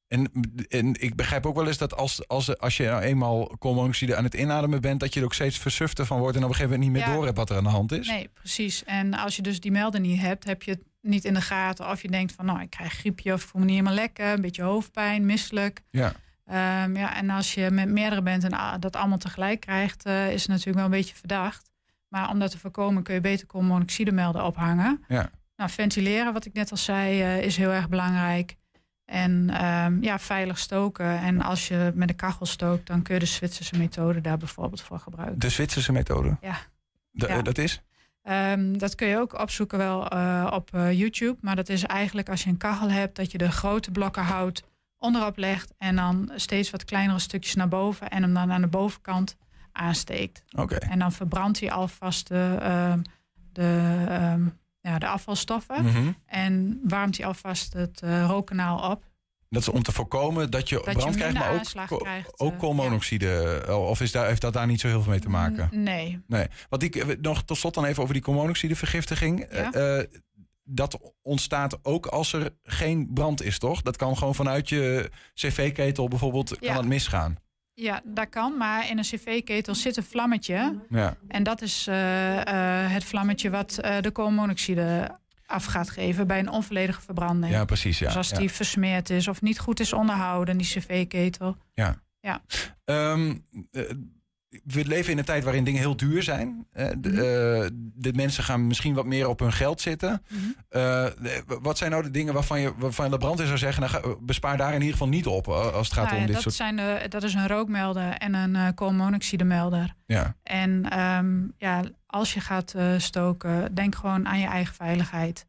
En, 0.08 0.30
en 0.68 1.02
ik 1.02 1.14
begrijp 1.16 1.46
ook 1.46 1.54
wel 1.56 1.66
eens 1.66 1.78
dat 1.78 1.96
als, 1.96 2.28
als, 2.28 2.58
als 2.58 2.76
je 2.76 2.84
nou 2.84 3.02
eenmaal 3.02 3.56
koolmonoxide 3.58 4.16
aan 4.16 4.24
het 4.24 4.34
inademen 4.34 4.80
bent, 4.80 5.00
dat 5.00 5.14
je 5.14 5.20
er 5.20 5.26
ook 5.26 5.34
steeds 5.34 5.58
versufter 5.58 6.06
van 6.06 6.18
wordt 6.18 6.36
en 6.36 6.42
op 6.42 6.48
een 6.48 6.54
gegeven 6.54 6.78
moment 6.78 6.92
niet 6.92 7.02
meer 7.02 7.10
Ja. 7.10 7.16
door 7.16 7.24
hebt 7.24 7.36
wat 7.36 7.50
er 7.50 7.56
aan 7.56 7.64
de 7.64 7.70
hand 7.70 7.92
is. 7.92 8.08
Nee, 8.08 8.28
precies. 8.34 8.84
En 8.84 9.14
als 9.14 9.36
je 9.36 9.42
dus 9.42 9.60
die 9.60 9.70
melder 9.70 10.00
niet 10.00 10.20
hebt, 10.20 10.44
heb 10.44 10.62
je 10.62 10.70
het 10.70 10.82
niet 11.00 11.24
in 11.24 11.34
de 11.34 11.40
gaten. 11.40 11.90
Of 11.90 12.02
je 12.02 12.08
denkt 12.08 12.32
van, 12.32 12.44
nou, 12.44 12.60
ik 12.60 12.70
krijg 12.70 12.92
griepje 12.92 13.32
of 13.32 13.42
ik 13.42 13.48
voel 13.48 13.60
me 13.60 13.66
niet 13.66 13.76
helemaal 13.76 13.98
lekker. 13.98 14.32
Een 14.32 14.40
beetje 14.40 14.62
hoofdpijn, 14.62 15.26
misselijk. 15.26 15.82
Ja. 15.90 16.12
Ehm, 16.44 16.96
ja, 16.96 17.16
en 17.16 17.30
als 17.30 17.54
je 17.54 17.70
met 17.70 17.88
meerdere 17.88 18.22
bent 18.22 18.44
en 18.44 18.52
ah, 18.52 18.74
dat 18.80 18.96
allemaal 18.96 19.18
tegelijk 19.18 19.60
krijgt, 19.60 20.04
eh, 20.04 20.32
is 20.32 20.40
het 20.40 20.48
natuurlijk 20.50 20.76
wel 20.76 20.84
een 20.84 20.90
beetje 20.90 21.14
verdacht. 21.14 21.70
Maar 22.08 22.30
om 22.30 22.38
dat 22.38 22.50
te 22.50 22.58
voorkomen 22.58 23.02
kun 23.02 23.14
je 23.14 23.20
beter 23.20 23.46
koolmonoxidemelder 23.46 24.42
ophangen. 24.42 25.04
Ja. 25.08 25.30
Nou, 25.56 25.70
ventileren, 25.70 26.32
wat 26.32 26.44
ik 26.44 26.52
net 26.52 26.70
al 26.70 26.76
zei, 26.76 27.22
eh, 27.22 27.42
is 27.42 27.56
heel 27.56 27.70
erg 27.70 27.88
belangrijk. 27.88 28.56
En 29.04 29.50
ehm, 29.50 30.02
ja, 30.02 30.18
veilig 30.18 30.58
stoken. 30.58 31.18
En 31.18 31.42
als 31.42 31.68
je 31.68 31.92
met 31.94 32.08
een 32.08 32.16
kachel 32.16 32.46
stookt, 32.46 32.86
dan 32.86 33.02
kun 33.02 33.14
je 33.14 33.20
de 33.20 33.26
Zwitserse 33.26 33.76
methode 33.76 34.20
daar 34.20 34.38
bijvoorbeeld 34.38 34.80
voor 34.80 34.98
gebruiken. 34.98 35.38
De 35.38 35.48
Zwitserse 35.48 35.92
methode. 35.92 36.36
Ja. 36.40 36.56
Ja. 37.10 37.42
Dat 37.42 37.58
is? 37.58 37.82
Ehm, 38.22 38.78
dat 38.78 38.94
kun 38.94 39.06
je 39.08 39.18
ook 39.18 39.40
opzoeken 39.40 39.78
wel 39.78 40.08
eh, 40.08 40.50
op 40.52 40.74
eh, 40.74 40.92
YouTube. 40.92 41.36
Maar 41.40 41.56
dat 41.56 41.68
is 41.68 41.84
eigenlijk 41.84 42.28
als 42.28 42.42
je 42.42 42.50
een 42.50 42.56
kachel 42.56 42.90
hebt, 42.90 43.16
dat 43.16 43.32
je 43.32 43.38
de 43.38 43.50
grote 43.50 43.90
blokken 43.90 44.22
hout 44.22 44.62
onderop 44.98 45.36
legt 45.36 45.74
en 45.78 45.96
dan 45.96 46.32
steeds 46.34 46.70
wat 46.70 46.84
kleinere 46.84 47.18
stukjes 47.18 47.54
naar 47.54 47.68
boven 47.68 48.10
en 48.10 48.22
hem 48.22 48.34
dan 48.34 48.52
aan 48.52 48.60
de 48.60 48.66
bovenkant 48.66 49.36
aansteekt. 49.72 50.44
Oké. 50.56 50.74
En 50.74 50.98
dan 50.98 51.12
verbrandt 51.12 51.60
hij 51.60 51.70
alvast 51.70 52.28
de, 52.28 52.56
ehm, 52.60 53.02
de, 53.52 54.52
ja, 54.84 54.98
de 54.98 55.06
afvalstoffen 55.08 55.84
Mhm. 55.84 56.10
en 56.26 56.80
warmt 56.82 57.16
hij 57.16 57.26
alvast 57.26 57.72
het 57.72 58.00
eh, 58.02 58.24
rookkanaal 58.28 58.90
op. 58.90 59.04
Dat 59.48 59.62
is 59.62 59.68
om 59.68 59.82
te 59.82 59.92
voorkomen 59.92 60.50
dat 60.50 60.68
je 60.68 60.80
brand 60.80 61.16
krijgt, 61.16 61.34
maar 61.38 61.52
ook, 61.54 61.98
krijgt, 62.02 62.40
ook 62.40 62.52
eh, 62.52 62.58
koolmonoxide. 62.58 63.62
eh, 63.66 63.88
Of 63.88 64.00
is 64.00 64.12
daar, 64.12 64.26
heeft 64.26 64.40
dat 64.40 64.52
daar 64.52 64.66
niet 64.66 64.80
zo 64.80 64.88
heel 64.88 65.02
veel 65.02 65.10
mee 65.10 65.20
te 65.20 65.28
maken? 65.28 65.68
Nee. 65.72 66.20
Nee. 66.26 66.46
Wat 66.68 66.82
ik 66.82 66.96
eh, 66.96 67.16
nog 67.20 67.42
tot 67.44 67.56
slot 67.56 67.74
dan 67.74 67.84
even 67.84 68.02
over 68.02 68.14
die 68.14 68.22
koolmonoxidevergiftiging. 68.22 69.46
Ja. 69.52 69.72
Eh, 69.72 70.04
dat 70.64 70.98
ontstaat 71.22 71.78
ook 71.82 72.06
als 72.06 72.32
er 72.32 72.54
geen 72.62 73.10
brand 73.12 73.42
is, 73.42 73.58
toch? 73.58 73.82
Dat 73.82 73.96
kan 73.96 74.16
gewoon 74.18 74.34
vanuit 74.34 74.68
je 74.68 75.10
cv-ketel 75.34 76.08
bijvoorbeeld 76.08 76.48
kan 76.58 76.68
Ja. 76.68 76.76
het 76.76 76.86
misgaan. 76.86 77.36
Ja, 77.74 78.00
dat 78.04 78.28
kan, 78.28 78.56
maar 78.56 78.88
in 78.88 78.98
een 78.98 79.04
cv-ketel 79.04 79.74
zit 79.74 79.96
een 79.96 80.02
vlammetje. 80.02 80.80
Ja. 80.88 81.16
En 81.28 81.42
dat 81.42 81.62
is 81.62 81.86
eh, 81.86 82.40
eh, 82.40 82.90
het 82.92 83.04
vlammetje 83.04 83.50
wat 83.50 83.78
eh, 83.78 84.00
de 84.00 84.10
koolmonoxide 84.10 85.18
af 85.46 85.64
gaat 85.64 85.90
geven 85.90 86.26
bij 86.26 86.38
een 86.38 86.48
onvolledige 86.48 87.00
verbranding. 87.00 87.52
Ja, 87.52 87.64
precies, 87.64 87.98
ja, 87.98 88.06
Dus 88.06 88.16
als 88.16 88.28
ja. 88.28 88.38
die 88.38 88.50
versmeerd 88.50 89.10
is 89.10 89.28
of 89.28 89.42
niet 89.42 89.58
goed 89.58 89.80
is 89.80 89.92
onderhouden, 89.92 90.56
die 90.56 90.66
cv-ketel. 90.66 91.56
Ja. 91.74 92.02
Ja. 92.20 92.42
Ehm, 92.84 93.34
eh, 93.70 93.82
we 94.64 94.84
leven 94.86 95.12
in 95.12 95.18
een 95.18 95.24
tijd 95.24 95.44
waarin 95.44 95.64
dingen 95.64 95.80
heel 95.80 95.96
duur 95.96 96.22
zijn. 96.22 96.66
Eh, 96.72 96.86
de, 96.98 97.10
eh, 97.10 97.70
de 97.94 98.12
mensen 98.12 98.44
gaan 98.44 98.66
misschien 98.66 98.94
wat 98.94 99.06
meer 99.06 99.28
op 99.28 99.38
hun 99.40 99.52
geld 99.52 99.80
zitten. 99.80 100.22
Eh, 100.68 100.80
de- 101.20 101.42
wat 101.62 101.78
zijn 101.78 101.90
nou 101.90 102.02
de 102.02 102.10
dingen 102.10 102.34
waarvan 102.34 102.60
je 102.60 102.72
waarvan 102.76 103.10
de 103.10 103.18
brandweer 103.18 103.46
zou 103.46 103.58
zeggen... 103.58 103.82
Nou, 103.90 104.16
bespaar 104.20 104.56
daar 104.56 104.68
in 104.68 104.78
ieder 104.80 104.92
geval 104.92 105.08
niet 105.08 105.26
op 105.26 105.48
eh, 105.48 105.72
als 105.72 105.86
het 105.88 105.96
gaat 105.96 106.06
Nou 106.06 106.16
om 106.20 106.24
dit 106.26 106.32
dat, 106.34 106.42
soort... 106.42 106.54
zijn 106.54 106.76
de, 106.76 107.06
dat 107.08 107.22
is 107.22 107.34
een 107.34 107.48
rookmelder 107.48 108.12
en 108.12 108.34
een 108.34 108.56
eh 108.56 108.68
koolmonoxidemelder. 108.74 109.94
Ja. 110.06 110.36
En 110.42 110.90
ehm, 110.90 111.42
ja, 111.58 111.82
als 112.06 112.34
je 112.34 112.40
gaat 112.40 112.74
eh, 112.74 112.86
stoken, 112.96 113.74
denk 113.74 113.94
gewoon 113.94 114.28
aan 114.28 114.40
je 114.40 114.46
eigen 114.46 114.74
veiligheid. 114.74 115.46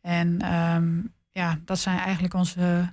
En 0.00 0.40
ehm, 0.40 0.90
ja, 1.32 1.58
dat 1.64 1.78
zijn 1.78 1.98
eigenlijk 1.98 2.34
onze. 2.34 2.92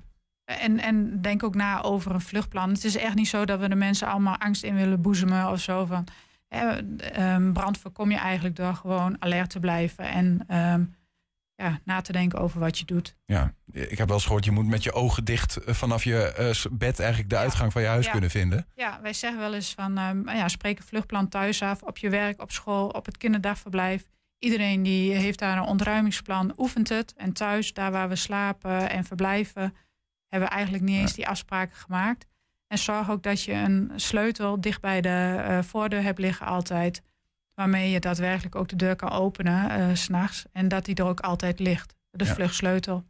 En, 0.58 0.80
en 0.80 1.22
denk 1.22 1.44
ook 1.44 1.56
na 1.56 1.82
over 1.82 2.12
een 2.14 2.22
vluchtplan. 2.22 2.70
Het 2.70 2.84
is 2.84 2.98
echt 2.98 3.16
niet 3.16 3.28
zo 3.28 3.46
dat 3.46 3.60
we 3.60 3.70
de 3.70 3.76
mensen 3.76 4.08
allemaal 4.08 4.38
angst 4.38 4.64
in 4.64 4.76
willen 4.76 5.02
boezemen 5.02 5.50
of 5.52 5.60
zo. 5.60 5.86
Van, 5.86 6.08
hè, 6.48 6.78
ehm, 6.98 7.52
brand 7.52 7.78
voorkom 7.78 8.12
je 8.12 8.18
eigenlijk 8.18 8.56
door 8.56 8.74
gewoon 8.74 9.16
alert 9.20 9.50
te 9.50 9.60
blijven 9.60 10.06
en 10.10 10.44
ehm, 10.48 10.84
ja, 11.56 11.80
na 11.84 12.02
te 12.02 12.12
denken 12.12 12.40
over 12.40 12.60
wat 12.60 12.80
je 12.80 12.86
doet. 12.86 13.16
Ja, 13.26 13.54
ik 13.72 13.98
heb 13.98 14.08
wel 14.08 14.16
eens 14.16 14.26
gehoord, 14.26 14.46
je 14.46 14.52
moet 14.52 14.68
met 14.68 14.84
je 14.84 14.94
ogen 14.94 15.26
dicht 15.26 15.58
eh, 15.58 15.74
vanaf 15.74 16.04
je 16.04 16.34
eh, 16.34 16.72
bed 16.72 17.00
eigenlijk 17.00 17.30
de 17.30 17.38
uitgang 17.38 17.72
van 17.72 17.82
je 17.82 17.88
huis 17.88 18.06
Ja. 18.06 18.12
kunnen 18.12 18.30
vinden. 18.30 18.68
Ja, 18.76 19.00
wij 19.02 19.14
zeggen 19.14 19.40
wel 19.40 19.54
eens 19.54 19.74
van 19.74 19.98
ehm, 19.98 20.30
ja, 20.30 20.48
spreek 20.48 20.78
een 20.78 20.86
vluchtplan 20.86 21.28
thuis 21.30 21.62
af, 21.62 21.82
op 21.82 21.98
je 21.98 22.10
werk, 22.10 22.42
op 22.42 22.52
school, 22.52 22.88
op 22.88 23.06
het 23.06 23.18
kinderdagverblijf. 23.18 24.06
Iedereen 24.40 24.84
die 24.84 25.14
heeft 25.14 25.40
daar 25.40 25.58
een 25.58 25.64
ontruimingsplan, 25.64 26.54
oefent 26.58 26.90
het. 26.90 27.14
En 27.18 27.34
thuis, 27.34 27.74
daar 27.74 27.92
waar 27.92 28.10
we 28.10 28.16
slapen 28.16 28.90
en 28.90 29.04
verblijven, 29.04 29.74
hebben 30.30 30.50
we 30.50 30.56
eigenlijk 30.56 30.84
niet 30.84 31.00
eens 31.00 31.14
die 31.14 31.28
afspraken 31.28 31.76
gemaakt. 31.76 32.26
En 32.68 32.78
zorg 32.78 33.10
ook 33.10 33.24
dat 33.24 33.44
je 33.44 33.54
een 33.54 33.92
sleutel 33.96 34.62
dicht 34.62 34.82
bij 34.82 35.02
de 35.02 35.36
eh, 35.44 35.62
voordeur 35.64 36.02
hebt 36.04 36.20
liggen 36.20 36.46
altijd. 36.46 37.02
Waarmee 37.54 37.90
je 37.92 38.00
daadwerkelijk 38.00 38.56
ook 38.56 38.68
de 38.68 38.76
deur 38.76 38.96
kan 38.96 39.10
openen 39.12 39.70
eh, 39.70 39.96
s 39.96 40.04
s'nachts. 40.04 40.46
En 40.52 40.68
dat 40.68 40.86
die 40.86 40.96
er 40.96 41.06
ook 41.06 41.20
altijd 41.20 41.60
ligt. 41.60 41.96
De 42.12 42.26
Ja. 42.26 42.34
vluchtsleutel. 42.34 43.06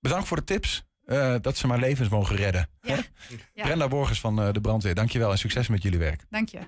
Bedankt 0.00 0.28
voor 0.28 0.36
de 0.36 0.44
tips. 0.44 0.86
eh, 1.04 1.34
dat 1.40 1.56
ze 1.56 1.66
maar 1.66 1.78
levens 1.78 2.08
mogen 2.08 2.36
redden. 2.36 2.68
Ja. 2.80 2.98
Brenda 3.54 3.88
Borgers 3.88 4.20
van 4.20 4.36
de 4.52 4.60
brandweer, 4.60 4.94
dankjewel 4.94 5.30
en 5.30 5.38
succes 5.38 5.68
met 5.68 5.82
jullie 5.82 5.98
werk. 5.98 6.24
Dank 6.30 6.48
je. 6.48 6.58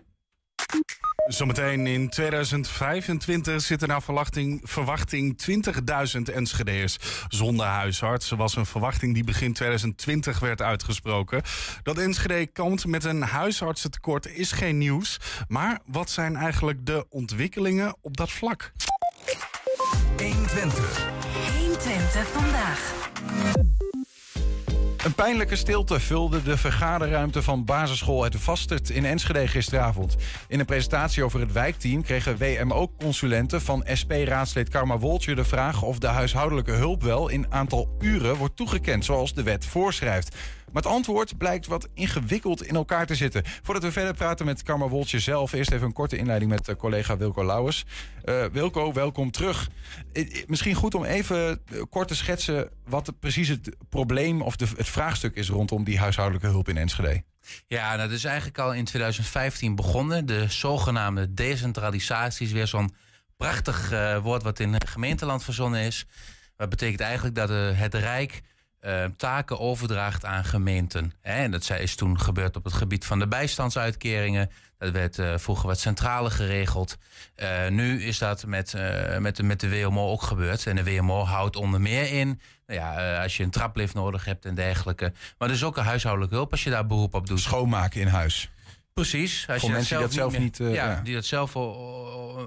Zometeen 1.30 1.86
in 1.86 2.08
2025 2.08 3.60
zitten 3.60 3.88
naar 3.88 4.02
verwachting, 4.02 4.60
verwachting 4.64 5.42
20.000 6.16 6.34
Enschede'ers 6.34 6.96
zonder 7.28 7.66
huisarts. 7.66 8.30
Er 8.30 8.36
was 8.36 8.56
een 8.56 8.66
verwachting 8.66 9.14
die 9.14 9.24
begin 9.24 9.52
2020 9.52 10.38
werd 10.38 10.62
uitgesproken. 10.62 11.42
Dat 11.82 11.98
Enschede 11.98 12.46
kampt 12.46 12.86
met 12.86 13.04
een 13.04 13.22
huisartsentekort 13.22 14.26
is 14.26 14.52
geen 14.52 14.78
nieuws. 14.78 15.16
Maar 15.48 15.78
wat 15.86 16.10
zijn 16.10 16.36
eigenlijk 16.36 16.86
de 16.86 17.06
ontwikkelingen 17.08 17.96
op 18.00 18.16
dat 18.16 18.30
vlak? 18.30 18.72
120. 20.16 21.08
120 21.58 22.26
vandaag. 22.26 23.08
Een 25.04 25.14
pijnlijke 25.14 25.56
stilte 25.56 26.00
vulde 26.00 26.42
de 26.42 26.56
vergaderruimte 26.56 27.42
van 27.42 27.64
basisschool 27.64 28.24
Het 28.24 28.36
Vastert 28.36 28.90
in 28.90 29.04
Enschede 29.04 29.48
gisteravond. 29.48 30.16
In 30.48 30.60
een 30.60 30.66
presentatie 30.66 31.24
over 31.24 31.40
het 31.40 31.52
wijkteam 31.52 32.02
kregen 32.02 32.36
WMO-consulenten 32.36 33.60
van 33.60 33.84
SP-raadslid 33.92 34.68
Karma 34.68 34.98
Woltje 34.98 35.34
de 35.34 35.44
vraag 35.44 35.82
of 35.82 35.98
de 35.98 36.06
huishoudelijke 36.06 36.72
hulp 36.72 37.02
wel 37.02 37.28
in 37.28 37.46
aantal 37.48 37.96
uren 38.00 38.36
wordt 38.36 38.56
toegekend 38.56 39.04
zoals 39.04 39.34
de 39.34 39.42
wet 39.42 39.66
voorschrijft. 39.66 40.36
Maar 40.72 40.82
het 40.82 40.92
antwoord 40.92 41.38
blijkt 41.38 41.66
wat 41.66 41.88
ingewikkeld 41.94 42.62
in 42.62 42.74
elkaar 42.74 43.06
te 43.06 43.14
zitten. 43.14 43.42
Voordat 43.62 43.82
we 43.82 43.92
verder 43.92 44.14
praten 44.14 44.46
met 44.46 44.62
Karma 44.62 44.88
Woltje 44.88 45.18
zelf, 45.18 45.52
eerst 45.52 45.70
even 45.70 45.86
een 45.86 45.92
korte 45.92 46.16
inleiding 46.16 46.50
met 46.50 46.68
eh, 46.68 46.76
collega 46.76 47.16
Wilco 47.16 47.44
Lauwers. 47.44 47.84
Eh, 48.24 48.44
Wilco, 48.52 48.92
welkom 48.92 49.30
terug. 49.30 49.68
Eh, 50.12 50.44
Misschien 50.46 50.74
goed 50.74 50.94
om 50.94 51.04
even 51.04 51.60
kort 51.88 52.08
te 52.08 52.14
schetsen 52.14 52.70
wat 52.86 53.12
precies 53.20 53.48
het 53.48 53.76
probleem 53.88 54.42
of 54.42 54.56
de, 54.56 54.66
het 54.76 54.88
vraagstuk 54.88 55.34
is 55.36 55.48
rondom 55.48 55.84
die 55.84 55.98
huishoudelijke 55.98 56.48
hulp 56.48 56.68
in 56.68 56.76
Enschede. 56.76 57.22
Ja, 57.66 57.96
nou, 57.96 58.08
dat 58.08 58.10
is 58.10 58.24
eigenlijk 58.24 58.58
al 58.58 58.74
in 58.74 58.84
2015 58.84 59.74
begonnen. 59.74 60.26
De 60.26 60.44
zogenaamde 60.48 61.34
decentralisatie 61.34 62.46
is 62.46 62.52
weer 62.52 62.66
zo'n 62.66 62.94
prachtig 63.36 63.90
woord 64.22 64.42
wat 64.42 64.60
in 64.60 64.86
gemeenteland 64.86 65.44
verzonnen 65.44 65.80
is. 65.80 66.06
Dat 66.56 66.68
betekent 66.68 67.00
eigenlijk 67.00 67.34
dat 67.34 67.48
het 67.76 67.94
Rijk 67.94 68.40
eh, 68.80 69.04
taken 69.16 69.58
overdraagt 69.58 70.24
aan 70.24 70.44
gemeenten. 70.44 71.12
En 71.22 71.50
dat 71.50 71.70
is 71.70 71.94
toen 71.94 72.20
gebeurd 72.20 72.56
op 72.56 72.64
het 72.64 72.72
gebied 72.72 73.04
van 73.04 73.18
de 73.18 73.28
bijstandsuitkeringen. 73.28 74.50
Dat 74.78 74.92
werd 74.92 75.18
eh, 75.18 75.34
vroeger 75.38 75.66
wat 75.66 75.78
centraler 75.80 76.30
geregeld. 76.30 76.96
Eh, 77.34 77.68
nu 77.68 78.02
is 78.04 78.18
dat 78.18 78.46
met, 78.46 78.74
met, 79.18 79.36
de- 79.36 79.42
met 79.42 79.60
de 79.60 79.68
WMO 79.70 80.10
ook 80.10 80.22
gebeurd. 80.22 80.66
En 80.66 80.76
de 80.76 80.84
WMO 80.84 81.24
houdt 81.24 81.56
onder 81.56 81.80
meer 81.80 82.12
in... 82.12 82.40
Nou 82.66 82.80
ja, 82.82 83.22
als 83.22 83.36
je 83.36 83.42
een 83.42 83.50
traplift 83.50 83.94
nodig 83.94 84.24
hebt 84.24 84.44
en 84.44 84.54
dergelijke. 84.54 85.12
Maar 85.38 85.48
dus 85.48 85.64
ook 85.64 85.76
een 85.76 85.84
huishoudelijke 85.84 86.34
hulp 86.34 86.50
als 86.50 86.64
je 86.64 86.70
daar 86.70 86.86
beroep 86.86 87.14
op 87.14 87.26
doet. 87.26 87.40
Schoonmaken 87.40 88.00
in 88.00 88.06
huis. 88.06 88.50
Precies. 88.94 89.44
Als 89.48 89.60
Voor 89.60 89.68
je 89.68 89.74
mensen 89.74 89.96
die 89.96 90.06
dat 90.06 90.14
zelf 90.14 90.32
meer- 90.32 90.40
niet, 90.40 90.56
ja, 90.58 90.66
ja. 90.70 91.00
die 91.04 91.14
dat 91.14 91.24
zelf 91.24 91.56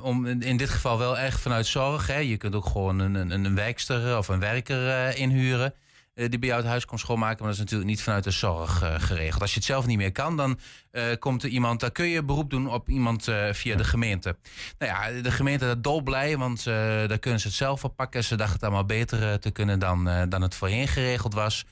om 0.01 0.25
in 0.27 0.57
dit 0.57 0.69
geval 0.69 0.97
wel 0.97 1.17
echt 1.17 1.39
vanuit 1.41 1.65
zorg. 1.65 2.07
Hè. 2.07 2.17
Je 2.17 2.37
kunt 2.37 2.55
ook 2.55 2.65
gewoon 2.65 2.99
een, 2.99 3.15
een, 3.15 3.45
een 3.45 3.55
werkster 3.55 4.09
eh, 4.11 4.17
of 4.17 4.27
een 4.27 4.39
werker 4.39 5.15
inhuren. 5.17 5.73
Eh, 6.13 6.30
die 6.30 6.39
bij 6.39 6.49
jou 6.49 6.62
het 6.62 6.69
huis 6.69 6.86
komt 6.86 6.99
schoonmaken. 6.99 7.38
Maar 7.38 7.47
dat 7.47 7.56
is 7.56 7.60
natuurlijk 7.60 7.89
niet 7.89 8.02
vanuit 8.02 8.23
de 8.23 8.32
zorg 8.32 8.82
eh, 8.82 8.95
geregeld. 8.97 9.41
Als 9.41 9.52
je 9.52 9.58
het 9.58 9.65
zelf 9.65 9.86
niet 9.86 9.97
meer 9.97 10.12
kan, 10.12 10.38
dan 10.38 10.60
eh, 10.91 11.04
komt 11.19 11.43
er 11.43 11.49
iemand. 11.49 11.80
Dan 11.80 11.91
kun 11.91 12.06
je 12.06 12.23
beroep 12.23 12.49
doen 12.49 12.67
op 12.67 12.89
iemand 12.89 13.23
via 13.52 13.76
de 13.76 13.84
gemeente. 13.84 14.36
Nou 14.78 14.91
ja, 14.91 15.21
de 15.21 15.32
gemeente 15.32 15.65
is 15.65 15.73
dolblij, 15.78 16.38
want 16.38 16.63
daar 16.63 17.19
kunnen 17.19 17.39
ze 17.39 17.47
het 17.47 17.56
zelf 17.56 17.84
oppakken. 17.84 18.23
Ze 18.23 18.36
dachten 18.36 18.56
het 18.56 18.63
allemaal 18.63 18.86
beter 18.86 19.39
te 19.39 19.52
kunnen 19.52 19.80
dan, 19.80 20.30
dan 20.30 20.41
het 20.41 20.56
voorheen 20.56 20.88
geregeld 20.88 21.34
was. 21.34 21.65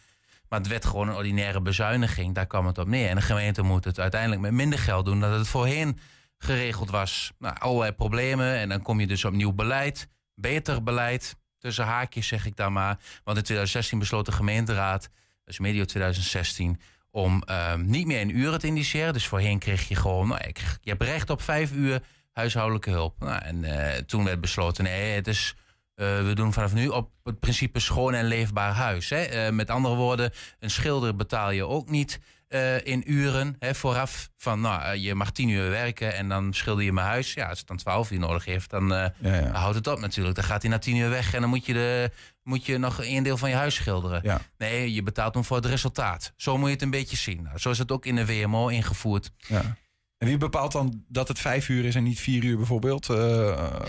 Maar 0.50 0.60
het 0.60 0.68
werd 0.68 0.86
gewoon 0.86 1.08
een 1.08 1.16
ordinaire 1.16 1.62
bezuiniging. 1.62 2.36
Daar 2.36 2.48
kwam 2.48 2.66
het 2.66 2.78
op 2.78 2.88
neer. 2.88 3.10
En 3.10 3.16
de 3.16 3.22
gemeente 3.22 3.62
moet 3.62 3.84
het 3.84 4.00
uiteindelijk 4.00 4.42
met 4.42 4.52
minder 4.52 4.80
geld 4.80 5.06
doen 5.06 5.20
dan 5.20 5.32
het 5.32 5.48
voorheen 5.48 6.00
geregeld 6.38 6.90
was. 6.90 7.32
Nou, 7.40 7.56
allerlei 7.60 7.92
problemen. 7.92 8.56
En 8.56 8.70
dan 8.70 8.82
kom 8.82 9.00
je 9.00 9.08
dus 9.08 9.26
op 9.26 9.34
nieuw 9.34 9.54
beleid. 9.54 10.08
Beter 10.36 10.84
beleid. 10.84 11.36
Tussen 11.62 11.86
haakjes 11.86 12.28
zeg 12.28 12.46
ik 12.46 12.56
dan 12.56 12.74
maar. 12.74 13.00
Want 13.24 13.38
in 13.38 13.44
2016 13.44 14.00
besloot 14.00 14.26
de 14.26 14.32
gemeenteraad, 14.32 15.10
dus 15.46 15.60
medio 15.60 15.86
2016, 15.86 16.82
om 17.12 17.44
ehm, 17.44 17.86
niet 17.86 18.06
meer 18.06 18.20
in 18.20 18.38
uren 18.38 18.60
te 18.60 18.68
indiceren. 18.68 19.14
Dus 19.14 19.28
voorheen 19.28 19.60
kreeg 19.60 19.88
je 19.88 19.96
gewoon, 19.96 20.28
nou, 20.28 20.42
je, 20.82 20.90
hebt 20.90 21.04
recht 21.04 21.30
op 21.30 21.42
vijf 21.42 21.72
uur 21.72 22.02
huishoudelijke 22.32 22.90
hulp. 22.90 23.16
Nou, 23.20 23.42
en 23.44 23.64
eh, 23.64 23.98
toen 23.98 24.24
werd 24.24 24.42
besloten, 24.42 24.84
nee, 24.84 25.16
het 25.16 25.28
is 25.28 25.56
eh, 25.96 26.26
we 26.26 26.34
doen 26.34 26.54
vanaf 26.54 26.74
nu 26.74 26.88
op 26.88 27.10
het 27.24 27.40
principe 27.40 27.80
schoon 27.80 28.14
en 28.14 28.26
leefbaar 28.26 28.74
huis. 28.74 29.10
Hè? 29.10 29.22
Eh, 29.22 29.52
met 29.52 29.70
andere 29.70 29.96
woorden, 29.96 30.32
een 30.60 30.70
schilder 30.70 31.16
betaal 31.16 31.52
je 31.52 31.66
ook 31.68 31.90
niet 31.90 32.20
eh, 32.52 32.86
in 32.86 33.12
uren 33.12 33.56
hè, 33.60 33.76
vooraf. 33.76 34.30
Van 34.38 34.62
nou, 34.62 34.82
eh, 34.82 35.04
je 35.04 35.16
mag 35.16 35.32
tien 35.32 35.50
uur 35.50 35.70
werken 35.70 36.16
en 36.16 36.30
dan 36.30 36.54
schilder 36.54 36.84
je 36.84 36.94
mijn 36.94 37.08
huis. 37.08 37.34
Ja, 37.34 37.50
als 37.50 37.60
het 37.60 37.68
dan 37.68 37.78
twaalf 37.78 38.12
uur 38.12 38.20
nodig 38.20 38.46
heeft, 38.46 38.70
dan, 38.70 38.94
eh, 38.94 39.08
dan 39.20 39.56
houdt 39.56 39.76
het 39.76 39.88
op 39.88 40.00
natuurlijk. 40.00 40.36
Dan 40.36 40.44
gaat 40.44 40.62
hij 40.62 40.72
na 40.72 40.80
tien 40.80 40.96
uur 40.96 41.10
weg 41.10 41.34
en 41.34 41.42
dan 41.42 41.50
moet 41.50 41.66
je, 41.66 41.74
de, 41.74 42.12
moet 42.44 42.66
je 42.66 42.78
nog 42.78 43.04
een 43.04 43.24
deel 43.24 43.38
van 43.38 43.50
je 43.50 43.56
huis 43.56 43.76
schilderen. 43.76 44.42
Nee, 44.58 44.94
je 44.94 45.04
betaalt 45.04 45.34
hem 45.34 45.44
voor 45.44 45.58
het 45.58 45.66
resultaat. 45.66 46.34
Zo 46.36 46.58
moet 46.58 46.68
je 46.68 46.74
het 46.74 46.82
een 46.82 46.90
beetje 46.90 47.18
zien. 47.18 47.44
Nou, 47.44 47.58
zo 47.58 47.70
is 47.70 47.78
het 47.78 47.92
ook 47.92 48.06
in 48.06 48.16
de 48.16 48.26
WMO 48.26 48.68
ingevoerd. 48.68 49.32
Ja. 49.38 49.78
En 50.22 50.28
wie 50.28 50.38
bepaalt 50.38 50.72
dan 50.72 51.04
dat 51.08 51.28
het 51.28 51.40
vijf 51.40 51.70
uur 51.70 51.86
is 51.86 51.96
en 51.96 52.04
niet 52.04 52.20
vier 52.20 52.44
uur 52.44 52.58
bijvoorbeeld? 52.58 53.10
Uh, 53.10 53.18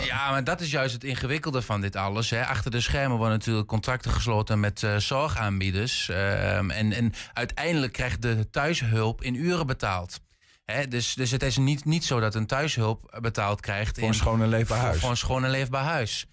ja, 0.05 0.31
maar 0.31 0.43
dat 0.43 0.61
is 0.61 0.71
juist 0.71 0.93
het 0.93 1.03
ingewikkelde 1.03 1.61
van 1.61 1.81
dit 1.81 1.95
alles. 1.95 2.29
Hè. 2.29 2.45
Achter 2.45 2.71
de 2.71 2.81
schermen 2.81 3.17
worden 3.17 3.37
natuurlijk 3.37 3.67
contracten 3.67 4.11
gesloten 4.11 4.59
met 4.59 4.81
uh, 4.81 4.97
zorgaanbieders. 4.97 6.09
Uh, 6.09 6.57
en, 6.57 6.71
en 6.71 7.13
uiteindelijk 7.33 7.93
krijgt 7.93 8.21
de 8.21 8.49
thuishulp 8.49 9.23
in 9.23 9.35
uren 9.35 9.67
betaald. 9.67 10.19
Hè, 10.65 10.87
dus, 10.87 11.13
dus 11.13 11.31
het 11.31 11.43
is 11.43 11.57
niet, 11.57 11.85
niet 11.85 12.05
zo 12.05 12.19
dat 12.19 12.35
een 12.35 12.47
thuishulp 12.47 13.17
betaald 13.21 13.61
krijgt... 13.61 13.99
Voor 13.99 14.07
een 14.07 14.13
schoon 14.13 14.41
en 14.41 14.49
leefbaar 14.49 14.79
huis. 14.79 14.99
Voor 14.99 15.09
een 15.09 15.17
schoon 15.17 15.43
en 15.43 15.49
leefbaar 15.51 15.83
huis. 15.83 16.25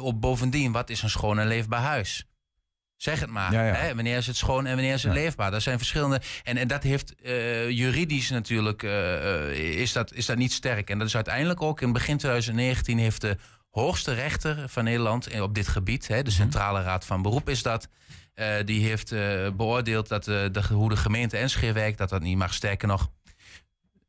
op 0.00 0.20
bovendien, 0.20 0.72
wat 0.72 0.90
is 0.90 1.02
een 1.02 1.10
schoon 1.10 1.38
en 1.38 1.46
leefbaar 1.46 1.82
huis? 1.82 2.26
Zeg 3.04 3.20
het 3.20 3.30
maar. 3.30 3.52
Hè? 3.52 3.94
Wanneer 3.94 4.16
is 4.16 4.26
het 4.26 4.36
schoon 4.36 4.66
en 4.66 4.74
wanneer 4.74 4.94
is 4.94 5.02
het 5.02 5.12
leefbaar? 5.12 5.50
Dat 5.50 5.62
zijn 5.62 5.78
verschillende. 5.78 6.20
En, 6.42 6.56
en 6.56 6.68
dat 6.68 6.82
heeft 6.82 7.14
uh, 7.22 7.70
juridisch 7.70 8.30
natuurlijk. 8.30 8.82
Uh, 8.82 9.80
is, 9.80 9.92
dat, 9.92 10.12
is 10.12 10.26
dat 10.26 10.36
niet 10.36 10.52
sterk. 10.52 10.90
En 10.90 10.98
dat 10.98 11.06
is 11.06 11.14
uiteindelijk 11.14 11.62
ook 11.62 11.80
in 11.80 11.92
begin 11.92 12.16
2019 12.16 12.98
heeft 12.98 13.20
de 13.20 13.36
hoogste 13.70 14.12
rechter 14.12 14.64
van 14.68 14.84
Nederland 14.84 15.40
op 15.40 15.54
dit 15.54 15.68
gebied, 15.68 16.08
hè, 16.08 16.22
de 16.22 16.30
mhm. 16.30 16.38
Centrale 16.40 16.82
Raad 16.82 17.04
van 17.04 17.22
Beroep 17.22 17.48
is 17.48 17.62
dat. 17.62 17.88
Uh, 18.34 18.46
die 18.64 18.86
heeft 18.86 19.10
beoordeeld 19.56 20.08
dat 20.08 20.24
de, 20.24 20.62
hoe 20.72 20.88
de 20.88 20.96
gemeente 20.96 21.36
Enschede 21.36 21.72
werkt, 21.72 21.98
dat 21.98 22.08
dat 22.08 22.22
niet 22.22 22.36
mag. 22.36 22.54
Sterker 22.54 22.88
nog, 22.88 23.10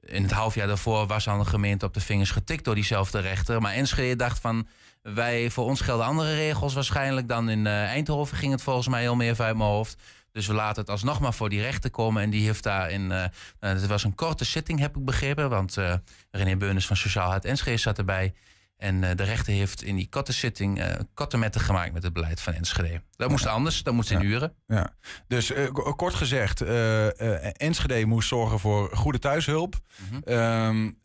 in 0.02 0.24
het 0.24 0.32
halfjaar 0.32 0.68
daarvoor 0.68 1.08
was 1.08 1.28
al 1.28 1.40
een 1.40 1.48
gemeente 1.48 1.86
op 1.86 1.94
de 1.94 2.02
vingers 2.02 2.32
getikt 2.32 2.64
door 2.64 2.76
diezelfde 2.76 3.20
rechter. 3.20 3.62
Maar 3.62 3.74
Enschede 3.74 4.16
dacht 4.16 4.40
van 4.40 4.68
wij, 5.14 5.50
voor 5.50 5.66
ons 5.66 5.82
gelden 5.82 6.06
andere 6.06 6.36
regels 6.36 6.74
waarschijnlijk 6.74 7.28
dan 7.28 7.50
in 7.50 7.66
uh, 7.66 7.84
Eindhoven 7.84 8.38
ging 8.38 8.52
het 8.52 8.62
volgens 8.62 8.88
mij 8.88 9.02
heel 9.02 9.16
meer 9.16 9.42
uit 9.42 9.58
mijn 9.58 9.70
hoofd. 9.70 9.98
Dus 10.32 10.48
we 10.48 10.54
laten 10.54 10.82
het 10.82 10.90
alsnog 10.90 11.20
maar 11.20 11.34
voor 11.34 11.50
die 11.50 11.62
rechter 11.62 11.90
komen. 11.90 12.24
En 12.24 12.30
die 12.30 12.46
heeft 12.46 12.64
daar 12.64 12.90
in. 12.90 13.12
Uh, 13.12 13.24
het 13.60 13.88
was 13.88 14.04
een 14.04 14.16
korte 14.16 14.46
zitting, 14.46 14.80
heb 14.80 14.98
ik 14.98 15.06
begrepen. 15.06 15.50
Want 15.50 15.78
uh, 15.78 15.94
René 16.32 16.56
Beuners 16.58 16.88
van 16.88 16.96
Sociaal 16.96 17.30
Hart 17.30 17.46
Enschede 17.46 17.78
zat 17.78 17.98
erbij. 17.98 18.34
En 18.78 19.02
de 19.02 19.24
rechter 19.24 19.54
heeft 19.54 19.84
in 19.84 19.96
die 19.96 20.10
kottenzitting 20.10 20.80
uh, 20.80 20.96
kattenmetten 21.14 21.62
gemaakt 21.62 21.94
met 21.94 22.04
het 22.04 22.14
beleid 22.14 22.42
van 22.42 22.54
Enschede. 22.54 23.02
Dat 23.18 23.30
moest 23.30 23.46
anders, 23.46 23.84
dat 23.84 23.94
moest 23.94 24.12
in 24.12 24.20
ja. 24.20 24.26
uren. 24.26 24.54
Ja. 24.66 24.94
Dus 25.28 25.52
uh, 25.52 25.72
kort 25.72 26.14
gezegd, 26.14 26.62
Enschede 26.62 28.06
moest 28.06 28.28
zorgen 28.28 28.60
voor 28.60 28.96
goede 28.96 29.20
thuishulp. 29.20 29.76
Mm 30.12 30.22
-hmm. 30.26 30.98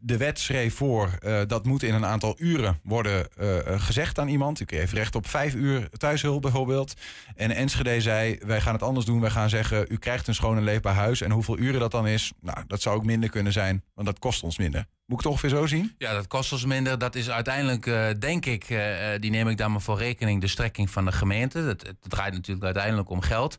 de 0.00 0.16
wet 0.16 0.38
schreef 0.38 0.74
voor, 0.74 1.18
dat 1.46 1.64
moet 1.64 1.82
in 1.82 1.94
een 1.94 2.06
aantal 2.06 2.34
uren 2.38 2.80
worden 2.82 3.28
gezegd 3.80 4.18
aan 4.18 4.28
iemand. 4.28 4.60
U 4.60 4.64
heeft 4.66 4.92
recht 4.92 5.14
op 5.14 5.26
vijf 5.26 5.54
uur 5.54 5.88
thuishulp 5.88 6.42
bijvoorbeeld. 6.42 6.94
En 7.34 7.50
Enschede 7.50 8.00
zei, 8.00 8.38
wij 8.46 8.60
gaan 8.60 8.72
het 8.72 8.82
anders 8.82 9.06
doen. 9.06 9.20
Wij 9.20 9.30
gaan 9.30 9.48
zeggen, 9.48 9.86
u 9.88 9.96
krijgt 9.96 10.26
een 10.28 10.34
schoon 10.34 10.56
en 10.56 10.64
leefbaar 10.64 10.94
huis. 10.94 11.20
En 11.20 11.30
hoeveel 11.30 11.58
uren 11.58 11.80
dat 11.80 11.90
dan 11.90 12.06
is, 12.06 12.32
nou, 12.40 12.58
dat 12.66 12.82
zou 12.82 12.96
ook 12.96 13.04
minder 13.04 13.30
kunnen 13.30 13.52
zijn. 13.52 13.84
Want 13.94 14.06
dat 14.06 14.18
kost 14.18 14.42
ons 14.42 14.58
minder. 14.58 14.86
Moet 15.06 15.18
ik 15.18 15.24
het 15.24 15.34
ongeveer 15.34 15.58
zo 15.58 15.66
zien? 15.66 15.94
Ja, 15.98 16.12
dat 16.12 16.26
kost 16.26 16.52
ons 16.52 16.64
minder. 16.64 16.98
Dat 16.98 17.14
is 17.14 17.30
uiteindelijk, 17.30 17.86
uh, 17.86 18.06
denk 18.18 18.46
ik, 18.46 18.70
uh, 18.70 18.80
die 19.18 19.30
neem 19.30 19.48
ik 19.48 19.56
dan 19.56 19.70
maar 19.70 19.80
voor 19.80 19.98
rekening, 19.98 20.40
de 20.40 20.46
strekking 20.46 20.90
van 20.90 21.04
de 21.04 21.12
gemeente. 21.12 21.49
Het, 21.52 21.86
het, 21.86 21.96
draait 22.00 22.34
natuurlijk 22.34 22.64
uiteindelijk 22.64 23.10
om 23.10 23.20
geld. 23.20 23.58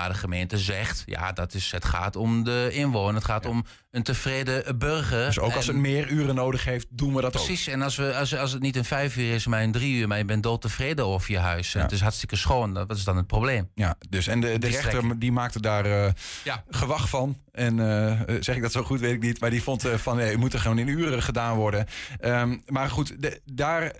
Maar 0.00 0.08
de 0.08 0.14
gemeente 0.14 0.58
zegt, 0.58 1.02
ja, 1.06 1.32
dat 1.32 1.54
is, 1.54 1.70
het 1.70 1.84
gaat 1.84 2.16
om 2.16 2.44
de 2.44 2.68
inwoner. 2.72 3.14
Het 3.14 3.24
gaat 3.24 3.44
ja. 3.44 3.50
om 3.50 3.64
een 3.90 4.02
tevreden 4.02 4.78
burger. 4.78 5.26
Dus 5.26 5.38
ook 5.38 5.54
als 5.54 5.66
het 5.66 5.76
meer 5.76 6.08
uren 6.08 6.34
nodig 6.34 6.64
heeft, 6.64 6.86
doen 6.90 7.14
we 7.14 7.20
dat 7.20 7.30
precies. 7.30 7.48
ook. 7.48 7.54
Precies. 7.54 7.72
En 7.72 7.82
als, 7.82 7.96
we, 7.96 8.14
als, 8.14 8.36
als 8.36 8.52
het 8.52 8.62
niet 8.62 8.76
een 8.76 8.84
vijf 8.84 9.16
uur 9.16 9.34
is, 9.34 9.46
maar 9.46 9.62
een 9.62 9.72
drie 9.72 9.96
uur, 9.96 10.08
maar 10.08 10.18
je 10.18 10.24
bent 10.24 10.42
doodtevreden 10.42 11.06
over 11.06 11.32
je 11.32 11.38
huis. 11.38 11.72
Ja. 11.72 11.80
Het 11.80 11.92
is 11.92 12.00
hartstikke 12.00 12.36
schoon. 12.36 12.72
Wat 12.72 12.96
is 12.96 13.04
dan 13.04 13.16
het 13.16 13.26
probleem? 13.26 13.68
Ja, 13.74 13.96
dus 14.08 14.26
en 14.26 14.40
de, 14.40 14.58
de 14.58 14.68
rechter 14.68 15.18
die 15.18 15.32
maakte 15.32 15.60
daar 15.60 15.86
uh, 15.86 16.06
ja. 16.44 16.64
gewacht 16.68 17.08
van. 17.08 17.38
En 17.52 17.78
uh, 17.78 18.20
zeg 18.40 18.56
ik 18.56 18.62
dat 18.62 18.72
zo 18.72 18.82
goed, 18.82 19.00
weet 19.00 19.12
ik 19.12 19.20
niet. 19.20 19.40
Maar 19.40 19.50
die 19.50 19.62
vond 19.62 19.86
uh, 19.86 19.94
van, 19.94 20.16
nee, 20.16 20.28
het 20.28 20.38
moet 20.38 20.52
er 20.52 20.60
gewoon 20.60 20.78
in 20.78 20.88
uren 20.88 21.22
gedaan 21.22 21.56
worden. 21.56 21.86
Um, 22.20 22.62
maar 22.66 22.90
goed, 22.90 23.22
de, 23.22 23.40
daar, 23.52 23.92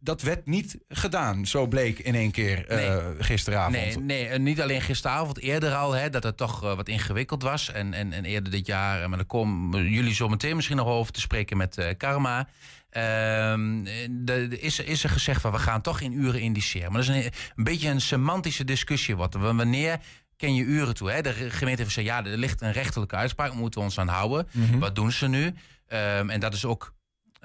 dat 0.00 0.22
werd 0.22 0.46
niet 0.46 0.78
gedaan. 0.88 1.46
Zo 1.46 1.66
bleek 1.66 1.98
in 1.98 2.14
één 2.14 2.30
keer 2.30 2.64
nee. 2.68 3.00
gisteravond. 3.18 3.76
Nee, 3.76 3.98
nee, 3.98 4.38
niet 4.38 4.60
alleen 4.60 4.80
gisteravond. 4.80 5.23
Eerder 5.32 5.74
al, 5.74 5.92
hè, 5.92 6.10
dat 6.10 6.22
het 6.22 6.36
toch 6.36 6.60
wat 6.60 6.88
ingewikkeld 6.88 7.42
was. 7.42 7.72
En, 7.72 7.94
en, 7.94 8.12
en 8.12 8.24
eerder 8.24 8.52
dit 8.52 8.66
jaar, 8.66 9.08
maar 9.08 9.18
daar 9.18 9.26
komen 9.26 9.90
jullie 9.90 10.14
zo 10.14 10.28
meteen 10.28 10.56
misschien 10.56 10.76
nog 10.76 10.86
over 10.86 11.12
te 11.12 11.20
spreken 11.20 11.56
met 11.56 11.94
Karma. 11.96 12.48
Um, 12.96 13.84
de, 13.84 14.48
de, 14.48 14.58
is, 14.60 14.80
is 14.80 15.04
er 15.04 15.10
gezegd 15.10 15.40
van 15.40 15.52
we 15.52 15.58
gaan 15.58 15.80
toch 15.80 16.00
in 16.00 16.12
uren 16.12 16.40
indiceren. 16.40 16.92
Maar 16.92 17.04
dat 17.04 17.16
is 17.16 17.24
een, 17.24 17.32
een 17.56 17.64
beetje 17.64 17.88
een 17.88 18.00
semantische 18.00 18.64
discussie. 18.64 19.16
Wat, 19.16 19.34
wanneer 19.34 20.00
ken 20.36 20.54
je 20.54 20.62
uren 20.62 20.94
toe. 20.94 21.10
Hè? 21.10 21.22
De 21.22 21.32
gemeente 21.32 21.82
heeft 21.82 21.94
gezegd, 21.94 22.06
ja, 22.06 22.24
er 22.24 22.38
ligt 22.38 22.60
een 22.60 22.72
rechterlijke 22.72 23.16
uitspraak, 23.16 23.54
moeten 23.54 23.80
we 23.80 23.86
ons 23.86 23.98
aan 23.98 24.08
houden. 24.08 24.48
Mm 24.52 24.68
-hmm. 24.68 24.78
Wat 24.78 24.94
doen 24.94 25.12
ze 25.12 25.28
nu? 25.28 25.44
Um, 25.44 26.30
en 26.30 26.40
dat 26.40 26.54
is 26.54 26.64
ook 26.64 26.94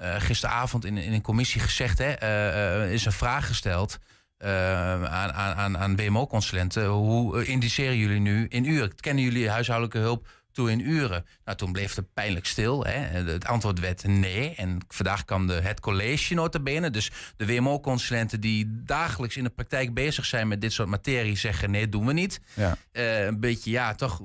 uh, 0.00 0.14
gisteravond 0.18 0.84
in, 0.84 0.96
in 0.96 1.12
een 1.12 1.22
commissie 1.22 1.60
gezegd, 1.60 1.98
hè, 1.98 2.22
uh, 2.22 2.84
uh, 2.84 2.92
is 2.92 3.04
een 3.04 3.12
vraag 3.12 3.46
gesteld 3.46 3.98
aan, 4.40 5.32
aan, 5.32 5.78
aan 5.78 5.96
WMO-consulenten. 5.96 6.86
Hoe 6.86 7.44
indiceren 7.44 7.96
jullie 7.96 8.20
nu 8.20 8.46
in 8.48 8.64
uren? 8.64 8.94
Kennen 8.94 9.24
jullie 9.24 9.50
huishoudelijke 9.50 9.98
hulp 9.98 10.26
toe 10.52 10.70
in 10.70 10.88
uren? 10.88 11.24
Nou, 11.44 11.56
toen 11.56 11.72
bleef 11.72 11.94
het 11.94 12.12
pijnlijk 12.14 12.46
stil. 12.46 12.84
Hè. 12.84 12.92
Het 12.92 13.44
antwoord 13.44 13.80
werd 13.80 14.06
nee. 14.06 14.54
En 14.54 14.78
vandaag 14.88 15.24
kwam 15.24 15.46
de, 15.46 15.52
het 15.52 15.80
college 15.80 16.34
notabene. 16.34 16.90
Dus 16.90 17.10
de 17.36 17.46
WMO-consulenten 17.46 18.40
die 18.40 18.82
dagelijks 18.84 19.36
in 19.36 19.44
de 19.44 19.50
praktijk 19.50 19.94
bezig 19.94 20.24
zijn 20.24 20.48
met 20.48 20.60
dit 20.60 20.72
soort 20.72 20.88
materie... 20.88 21.36
zeggen 21.36 21.70
nee, 21.70 21.88
doen 21.88 22.06
we 22.06 22.12
niet. 22.12 22.40
Ja. 22.54 22.76
Uh, 22.92 23.24
een 23.24 23.40
beetje, 23.40 23.70
ja, 23.70 23.94
toch... 23.94 24.20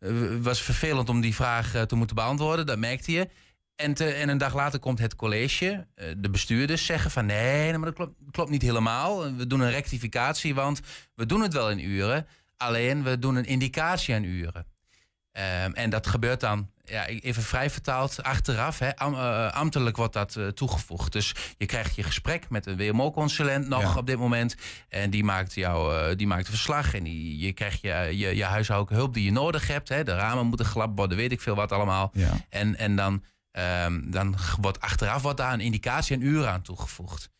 Uh, 0.00 0.36
was 0.40 0.62
vervelend 0.62 1.08
om 1.08 1.20
die 1.20 1.34
vraag 1.34 1.74
uh, 1.74 1.82
te 1.82 1.94
moeten 1.94 2.16
beantwoorden. 2.16 2.66
Dat 2.66 2.78
merkte 2.78 3.12
je. 3.12 3.28
En, 3.78 3.94
te, 3.94 4.04
en, 4.04 4.28
een 4.28 4.38
dag 4.38 4.54
later 4.54 4.78
komt 4.78 4.98
het 4.98 5.16
college, 5.16 5.86
de 6.16 6.30
bestuurders 6.30 6.86
zeggen 6.86 7.10
van 7.10 7.26
nee, 7.26 7.72
maar 7.72 7.86
dat 7.86 7.94
klopt, 7.94 8.14
klopt, 8.30 8.50
niet 8.50 8.62
helemaal. 8.62 9.34
We 9.34 9.46
doen 9.46 9.60
een 9.60 9.70
rectificatie, 9.70 10.54
want 10.54 10.80
we 11.14 11.26
doen 11.26 11.42
het 11.42 11.52
wel 11.52 11.70
in 11.70 11.84
uren. 11.84 12.26
Alleen 12.56 13.02
we 13.02 13.18
doen 13.18 13.36
een 13.36 13.44
indicatie 13.44 14.14
aan 14.14 14.22
uren. 14.22 14.66
Um, 15.64 15.74
en 15.74 15.90
dat 15.90 16.06
gebeurt 16.06 16.40
dan, 16.40 16.70
ja, 16.84 17.06
even 17.06 17.42
vrij 17.42 17.70
vertaald, 17.70 18.22
achteraf. 18.22 18.78
Hè, 18.78 18.96
am, 18.96 19.14
uh, 19.14 19.52
ambtelijk 19.52 19.96
wordt 19.96 20.12
dat 20.12 20.34
uh, 20.34 20.46
toegevoegd. 20.46 21.12
Dus 21.12 21.34
je 21.58 21.66
krijgt 21.66 21.94
je 21.94 22.02
gesprek 22.02 22.50
met 22.50 22.66
een 22.66 22.76
WMO-consulent 22.76 23.68
nog 23.68 23.82
ja. 23.82 23.94
op 23.96 24.06
dit 24.06 24.18
moment. 24.18 24.54
En 24.88 25.10
die 25.10 25.24
maakt, 25.24 25.54
jou, 25.54 25.94
uh, 25.94 26.16
die 26.16 26.26
maakt 26.26 26.46
een 26.46 26.52
verslag. 26.52 26.94
En 26.94 27.04
die, 27.04 27.38
je 27.38 27.52
krijgt 27.52 27.80
je, 27.80 28.08
je, 28.12 28.36
je 28.36 28.44
huishoudelijke 28.44 29.02
hulp 29.02 29.14
die 29.14 29.24
je 29.24 29.32
nodig 29.32 29.68
hebt. 29.68 29.88
Hè. 29.88 30.04
De 30.04 30.14
ramen 30.14 30.46
moeten 30.46 30.66
glad 30.66 30.90
worden, 30.94 31.16
weet 31.16 31.32
ik 31.32 31.40
veel 31.40 31.54
wat 31.54 31.72
allemaal. 31.72 32.10
Ja. 32.12 32.30
En, 32.48 32.76
en 32.76 32.96
dan, 32.96 33.22
um, 33.52 34.10
dan 34.10 34.36
wordt 34.60 34.80
achteraf 34.80 35.22
wordt 35.22 35.38
daar 35.38 35.52
een 35.52 35.60
indicatie 35.60 36.16
en 36.16 36.22
uur 36.22 36.46
aan 36.46 36.62
toegevoegd. 36.62 37.30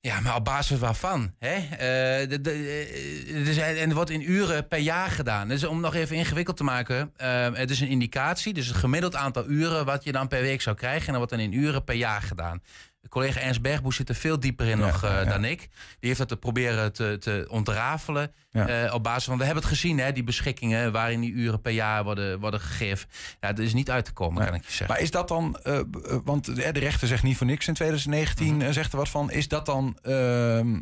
Ja, 0.00 0.20
maar 0.20 0.34
op 0.34 0.44
basis 0.44 0.78
waarvan? 0.78 1.34
Hè? 1.38 1.56
Uh, 1.56 2.28
de, 2.28 2.40
de, 2.40 3.42
dus, 3.44 3.56
en 3.56 3.78
het 3.78 3.92
wordt 3.92 4.10
in 4.10 4.30
uren 4.30 4.68
per 4.68 4.78
jaar 4.78 5.10
gedaan. 5.10 5.48
Dus 5.48 5.64
om 5.64 5.80
nog 5.80 5.94
even 5.94 6.16
ingewikkeld 6.16 6.56
te 6.56 6.64
maken. 6.64 7.12
Uh, 7.22 7.54
het 7.54 7.70
is 7.70 7.80
een 7.80 7.88
indicatie, 7.88 8.54
dus 8.54 8.66
het 8.66 8.76
gemiddeld 8.76 9.14
aantal 9.14 9.48
uren... 9.48 9.84
wat 9.84 10.04
je 10.04 10.12
dan 10.12 10.28
per 10.28 10.40
week 10.40 10.60
zou 10.60 10.76
krijgen. 10.76 11.06
En 11.06 11.06
dat 11.06 11.16
wordt 11.16 11.30
dan 11.30 11.40
in 11.40 11.52
uren 11.52 11.84
per 11.84 11.94
jaar 11.94 12.22
gedaan. 12.22 12.62
De 13.08 13.14
collega 13.14 13.40
Ernst 13.40 13.62
Bergboes 13.62 13.96
zit 13.96 14.08
er 14.08 14.14
veel 14.14 14.40
dieper 14.40 14.66
in 14.66 14.78
ja, 14.78 14.86
nog 14.86 15.04
uh, 15.04 15.10
ja. 15.10 15.24
dan 15.24 15.44
ik. 15.44 15.58
Die 15.58 15.68
heeft 16.00 16.18
dat 16.18 16.28
te 16.28 16.36
proberen 16.36 16.92
te, 16.92 17.16
te 17.20 17.46
ontrafelen. 17.50 18.32
Ja. 18.50 18.84
Uh, 18.84 18.94
op 18.94 19.02
basis 19.02 19.24
van, 19.24 19.38
we 19.38 19.44
hebben 19.44 19.62
het 19.62 19.72
gezien, 19.72 19.98
hè, 19.98 20.12
die 20.12 20.22
beschikkingen... 20.22 20.92
waarin 20.92 21.20
die 21.20 21.32
uren 21.32 21.60
per 21.60 21.72
jaar 21.72 22.04
worden, 22.04 22.40
worden 22.40 22.60
gegeven. 22.60 23.08
Ja, 23.40 23.52
dat 23.52 23.64
is 23.64 23.74
niet 23.74 23.90
uit 23.90 24.04
te 24.04 24.12
komen, 24.12 24.44
kan 24.44 24.54
ik 24.54 24.64
je 24.64 24.68
zeggen. 24.68 24.86
Maar 24.86 25.00
is 25.00 25.10
dat 25.10 25.28
dan... 25.28 25.60
Uh, 25.64 25.80
want 26.24 26.44
de 26.44 26.70
rechter 26.70 27.08
zegt 27.08 27.22
niet 27.22 27.36
voor 27.36 27.46
niks 27.46 27.68
in 27.68 27.74
2019, 27.74 28.54
mm 28.54 28.60
-hmm. 28.60 28.72
zegt 28.72 28.92
er 28.92 28.98
wat 28.98 29.08
van. 29.08 29.30
Is 29.30 29.48
dat 29.48 29.66
dan 29.66 29.98
ehm, 30.02 30.80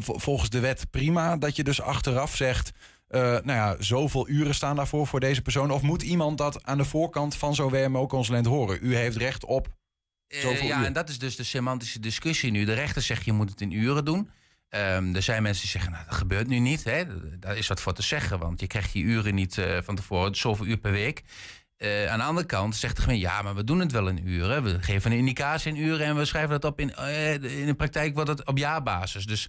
volgens 0.00 0.50
de 0.50 0.60
wet 0.60 0.90
prima? 0.90 1.36
Dat 1.36 1.56
je 1.56 1.64
dus 1.64 1.80
achteraf 1.80 2.36
zegt... 2.36 2.70
Uh, 3.10 3.20
nou 3.20 3.44
ja, 3.44 3.76
zoveel 3.78 4.28
uren 4.28 4.54
staan 4.54 4.76
daarvoor 4.76 5.06
voor 5.06 5.20
deze 5.20 5.42
persoon? 5.42 5.70
Of 5.70 5.82
moet 5.82 6.02
iemand 6.02 6.38
dat 6.38 6.64
aan 6.64 6.78
de 6.78 6.84
voorkant 6.84 7.36
van 7.36 7.54
zo'n 7.54 7.70
WMO-consulent 7.70 8.46
horen? 8.46 8.78
U 8.82 8.96
heeft 8.96 9.16
recht 9.16 9.44
op 9.44 9.68
uh, 10.28 10.62
ja, 10.62 10.78
uur. 10.78 10.84
en 10.84 10.92
dat 10.92 11.08
is 11.08 11.18
dus 11.18 11.36
de 11.36 11.44
semantische 11.44 12.00
discussie 12.00 12.50
nu. 12.50 12.64
De 12.64 12.74
rechter 12.74 13.02
zegt 13.02 13.24
je 13.24 13.32
moet 13.32 13.50
het 13.50 13.60
in 13.60 13.70
uren 13.70 14.04
doen. 14.04 14.30
Um, 14.70 15.14
er 15.14 15.22
zijn 15.22 15.42
mensen 15.42 15.62
die 15.62 15.70
zeggen, 15.70 15.92
nou, 15.92 16.04
dat 16.04 16.14
gebeurt 16.14 16.46
nu 16.46 16.58
niet. 16.58 16.84
Hè? 16.84 17.04
Daar 17.38 17.56
is 17.56 17.66
wat 17.66 17.80
voor 17.80 17.92
te 17.92 18.02
zeggen, 18.02 18.38
want 18.38 18.60
je 18.60 18.66
krijgt 18.66 18.92
die 18.92 19.04
uren 19.04 19.34
niet 19.34 19.56
uh, 19.56 19.78
van 19.82 19.96
tevoren, 19.96 20.34
zoveel 20.34 20.66
uur 20.66 20.76
per 20.76 20.92
week. 20.92 21.22
Uh, 21.78 22.06
aan 22.06 22.18
de 22.18 22.24
andere 22.24 22.46
kant 22.46 22.76
zegt 22.76 22.96
de 22.96 23.02
gemeente, 23.02 23.26
ja, 23.26 23.42
maar 23.42 23.54
we 23.54 23.64
doen 23.64 23.80
het 23.80 23.92
wel 23.92 24.08
in 24.08 24.28
uren. 24.28 24.62
We 24.62 24.82
geven 24.82 25.10
een 25.10 25.18
indicatie 25.18 25.72
in 25.72 25.82
uren 25.82 26.06
en 26.06 26.16
we 26.16 26.24
schrijven 26.24 26.50
dat 26.50 26.64
op 26.64 26.80
in, 26.80 26.92
uh, 26.98 27.32
in 27.32 27.66
de 27.66 27.74
praktijk 27.74 28.14
wordt 28.14 28.30
het 28.30 28.46
op 28.46 28.58
jaarbasis. 28.58 29.26
Dus, 29.26 29.48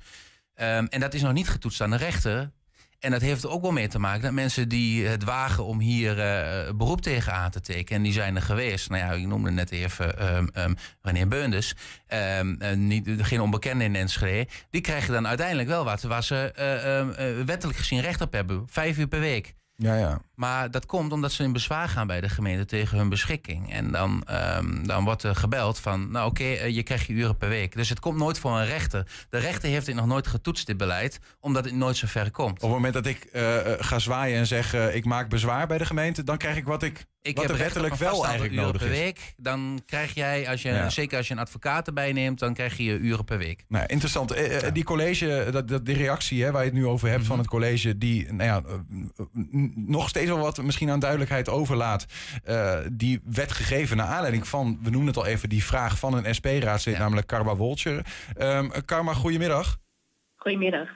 um, 0.55 0.87
en 0.87 0.99
dat 0.99 1.13
is 1.13 1.21
nog 1.21 1.33
niet 1.33 1.49
getoetst 1.49 1.81
aan 1.81 1.89
de 1.89 1.97
rechter. 1.97 2.51
En 2.99 3.11
dat 3.11 3.21
heeft 3.21 3.43
er 3.43 3.49
ook 3.49 3.61
wel 3.61 3.71
mee 3.71 3.87
te 3.87 3.99
maken 3.99 4.21
dat 4.21 4.31
mensen 4.31 4.69
die 4.69 5.07
het 5.07 5.23
wagen 5.23 5.65
om 5.65 5.79
hier 5.79 6.17
uh, 6.17 6.71
beroep 6.75 7.01
tegen 7.01 7.33
aan 7.33 7.51
te 7.51 7.61
tekenen, 7.61 7.97
en 7.97 8.03
die 8.03 8.13
zijn 8.13 8.35
er 8.35 8.41
geweest. 8.41 8.89
Nou 8.89 9.03
ja, 9.03 9.11
ik 9.11 9.27
noemde 9.27 9.51
net 9.51 9.71
even 9.71 10.35
um, 10.35 10.49
um, 10.53 10.75
René 11.01 11.61
geen 13.17 13.41
onbekende 13.41 13.83
in 13.83 13.95
Enschede. 13.95 14.47
Die 14.69 14.81
krijgen 14.81 15.13
dan 15.13 15.27
uiteindelijk 15.27 15.67
wel 15.67 15.83
wat 15.83 16.01
waar 16.01 16.23
ze 16.23 16.53
uh, 17.39 17.45
wettelijk 17.45 17.77
gezien 17.77 18.01
recht 18.01 18.21
op 18.21 18.33
hebben. 18.33 18.63
Vijf 18.69 18.97
uur 18.97 19.07
per 19.07 19.19
week. 19.19 19.53
Ja, 19.75 19.95
ja. 19.95 20.21
Maar 20.39 20.71
dat 20.71 20.85
komt 20.85 21.11
omdat 21.11 21.31
ze 21.31 21.43
in 21.43 21.51
bezwaar 21.53 21.89
gaan 21.89 22.07
bij 22.07 22.21
de 22.21 22.29
gemeente 22.29 22.65
tegen 22.65 22.97
hun 22.97 23.09
beschikking. 23.09 23.71
En 23.73 23.91
dan, 23.91 24.23
ehm, 24.25 24.83
dan 24.83 25.03
wordt 25.03 25.23
er 25.23 25.35
gebeld 25.35 25.79
van, 25.79 26.11
nou 26.11 26.29
oké, 26.29 26.43
eh, 26.43 26.75
je 26.75 26.83
krijgt 26.83 27.05
je 27.05 27.13
uren 27.13 27.37
per 27.37 27.49
week. 27.49 27.75
Dus 27.75 27.89
het 27.89 27.99
komt 27.99 28.17
nooit 28.17 28.39
voor 28.39 28.51
een 28.57 28.65
rechter. 28.65 29.07
De 29.29 29.37
rechter 29.37 29.69
heeft 29.69 29.85
dit 29.85 29.95
nog 29.95 30.05
nooit 30.05 30.27
getoetst, 30.27 30.67
dit 30.67 30.77
beleid, 30.77 31.19
omdat 31.39 31.65
het 31.65 31.73
nooit 31.75 31.97
zo 31.97 32.07
ver 32.07 32.31
komt. 32.31 32.55
Op 32.55 32.61
het 32.61 32.69
moment 32.69 32.93
dat 32.93 33.05
ik 33.05 33.23
eh, 33.23 33.73
eh, 33.73 33.77
ga 33.79 33.99
zwaaien 33.99 34.37
en 34.37 34.47
zeg, 34.47 34.73
ik 34.93 35.05
maak 35.05 35.29
bezwaar 35.29 35.67
bij 35.67 35.77
de 35.77 35.85
gemeente, 35.85 36.23
dan 36.23 36.37
krijg 36.37 36.55
ik 36.57 36.65
wat 36.65 36.83
ik 36.83 37.05
Ik 37.21 37.35
wat 37.37 37.47
heb 37.47 37.57
wettelijk 37.57 37.95
wel 37.95 38.23
eigenlijk 38.23 38.53
uren 38.53 38.65
nodig 38.65 38.81
per 38.81 38.91
is. 38.91 38.97
week. 38.99 39.33
Dan 39.37 39.81
krijg 39.85 40.13
jij, 40.13 40.49
als 40.49 40.61
je, 40.61 40.69
Ja. 40.69 40.89
zeker 40.89 41.17
als 41.17 41.27
je 41.27 41.33
een 41.33 41.39
advocaat 41.39 41.87
erbij 41.87 42.11
neemt, 42.13 42.39
dan 42.39 42.53
krijg 42.53 42.77
je 42.77 42.83
je 42.83 42.97
uren 42.97 43.25
per 43.25 43.37
week. 43.37 43.63
Nou, 43.67 43.85
interessant. 43.87 44.31
Eh, 44.31 44.71
Die 44.73 44.83
college, 44.83 45.47
dat, 45.51 45.67
dat, 45.67 45.85
die 45.85 45.95
reactie 45.95 46.43
hè, 46.43 46.51
waar 46.51 46.61
je 46.63 46.69
het 46.69 46.77
nu 46.77 46.85
over 46.87 47.07
hebt 47.07 47.19
Mhm. 47.19 47.27
van 47.29 47.37
het 47.37 47.47
college, 47.47 47.97
die 47.97 48.33
nou 48.33 48.43
ja, 48.49 48.61
nog 49.75 50.09
steeds 50.09 50.28
wel 50.29 50.39
wat 50.39 50.63
misschien 50.63 50.89
aan 50.89 50.99
duidelijkheid 50.99 51.49
overlaat. 51.49 52.05
Eh, 52.43 52.77
die 52.91 53.21
werd 53.23 53.51
gegeven 53.51 53.97
naar 53.97 54.07
aanleiding 54.07 54.47
van, 54.47 54.79
we 54.81 54.89
noemen 54.89 55.07
het 55.07 55.17
al 55.17 55.25
even, 55.25 55.49
die 55.49 55.63
vraag 55.63 55.99
van 55.99 56.13
een 56.13 56.35
SP-raadslid, 56.35 56.97
namelijk 56.97 57.27
Karma 57.27 57.55
Woltjer. 57.55 58.05
Ehm 58.37 58.69
Karma, 58.85 59.13
goedemiddag. 59.13 59.77
Goedemiddag. 60.35 60.89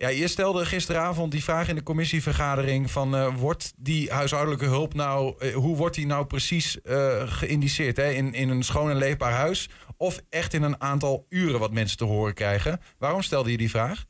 Ja, 0.00 0.08
je 0.08 0.28
stelde 0.28 0.64
gisteravond 0.64 1.32
die 1.32 1.44
vraag 1.44 1.68
in 1.68 1.74
de 1.74 1.82
commissievergadering 1.82 2.90
van 2.90 3.14
eh, 3.14 3.36
wordt 3.36 3.72
die 3.76 4.12
huishoudelijke 4.12 4.64
hulp 4.64 4.94
nou, 4.94 5.34
eh, 5.38 5.54
hoe 5.54 5.76
wordt 5.76 5.94
die 5.94 6.06
nou 6.06 6.26
precies 6.26 6.80
eh, 6.80 7.22
geïndiceerd? 7.26 7.96
Hè? 7.96 8.10
In, 8.10 8.32
in 8.32 8.48
een 8.48 8.62
schoon 8.62 8.90
en 8.90 8.96
leefbaar 8.96 9.32
huis 9.32 9.68
of 9.96 10.20
echt 10.28 10.54
in 10.54 10.62
een 10.62 10.80
aantal 10.80 11.26
uren 11.28 11.60
wat 11.60 11.72
mensen 11.72 11.96
te 11.96 12.04
horen 12.04 12.34
krijgen? 12.34 12.80
Waarom 12.98 13.22
stelde 13.22 13.50
je 13.50 13.56
die 13.56 13.70
vraag? 13.70 14.04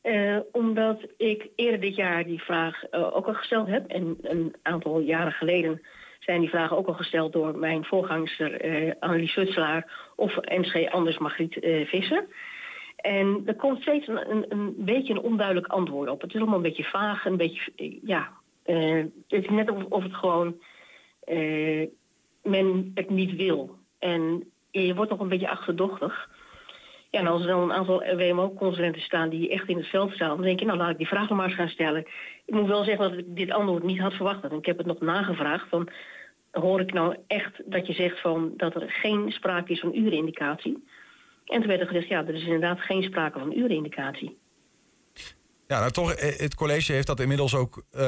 Eh, 0.00 0.38
omdat 0.52 1.00
ik 1.16 1.48
eerder 1.56 1.80
dit 1.80 1.96
jaar 1.96 2.24
die 2.24 2.42
vraag 2.42 2.84
eh, 2.84 3.16
ook 3.16 3.26
al 3.26 3.34
gesteld 3.34 3.68
heb. 3.68 3.86
En 3.86 4.18
een 4.22 4.54
aantal 4.62 5.00
jaren 5.00 5.32
geleden 5.32 5.80
zijn 6.20 6.40
die 6.40 6.48
vragen 6.48 6.76
ook 6.76 6.86
al 6.86 6.94
gesteld 6.94 7.32
door 7.32 7.58
mijn 7.58 7.84
voorgangster 7.84 8.60
eh 8.60 8.92
Annelies 8.98 9.32
Sutselaar 9.32 10.12
of 10.16 10.36
NSG 10.36 10.90
Anders 10.90 11.18
Margriet 11.18 11.58
Visser. 11.86 12.26
En 12.96 13.42
er 13.46 13.54
komt 13.54 13.82
steeds 13.82 14.06
een, 14.06 14.46
een, 14.48 14.74
beetje 14.76 15.12
een 15.12 15.20
onduidelijk 15.20 15.66
antwoord 15.66 16.10
op. 16.10 16.20
Het 16.20 16.34
is 16.34 16.40
allemaal 16.40 16.56
een 16.56 16.62
beetje 16.62 16.84
vaag, 16.84 17.24
een 17.24 17.36
beetje, 17.36 17.98
ja, 18.02 18.28
het 18.62 19.12
is 19.28 19.48
net 19.48 19.70
of, 19.70 19.84
of 19.84 20.02
het 20.02 20.14
gewoon 20.14 20.60
men 22.42 22.90
het 22.94 23.10
niet 23.10 23.36
wil. 23.36 23.78
En 23.98 24.50
je 24.70 24.94
wordt 24.94 25.10
nog 25.10 25.20
een 25.20 25.28
beetje 25.28 25.50
achterdochtig. 25.50 26.28
Ja, 27.10 27.20
en 27.20 27.26
als 27.26 27.40
er 27.40 27.46
dan 27.46 27.62
een 27.62 27.72
aantal 27.72 28.16
WMO-consulenten 28.16 29.02
staan 29.02 29.28
die 29.28 29.50
echt 29.50 29.68
in 29.68 29.76
het 29.76 29.86
veld 29.86 30.12
staan, 30.12 30.28
dan 30.28 30.42
denk 30.42 30.60
je, 30.60 30.66
nou 30.66 30.78
laat 30.78 30.90
ik 30.90 30.98
die 30.98 31.06
vraag 31.06 31.28
nog 31.28 31.38
maar 31.38 31.46
eens 31.46 31.56
gaan 31.56 31.68
stellen. 31.68 32.06
Ik 32.44 32.54
moet 32.54 32.66
wel 32.66 32.84
zeggen 32.84 33.10
dat 33.10 33.18
ik 33.18 33.24
dit 33.36 33.50
antwoord 33.50 33.82
niet 33.82 33.98
had 34.00 34.12
verwacht. 34.14 34.44
En 34.44 34.52
ik 34.58 34.66
heb 34.66 34.78
het 34.78 34.86
nog 34.86 35.00
nagevraagd 35.00 35.68
van, 35.68 35.88
hoor 36.50 36.80
ik 36.80 36.92
nou 36.92 37.16
echt 37.26 37.60
dat 37.64 37.86
je 37.86 37.92
zegt 37.92 38.20
van 38.20 38.52
dat 38.56 38.74
er 38.74 38.90
geen 38.90 39.32
sprake 39.32 39.72
is 39.72 39.80
van 39.80 39.94
urenindicatie? 39.94 40.84
En 41.46 41.58
toen 41.58 41.66
werd 41.68 41.80
er 41.80 41.86
gezegd, 41.86 42.08
ja, 42.08 42.26
er 42.26 42.34
is 42.34 42.42
inderdaad 42.44 42.80
geen 42.80 43.02
sprake 43.02 43.38
van 43.38 43.52
urenindicatie. 43.52 44.38
Ja, 45.66 45.78
nou 45.78 45.90
toch, 45.90 46.12
eh, 46.12 46.38
het 46.38 46.54
college 46.54 46.92
heeft 46.92 47.06
dat 47.06 47.20
inmiddels 47.20 47.54
ook, 47.54 47.82
eh, 47.90 48.00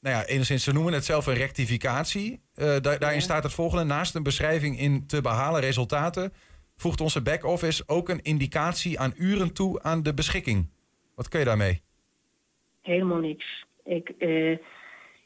nou 0.00 0.16
ja, 0.16 0.24
enigszins, 0.26 0.64
ze 0.64 0.72
noemen 0.72 0.92
het 0.92 1.04
zelf 1.04 1.26
een 1.26 1.34
rectificatie. 1.34 2.40
Eh, 2.54 2.66
da- 2.80 2.98
daarin 2.98 3.20
staat 3.22 3.42
het 3.42 3.52
volgende, 3.52 3.84
naast 3.84 4.14
een 4.14 4.22
beschrijving 4.22 4.78
in 4.78 5.06
te 5.06 5.20
behalen 5.20 5.60
resultaten, 5.60 6.32
voegt 6.76 7.00
onze 7.00 7.22
back-office 7.22 7.82
ook 7.86 8.08
een 8.08 8.22
indicatie 8.22 8.98
aan 8.98 9.12
uren 9.16 9.54
toe 9.54 9.82
aan 9.82 10.02
de 10.02 10.14
beschikking. 10.14 10.70
Wat 11.14 11.28
kun 11.28 11.38
je 11.38 11.44
daarmee? 11.44 11.82
Helemaal 12.82 13.18
niks. 13.18 13.64
Ik, 13.84 14.08
eh, 14.18 14.56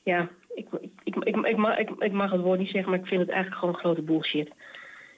ja, 0.03 0.31
ik, 0.55 0.67
ik, 1.05 1.17
ik, 1.17 1.37
ik, 1.99 2.13
mag, 2.13 2.31
het 2.31 2.41
woord 2.41 2.59
niet 2.59 2.71
zeggen, 2.71 2.91
maar 2.91 3.01
ik 3.01 3.07
vind 3.07 3.21
het 3.21 3.31
eigenlijk 3.31 3.61
gewoon 3.61 3.79
grote 3.79 4.03
bullshit. 4.03 4.53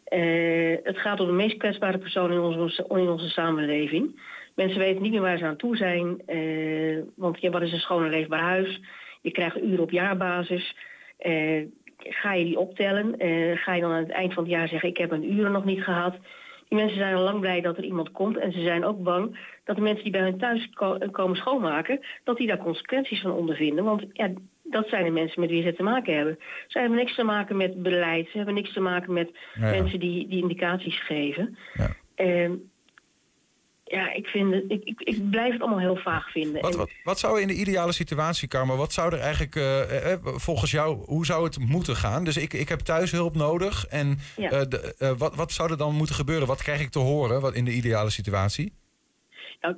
Eh, 0.05 0.77
het 0.83 0.99
gaat 0.99 1.21
om 1.21 1.27
de 1.27 1.33
meest 1.33 1.57
kwetsbare 1.57 1.99
persoon 1.99 2.33
in 2.33 2.39
onze, 2.39 2.85
in 2.89 3.09
onze 3.09 3.29
samenleving. 3.29 4.21
Mensen 4.55 4.79
weten 4.79 5.03
niet 5.03 5.13
meer 5.13 5.21
waar 5.21 5.39
ze 5.39 5.45
aan 5.45 5.57
toe 5.57 5.77
zijn. 5.77 6.23
eh, 6.27 6.99
want 7.17 7.41
ja, 7.41 7.51
wat 7.51 7.63
is 7.63 7.73
een 7.73 7.79
schoon 7.79 8.05
en 8.05 8.11
leefbaar 8.11 8.41
huis? 8.43 8.81
Je 9.21 9.31
krijgt 9.31 9.63
uren 9.63 9.83
op 9.83 9.91
jaarbasis. 9.91 10.77
Ga 12.09 12.33
je 12.35 12.45
die 12.45 12.59
optellen? 12.59 13.19
Eh, 13.19 13.57
ga 13.57 13.75
je 13.75 13.81
dan 13.81 13.93
aan 13.93 14.03
het 14.03 14.11
eind 14.11 14.35
van 14.35 14.43
het 14.43 14.53
jaar 14.53 14.69
zeggen... 14.69 14.89
ik 14.89 14.97
heb 14.97 15.11
mijn 15.11 15.33
uren 15.33 15.53
nog 15.53 15.65
niet 15.65 15.83
gehad? 15.83 16.17
Die 16.69 16.79
mensen 16.79 16.99
zijn 16.99 17.15
al 17.15 17.23
lang 17.23 17.41
blij 17.41 17.61
dat 17.61 17.77
er 17.77 17.85
iemand 17.85 18.11
komt. 18.11 18.37
En 18.37 18.53
ze 18.53 18.61
zijn 18.61 18.85
ook 18.85 19.03
bang 19.03 19.39
dat 19.65 19.77
de 19.77 19.83
mensen 19.83 20.03
die 20.03 20.13
bij 20.13 20.21
hun 20.21 20.39
thuis 20.39 20.71
ko- 20.75 20.99
komen 21.11 21.37
schoonmaken... 21.37 22.01
dat 22.25 22.37
die 22.37 22.47
daar 22.47 22.59
consequenties 22.59 23.21
van 23.21 23.33
ondervinden. 23.33 23.85
Want 23.85 24.05
ja, 24.13 24.31
dat 24.63 24.89
zijn 24.89 25.05
de 25.05 25.11
mensen 25.11 25.41
met 25.41 25.51
wie 25.51 25.63
ze 25.63 25.73
te 25.75 25.83
maken 25.83 26.17
hebben. 26.17 26.39
Ze 26.67 26.79
hebben 26.79 26.99
niks 26.99 27.15
te 27.15 27.25
maken 27.25 27.57
met 27.57 27.83
beleid. 27.83 28.29
Ze 28.31 28.37
hebben 28.37 28.55
niks 28.55 28.73
te 28.73 28.81
maken 28.81 29.13
met 29.13 29.31
Ja, 29.55 29.73
ja. 29.73 29.81
mensen 29.83 30.01
die, 30.01 30.29
die 30.29 30.43
indicaties 30.43 31.03
geven. 31.05 31.57
Ehm, 32.15 32.53
ja, 33.91 34.13
ik, 34.13 34.27
vind 34.27 34.55
het, 34.55 34.65
ik, 34.69 34.85
ik, 34.85 35.01
ik 35.01 35.31
blijf 35.31 35.53
het 35.53 35.61
allemaal 35.61 35.79
heel 35.79 35.97
vaag 35.97 36.31
vinden. 36.31 36.63
Wat, 36.63 36.75
wat, 36.75 36.91
wat 37.05 37.19
zou 37.19 37.41
in 37.41 37.47
de 37.47 37.55
ideale 37.55 37.93
situatie, 37.93 38.49
Karma, 38.49 38.77
wat 38.77 38.93
zou 38.93 39.13
er 39.13 39.19
eigenlijk, 39.21 39.57
eh, 39.57 39.81
eh, 39.83 40.13
eh, 40.13 40.19
volgens 40.25 40.71
jou, 40.71 41.05
hoe 41.05 41.25
zou 41.27 41.45
het 41.45 41.59
moeten 41.59 41.97
gaan? 41.97 42.25
Dus 42.25 42.37
ik, 42.37 42.53
ik 42.53 42.69
heb 42.69 42.79
thuishulp 42.79 43.35
nodig 43.35 43.87
en 43.87 44.19
Ja. 44.37 44.51
eh, 44.51 44.61
de, 44.69 45.15
wat, 45.19 45.35
wat 45.35 45.53
zou 45.53 45.71
er 45.71 45.77
dan 45.77 45.95
moeten 45.95 46.15
gebeuren? 46.15 46.47
Wat 46.47 46.63
krijg 46.63 46.81
ik 46.81 46.91
te 46.91 46.99
horen 46.99 47.41
wat 47.41 47.55
in 47.55 47.65
de 47.65 47.73
ideale 47.73 48.11
situatie? 48.11 48.73
Nou, 49.61 49.75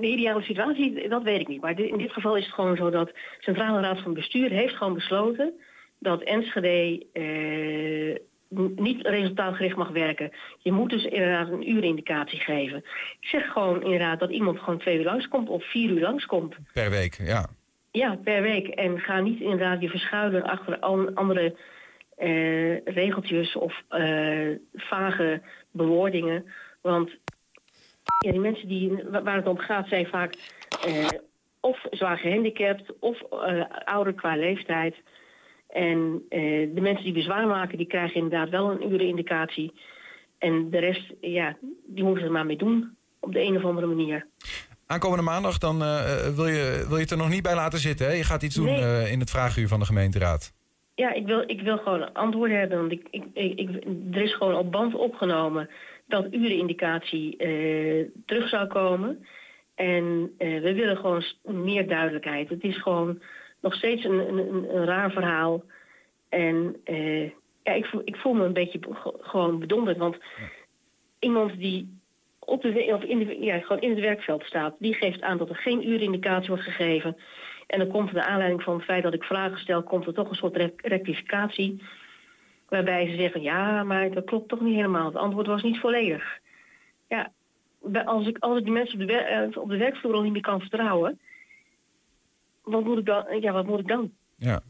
de 0.00 0.06
ideale 0.06 0.42
situatie, 0.42 1.08
dat 1.08 1.22
weet 1.22 1.40
ik 1.40 1.48
niet. 1.48 1.60
Maar 1.60 1.80
in 1.80 1.98
dit 1.98 2.12
geval 2.12 2.36
is 2.36 2.44
het 2.44 2.54
gewoon 2.54 2.76
zo 2.76 2.90
dat 2.90 3.06
de 3.06 3.14
Centrale 3.38 3.80
Raad 3.80 4.00
van 4.02 4.14
Bestuur 4.14 4.50
heeft 4.50 4.74
gewoon 4.76 4.94
besloten 4.94 5.52
dat 5.98 6.22
Enschede 6.22 7.06
eh, 7.12 8.16
niet 8.76 9.06
resultaatgericht 9.06 9.76
mag 9.76 9.88
werken. 9.88 10.30
Je 10.58 10.72
moet 10.72 10.90
dus 10.90 11.04
inderdaad 11.04 11.48
een 11.48 11.70
uurindicatie 11.70 12.40
geven. 12.40 12.76
Ik 13.20 13.26
zeg 13.28 13.52
gewoon 13.52 13.82
inderdaad 13.82 14.20
dat 14.20 14.30
iemand 14.30 14.58
gewoon 14.58 14.78
twee 14.78 14.98
uur 14.98 15.04
langskomt 15.04 15.48
of 15.48 15.64
vier 15.70 15.90
uur 15.90 16.00
langskomt. 16.00 16.56
Per 16.72 16.90
week, 16.90 17.14
ja. 17.22 17.46
Ja, 17.90 18.16
per 18.24 18.42
week. 18.42 18.68
En 18.68 19.00
ga 19.00 19.20
niet 19.20 19.40
inderdaad 19.40 19.80
je 19.80 19.88
verschuilen 19.88 20.42
achter 20.42 20.78
an- 20.78 21.14
andere 21.14 21.56
eh, 22.16 22.84
regeltjes 22.84 23.56
of 23.56 23.82
eh, 23.88 24.48
vage 24.74 25.42
bewoordingen. 25.70 26.44
Want 26.80 27.10
ja, 28.18 28.30
die 28.30 28.40
mensen 28.40 28.68
die, 28.68 29.02
wa- 29.10 29.22
waar 29.22 29.36
het 29.36 29.46
om 29.46 29.58
gaat 29.58 29.88
zijn 29.88 30.06
vaak 30.06 30.34
eh, 30.86 31.06
of 31.60 31.86
zwaar 31.90 32.18
gehandicapt 32.18 32.98
of 32.98 33.20
eh, 33.30 33.64
ouder 33.84 34.12
qua 34.14 34.36
leeftijd. 34.36 34.94
En 35.72 36.22
eh, 36.28 36.40
de 36.74 36.80
mensen 36.80 37.04
die 37.04 37.12
bezwaar 37.12 37.46
maken, 37.46 37.78
die 37.78 37.86
krijgen 37.86 38.14
inderdaad 38.20 38.48
wel 38.48 38.70
een 38.70 38.92
urenindicatie. 38.92 39.72
En 40.38 40.70
de 40.70 40.78
rest, 40.78 41.12
ja, 41.20 41.56
die 41.86 42.04
moeten 42.04 42.24
er 42.24 42.30
maar 42.32 42.46
mee 42.46 42.56
doen. 42.56 42.96
Op 43.20 43.32
de 43.32 43.40
een 43.42 43.56
of 43.56 43.64
andere 43.64 43.86
manier. 43.86 44.26
Aankomende 44.86 45.24
maandag, 45.24 45.58
dan 45.58 45.82
eh, 45.82 46.28
wil, 46.36 46.46
je, 46.46 46.84
wil 46.88 46.96
je 46.96 47.02
het 47.02 47.10
er 47.10 47.16
nog 47.16 47.28
niet 47.28 47.42
bij 47.42 47.54
laten 47.54 47.78
zitten, 47.78 48.06
hè? 48.06 48.12
Je 48.12 48.24
gaat 48.24 48.42
iets 48.42 48.54
doen 48.54 48.64
Nee. 48.64 48.80
eh, 48.80 49.12
in 49.12 49.20
het 49.20 49.30
vraaguur 49.30 49.68
van 49.68 49.78
de 49.78 49.84
gemeenteraad. 49.86 50.52
Ja, 50.94 51.12
ik 51.12 51.26
wil, 51.26 51.42
ik 51.46 51.60
wil 51.60 51.78
gewoon 51.78 52.12
antwoorden 52.12 52.58
hebben. 52.58 52.78
Want 52.78 52.92
ik, 52.92 53.06
ik, 53.10 53.24
ik, 53.34 53.68
er 54.12 54.22
is 54.22 54.34
gewoon 54.34 54.54
op 54.54 54.72
band 54.72 54.94
opgenomen 54.94 55.68
dat 56.06 56.26
urenindicatie 56.34 57.36
eh 57.36 58.06
terug 58.26 58.48
zou 58.48 58.66
komen. 58.66 59.26
En 59.74 60.30
eh, 60.38 60.60
we 60.62 60.74
willen 60.74 60.96
gewoon 60.96 61.24
meer 61.42 61.88
duidelijkheid. 61.88 62.48
Het 62.48 62.62
is 62.62 62.82
gewoon 62.82 63.22
nog 63.62 63.74
steeds 63.74 64.04
een, 64.04 64.28
een, 64.28 64.38
een, 64.38 64.76
een 64.76 64.84
raar 64.84 65.10
verhaal. 65.10 65.62
En 66.28 66.76
eh, 66.84 67.24
ja, 67.62 67.72
ik, 67.72 67.84
voel- 67.84 68.02
ik 68.04 68.16
voel 68.16 68.32
me 68.32 68.44
een 68.44 68.52
beetje 68.52 68.78
be- 68.78 69.14
gewoon 69.20 69.58
bedonderd. 69.58 69.96
Want 69.96 70.16
iemand 71.18 71.58
die 71.58 72.00
op 72.38 72.62
de, 72.62 72.90
of 72.94 73.02
in, 73.02 73.18
de, 73.18 73.38
ja, 73.40 73.58
gewoon 73.58 73.82
in 73.82 73.90
het 73.90 74.00
werkveld 74.00 74.44
staat, 74.44 74.74
die 74.78 74.94
geeft 74.94 75.20
aan 75.22 75.38
dat 75.38 75.48
er 75.48 75.56
geen 75.56 75.88
uurindicatie 75.88 76.48
wordt 76.48 76.62
gegeven. 76.62 77.16
En 77.66 77.78
dan 77.78 77.88
komt 77.88 78.08
er 78.08 78.14
de 78.14 78.24
aanleiding 78.24 78.62
van 78.62 78.74
het 78.74 78.84
feit 78.84 79.02
dat 79.02 79.14
ik 79.14 79.24
vragen 79.24 79.58
stel, 79.58 79.82
komt 79.82 80.06
er 80.06 80.14
toch 80.14 80.28
een 80.28 80.34
soort 80.34 80.56
rec- 80.56 80.80
rectificatie. 80.86 81.82
Waarbij 82.68 83.06
ze 83.10 83.16
zeggen, 83.16 83.42
ja, 83.42 83.82
maar 83.82 84.10
dat 84.10 84.24
klopt 84.24 84.48
toch 84.48 84.60
niet 84.60 84.74
helemaal. 84.74 85.06
Het 85.06 85.16
antwoord 85.16 85.46
was 85.46 85.62
niet 85.62 85.78
volledig. 85.78 86.38
Ja, 87.08 87.32
als 88.04 88.26
ik, 88.26 88.38
als 88.38 88.58
ik 88.58 88.64
die 88.64 88.72
mensen 88.72 89.00
op 89.00 89.06
de, 89.08 89.16
eh, 89.16 89.62
op 89.62 89.68
de 89.68 89.76
werkvloer 89.76 90.14
al 90.14 90.22
niet 90.22 90.32
meer 90.32 90.42
kan 90.42 90.60
vertrouwen, 90.60 91.20
wat 92.62 92.84
moet 92.84 92.98
ik 92.98 93.06
dan? 93.06 93.40
Ja, 93.40 93.52
wat 93.52 93.66
moet 93.66 93.78
ik 93.78 93.88
dan? 93.88 94.12
Ja. 94.36 94.62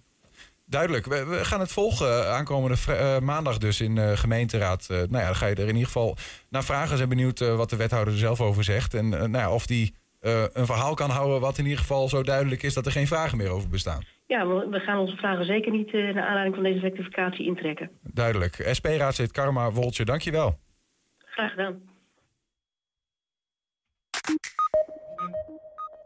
Duidelijk. 0.73 1.07
We, 1.07 1.25
we 1.25 1.45
gaan 1.45 1.61
het 1.61 1.73
volgen 1.73 2.07
eh, 2.07 2.35
aankomende 2.35 2.77
eh, 2.89 3.19
maandag 3.19 3.59
dus 3.59 3.81
in 3.81 3.95
de 3.95 4.17
gemeenteraad. 4.17 4.87
Eh, 4.91 4.97
nou 4.97 5.19
ja, 5.19 5.25
dan 5.25 5.35
ga 5.35 5.47
je 5.47 5.55
er 5.55 5.61
in 5.61 5.67
ieder 5.69 5.87
geval 5.87 6.17
naar 6.51 6.65
vragen. 6.65 6.97
Zijn 6.97 7.09
benieuwd 7.09 7.39
wat 7.39 7.71
de 7.71 7.77
wethouder 7.77 8.13
er 8.13 8.19
zelf 8.19 8.41
over 8.41 8.65
zegt. 8.65 8.95
En 8.95 9.09
nou 9.09 9.33
ja, 9.33 9.53
of 9.53 9.67
die 9.67 9.95
een 10.53 10.67
verhaal 10.67 10.95
kan 10.95 11.11
houden 11.11 11.41
wat 11.41 11.59
in 11.59 11.65
ieder 11.65 11.79
geval 11.79 12.09
zo 12.09 12.23
duidelijk 12.23 12.63
is 12.63 12.75
dat 12.75 12.87
er 12.87 12.93
geen 12.93 13.07
vragen 13.07 13.39
meer 13.39 13.51
over 13.51 13.69
bestaan. 13.69 14.05
Ja, 14.27 14.47
we, 14.47 14.81
gaan 14.81 14.99
onze 14.99 15.17
vragen 15.17 15.45
zeker 15.45 15.73
niet 15.73 15.93
naar 15.93 16.25
aanleiding 16.25 16.55
van 16.55 16.65
deze 16.65 16.79
rectificatie 16.79 17.47
intrekken. 17.47 17.91
Duidelijk. 18.03 18.69
SP-raadslid 18.71 19.31
Karma 19.31 19.71
Woltje, 19.71 20.05
dankjewel. 20.05 20.59
Graag 21.19 21.51
gedaan. 21.51 21.83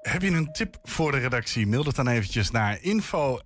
Heb 0.06 0.22
je 0.22 0.30
een 0.30 0.52
tip 0.52 0.78
voor 0.82 1.12
de 1.12 1.18
redactie? 1.18 1.66
Mail 1.66 1.84
het 1.84 1.96
dan 1.96 2.08
eventjes 2.08 2.50
naar 2.50 2.78
info 2.82 3.38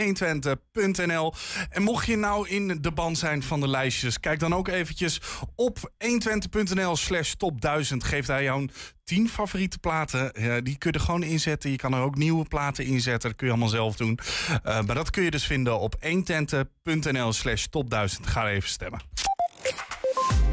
120.nl. 0.00 1.34
En 1.70 1.82
mocht 1.82 2.06
je 2.06 2.16
nou 2.16 2.48
in 2.48 2.78
de 2.80 2.92
band 2.92 3.18
zijn 3.18 3.42
van 3.42 3.60
de 3.60 3.68
lijstjes, 3.68 4.20
kijk 4.20 4.38
dan 4.38 4.54
ook 4.54 4.68
eventjes 4.68 5.20
op 5.54 5.78
120.nl 5.78 6.96
slash 6.96 7.32
top 7.32 7.60
1000. 7.60 8.04
Geeft 8.04 8.28
hij 8.28 8.42
jouw 8.42 8.64
10 9.04 9.28
favoriete 9.28 9.78
platen. 9.78 10.32
Die 10.64 10.78
kun 10.78 10.92
je 10.92 10.98
er 10.98 11.04
gewoon 11.04 11.22
inzetten. 11.22 11.70
Je 11.70 11.76
kan 11.76 11.94
er 11.94 12.00
ook 12.00 12.16
nieuwe 12.16 12.44
platen 12.44 12.84
inzetten. 12.84 13.28
Dat 13.28 13.38
kun 13.38 13.46
je 13.46 13.52
allemaal 13.52 13.70
zelf 13.70 13.96
doen. 13.96 14.18
Eh, 14.62 14.82
maar 14.82 14.94
dat 14.94 15.10
kun 15.10 15.22
je 15.22 15.30
dus 15.30 15.44
vinden 15.44 15.78
op 15.78 15.94
120.nl 16.00 17.32
slash 17.32 17.64
top 17.64 17.90
1000. 17.90 18.26
Ga 18.26 18.48
even 18.48 18.68
stemmen. 18.68 19.00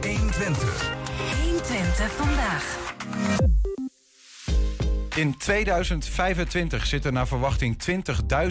120. 0.02 0.94
120 1.42 2.12
vandaag. 2.12 2.78
In 5.20 5.38
2025 5.38 6.86
zitten 6.86 7.14
naar 7.14 7.28
verwachting 7.28 7.78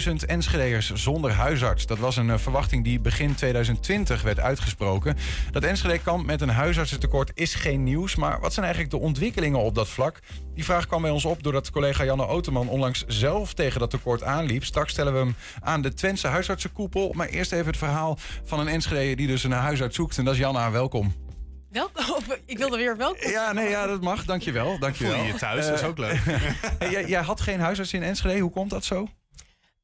20.000 0.09 0.13
Enschede'ers 0.27 0.93
zonder 0.95 1.33
huisarts. 1.33 1.87
Dat 1.87 1.99
was 1.99 2.17
een 2.17 2.31
eh, 2.31 2.39
verwachting 2.39 2.85
die 2.85 3.01
begin 3.01 3.35
2020 3.35 4.23
werd 4.23 4.41
uitgesproken. 4.41 5.17
Dat 5.51 5.63
Enschede 5.63 5.99
kamp 5.99 6.27
met 6.27 6.41
een 6.41 6.49
huisartsentekort 6.49 7.31
is 7.35 7.55
geen 7.55 7.85
nieuws. 7.85 8.17
Maar 8.17 8.41
wat 8.41 8.53
zijn 8.53 8.67
eigenlijk 8.67 8.95
de 8.95 9.01
ontwikkelingen 9.01 9.61
op 9.61 9.75
dat 9.75 9.89
vlak? 9.89 10.21
Die 10.55 10.65
vraag 10.65 10.87
kwam 10.87 11.03
bij 11.03 11.11
ons 11.11 11.25
op 11.25 11.43
doordat 11.43 11.71
collega 11.71 12.05
Janne 12.05 12.27
Oterman 12.27 12.69
onlangs 12.69 13.05
zelf 13.07 13.55
tegen 13.55 13.81
dat 13.81 13.91
tekort 13.91 14.23
aanliep. 14.23 14.65
Straks 14.65 14.93
stellen 14.93 15.13
we 15.13 15.19
hem 15.19 15.35
aan 15.61 15.83
de 15.83 15.95
Twentse 15.95 16.27
huisartsenkoepel. 16.27 17.13
Maar 17.17 17.29
eerst 17.29 17.53
even 17.53 17.67
het 17.67 17.77
verhaal 17.77 18.19
van 18.45 18.61
een 18.61 18.69
Enschede 18.69 19.17
die 19.17 19.27
dus 19.27 19.45
een 19.45 19.53
huisarts 19.53 19.97
zoekt. 19.97 20.19
En 20.19 20.25
dat 20.25 20.35
is 20.35 20.41
Janna, 20.41 20.71
welkom. 20.71 21.28
Welkom. 21.71 22.23
Ik 22.47 22.59
wilde 22.59 22.77
weer 22.77 22.97
welkom. 22.97 23.31
Ja, 23.31 23.53
nee, 23.53 23.69
ja, 23.69 23.87
dat 23.87 24.01
mag. 24.01 24.25
Dankjewel. 24.25 24.79
dankjewel. 24.79 25.15
Voel 25.15 25.25
je 25.25 25.33
je 25.33 25.39
thuis, 25.39 25.67
dat 25.67 25.75
is 25.75 25.81
Eh, 25.81 25.89
ook 25.89 25.99
leuk. 25.99 26.21
jij, 26.93 27.07
jij 27.07 27.23
had 27.23 27.41
geen 27.41 27.61
huisarts 27.61 27.93
in 27.93 28.03
Enschede. 28.03 28.39
Hoe 28.39 28.51
komt 28.51 28.71
dat 28.71 28.85
zo? 28.85 29.09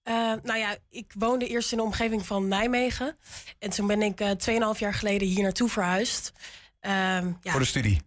Eh, 0.02 0.14
nou 0.42 0.58
ja, 0.58 0.76
ik 0.90 1.12
woonde 1.18 1.46
eerst 1.46 1.72
in 1.72 1.78
de 1.78 1.84
omgeving 1.84 2.26
van 2.26 2.48
Nijmegen. 2.48 3.16
En 3.58 3.70
toen 3.70 3.86
ben 3.86 4.02
ik 4.02 4.20
eh 4.20 4.30
2,5 4.74 4.78
jaar 4.78 4.94
geleden 4.94 5.28
hier 5.28 5.42
naartoe 5.42 5.68
verhuisd. 5.68 6.32
Ehm, 6.80 7.32
ja, 7.40 7.50
Voor 7.50 7.60
de 7.60 7.66
studie. 7.66 8.00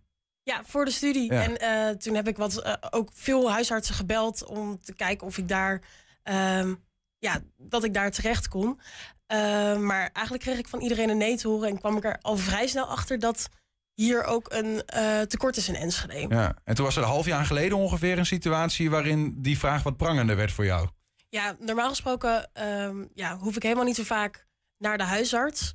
Ja, 0.44 0.62
voor 0.66 0.86
de 0.86 0.92
studie. 0.92 1.34
Ja. 1.34 1.42
En 1.42 1.58
eh, 1.58 1.96
toen 1.96 2.16
heb 2.16 2.28
ik 2.28 2.38
wat, 2.38 2.58
eh, 2.62 2.74
ook 2.90 3.10
veel 3.14 3.52
huisartsen 3.52 3.96
gebeld 3.96 4.46
om 4.46 4.82
te 4.82 4.94
kijken 4.96 5.28
of 5.28 5.38
ik 5.38 5.48
daar, 5.48 5.82
ehm, 6.24 6.74
ja, 7.20 7.42
dat 7.58 7.84
ik 7.84 7.94
daar 7.94 8.12
terecht 8.12 8.48
kon. 8.48 8.80
Eh, 9.28 9.38
maar 9.78 10.10
eigenlijk 10.14 10.44
kreeg 10.46 10.58
ik 10.58 10.68
van 10.68 10.82
iedereen 10.82 11.10
een 11.10 11.18
nee 11.18 11.38
te 11.38 11.48
horen 11.48 11.70
en 11.70 11.80
kwam 11.80 11.98
ik 11.98 12.04
er 12.04 12.18
al 12.22 12.38
vrij 12.38 12.68
snel 12.68 12.86
achter 12.86 13.20
dat 13.20 13.50
hier 13.98 14.24
ook 14.24 14.54
een 14.54 14.84
eh, 14.86 15.22
tekort 15.22 15.58
is 15.58 15.68
in 15.68 15.76
Enschede. 15.76 16.36
Ja. 16.36 16.56
En 16.64 16.76
toen 16.76 16.86
was 16.86 16.96
er 16.96 17.02
een 17.02 17.08
half 17.08 17.26
jaar 17.26 17.46
geleden 17.46 17.78
ongeveer 17.78 18.18
een 18.18 18.26
situatie 18.26 18.90
waarin 18.90 19.36
die 19.42 19.60
vraag 19.60 19.84
wat 19.84 19.98
prangender 19.98 20.36
werd 20.36 20.52
voor 20.52 20.66
jou. 20.66 20.88
Ja, 21.30 21.56
normaal 21.60 21.90
gesproken 21.90 22.50
ehm, 22.54 23.06
ja, 23.14 23.38
hoef 23.38 23.56
ik 23.56 23.64
helemaal 23.64 23.84
niet 23.86 23.96
zo 23.96 24.04
vaak 24.04 24.48
naar 24.78 24.98
de 24.98 25.04
huisarts. 25.04 25.72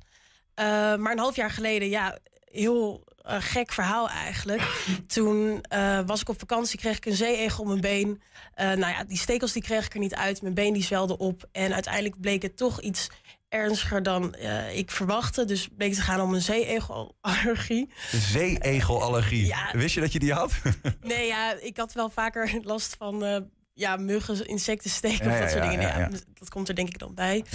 Eh, 0.53 0.65
maar 0.95 1.11
een 1.11 1.19
half 1.19 1.35
jaar 1.35 1.51
geleden, 1.51 1.89
ja, 1.89 2.17
heel 2.45 3.03
eh, 3.17 3.35
gek 3.39 3.71
verhaal 3.71 4.09
eigenlijk. 4.09 4.61
Toen 5.07 5.65
was 6.05 6.21
ik 6.21 6.29
op 6.29 6.39
vakantie, 6.39 6.79
kreeg 6.79 6.97
ik 6.97 7.05
een 7.05 7.15
zeeegel 7.15 7.63
op 7.63 7.67
mijn 7.67 7.81
been. 7.81 8.21
Nou 8.55 8.93
ja, 8.93 9.03
die 9.03 9.17
stekels 9.17 9.53
die 9.53 9.61
kreeg 9.61 9.85
ik 9.85 9.93
er 9.93 9.99
niet 9.99 10.15
uit. 10.15 10.41
Mijn 10.41 10.53
been 10.53 10.73
die 10.73 10.83
zwelde 10.83 11.17
op. 11.17 11.49
En 11.51 11.73
uiteindelijk 11.73 12.21
bleek 12.21 12.41
het 12.41 12.57
toch 12.57 12.81
iets 12.81 13.09
ernstiger 13.53 14.03
dan 14.03 14.33
eh, 14.33 14.77
ik 14.77 14.91
verwachtte. 14.91 15.45
Dus 15.45 15.67
bleek 15.77 15.93
te 15.93 16.01
gaan 16.01 16.21
om 16.21 16.33
een 16.33 16.41
zeeegelallergie. 16.41 17.89
Zeeegelallergie. 18.11 19.45
Ja. 19.45 19.71
Wist 19.71 19.95
je 19.95 20.01
dat 20.01 20.13
je 20.13 20.19
die 20.19 20.33
had? 20.33 20.51
Nee, 21.01 21.27
ja, 21.27 21.53
ik 21.53 21.77
had 21.77 21.93
wel 21.93 22.09
vaker 22.09 22.59
last 22.63 22.95
van 22.95 23.23
eh, 23.25 23.37
ja, 23.73 23.95
muggen, 23.95 24.45
insecten 24.45 24.89
steken 24.89 25.25
Ja, 25.25 25.33
of 25.33 25.39
dat 25.39 25.49
soort 25.51 25.63
dingen. 25.69 25.81
ja, 25.81 26.07
dus 26.07 26.21
Dat 26.33 26.49
komt 26.49 26.67
er 26.69 26.75
denk 26.75 26.87
ik 26.89 26.99
dan 26.99 27.13
bij. 27.13 27.45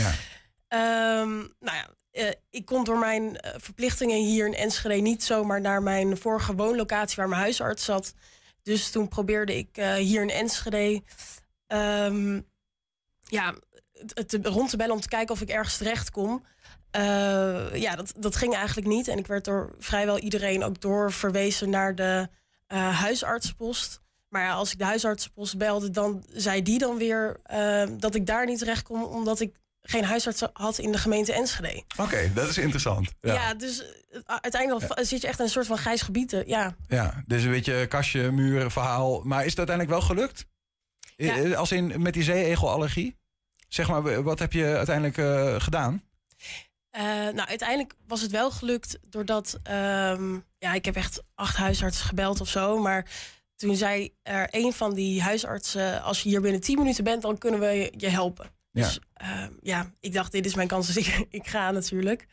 Ehm, 0.69 1.37
nou 1.37 1.77
ja, 1.77 1.89
eh, 2.11 2.33
ik 2.51 2.65
kon 2.65 2.85
door 2.85 2.99
mijn 2.99 3.39
verplichtingen 3.57 4.25
hier 4.25 4.47
in 4.47 4.55
Enschede 4.55 4.95
niet 4.95 5.25
zomaar 5.25 5.61
naar 5.61 5.83
mijn 5.83 6.17
vorige 6.17 6.55
woonlocatie 6.55 7.17
waar 7.17 7.29
mijn 7.29 7.41
huisarts 7.41 7.85
zat. 7.85 8.15
Dus 8.63 8.91
toen 8.91 9.09
probeerde 9.09 9.57
ik 9.57 9.77
hier 9.99 10.23
in 10.23 10.31
Enschede 10.31 11.03
ehm, 11.67 12.41
ja, 13.23 13.55
het, 14.15 14.39
rond 14.43 14.71
te 14.71 14.77
bellen 14.77 14.95
om 14.95 15.01
te 15.01 15.09
kijken 15.09 15.35
of 15.35 15.41
ik 15.41 15.49
ergens 15.49 15.77
terecht 15.77 16.11
kom. 16.11 16.45
Eh, 16.91 17.75
ja, 17.75 17.97
dat, 17.97 18.13
dat 18.17 18.37
ging 18.37 18.55
eigenlijk 18.55 18.87
niet. 18.87 19.09
En 19.09 19.19
ik 19.19 19.27
werd 19.27 19.45
door 19.45 19.75
vrijwel 19.79 20.19
iedereen 20.19 20.65
ook 20.65 20.81
doorverwezen 20.81 21.71
naar 21.71 21.95
de 21.95 22.29
eh, 22.67 23.01
huisartsenpost. 23.01 24.01
Maar 24.29 24.43
ja, 24.43 24.53
als 24.53 24.73
ik 24.73 24.79
de 24.79 24.85
huisartsenpost 24.85 25.59
belde, 25.59 25.91
dan 25.91 26.25
zei 26.33 26.63
die 26.63 26.79
dan 26.79 26.97
weer 26.97 27.41
eh, 27.43 27.83
dat 27.99 28.15
ik 28.15 28.27
daar 28.27 28.47
niet 28.47 28.59
terecht 28.59 28.83
kon, 28.83 29.05
omdat 29.05 29.41
ik 29.41 29.57
geen 29.81 30.05
huisarts 30.05 30.43
had 30.53 30.79
in 30.79 30.93
de 30.93 30.99
gemeente 30.99 31.33
Enschede. 31.33 31.83
Oké, 31.97 32.31
dat 32.35 32.49
is 32.49 32.59
interessant. 32.59 33.13
Ja, 33.21 33.35
Ja. 33.35 33.55
dus 33.55 33.85
uiteindelijk 34.25 35.07
zit 35.07 35.21
je 35.21 35.27
echt 35.27 35.39
in 35.39 35.45
een 35.45 35.51
soort 35.51 35.67
van 35.67 35.79
grijs 35.79 36.03
gebied. 36.03 36.43
Ja. 36.47 36.77
ja, 36.89 37.23
dus 37.27 37.43
een 37.43 37.51
beetje 37.51 37.87
kastje, 37.87 38.31
muur, 38.31 38.71
verhaal. 38.71 39.21
Maar 39.25 39.45
is 39.45 39.51
het 39.51 39.59
uiteindelijk 39.59 39.99
wel 39.99 40.07
gelukt? 40.07 40.47
Als 41.57 41.73
in 41.73 42.03
met 42.03 42.13
die 42.13 42.23
zeeegelallergie? 42.23 43.17
Zeg 43.69 43.89
maar, 43.89 44.23
wat 44.23 44.39
heb 44.39 44.53
je 44.53 44.65
uiteindelijk 44.65 45.17
eh, 45.17 45.61
gedaan? 45.61 46.03
Eh, 46.91 47.03
nou, 47.05 47.49
uiteindelijk 47.49 47.95
was 48.07 48.21
het 48.21 48.31
wel 48.31 48.51
gelukt 48.51 48.99
doordat... 49.09 49.59
ehm, 49.63 50.39
ja, 50.59 50.75
ik 50.75 50.85
heb 50.85 50.97
echt 50.97 51.23
acht 51.35 51.57
huisartsen 51.57 52.07
gebeld 52.07 52.41
of 52.41 52.49
zo. 52.49 52.79
Maar 52.79 53.11
toen 53.57 53.77
zei 53.77 54.15
er 54.23 54.49
een 54.51 54.73
van 54.73 54.95
die 54.95 55.23
huisartsen... 55.23 56.03
als 56.03 56.23
je 56.23 56.29
hier 56.29 56.41
binnen 56.41 56.61
10 56.61 56.79
minuten 56.79 57.05
bent, 57.05 57.23
dan 57.23 57.39
kunnen 57.39 57.61
we 57.61 57.93
je, 57.97 58.09
helpen. 58.09 58.47
Ja. 58.71 58.83
Dus 58.83 59.01
ehm, 59.15 59.53
ja, 59.63 59.93
ik 60.01 60.13
dacht, 60.13 60.33
dit 60.33 60.47
is 60.47 60.55
mijn 60.55 60.69
kans, 60.69 60.87
dus 60.87 60.97
ik, 60.97 61.27
ik 61.41 61.47
ga 61.47 61.71
natuurlijk. 61.71 62.27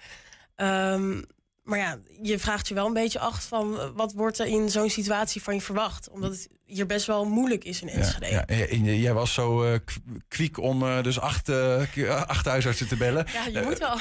Ehm, 0.55 1.21
maar 1.65 1.79
ja, 1.79 1.99
je 2.21 2.39
vraagt 2.39 2.67
je 2.67 2.73
wel 2.73 2.85
een 2.87 2.93
beetje 2.93 3.19
af 3.19 3.47
van... 3.47 3.79
eh, 3.79 3.89
wat 3.95 4.13
wordt 4.13 4.39
er 4.39 4.45
in 4.45 4.69
zo'n 4.69 4.89
situatie 4.89 5.43
van 5.43 5.53
je 5.53 5.61
verwacht? 5.61 6.09
Omdat 6.09 6.31
het 6.31 6.47
hier 6.65 6.85
best 6.85 7.05
wel 7.05 7.25
moeilijk 7.25 7.63
is 7.63 7.81
in 7.81 7.89
Enschede. 7.89 8.25
Ja, 8.25 8.45
en 8.45 8.99
jij 8.99 9.13
was 9.13 9.33
zo 9.33 9.77
k- 9.85 9.93
kwiek 10.27 10.57
om 10.59 10.83
eh, 10.83 11.03
dus 11.03 11.19
acht, 11.19 11.43
k- 11.93 12.07
acht 12.07 12.45
huisartsen 12.45 12.87
te 12.87 12.95
bellen. 12.97 13.25
Ja, 13.33 13.45
je 13.45 13.61
moet 13.65 13.77
wel. 13.79 13.97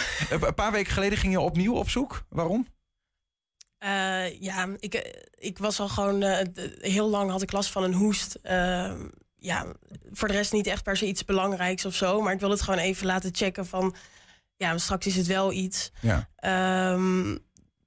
Een 0.49 0.55
paar 0.55 0.73
weken 0.73 0.93
geleden 0.93 1.19
ging 1.19 1.33
je 1.33 1.41
opnieuw 1.41 1.75
op 1.75 1.91
zoek. 1.91 2.25
Waarom? 2.29 2.67
Ja, 4.41 4.69
ik, 4.79 5.25
ik 5.39 5.59
was 5.59 5.81
al 5.81 5.89
gewoon 5.89 6.23
heel 6.81 7.09
lang 7.11 7.31
had 7.31 7.43
ik 7.43 7.53
last 7.53 7.71
van 7.71 7.83
een 7.83 7.95
hoest. 7.95 8.39
Ehm, 8.43 9.09
ja, 9.37 9.67
voor 10.13 10.29
de 10.29 10.35
rest 10.35 10.53
niet 10.53 10.67
echt 10.67 10.83
per 10.83 10.97
se 10.97 11.07
iets 11.07 11.25
belangrijks 11.25 11.85
of 11.85 11.95
zo. 11.95 12.21
Maar 12.21 12.33
ik 12.33 12.41
wil 12.41 12.51
het 12.51 12.63
gewoon 12.63 12.81
even 12.81 13.07
laten 13.07 13.35
checken 13.35 13.67
van... 13.67 13.95
Ja, 14.57 14.79
straks 14.79 15.07
is 15.07 15.17
het 15.17 15.27
wel 15.27 15.53
iets. 15.53 15.91
Ja. 16.01 16.29
Ehm, 16.37 17.37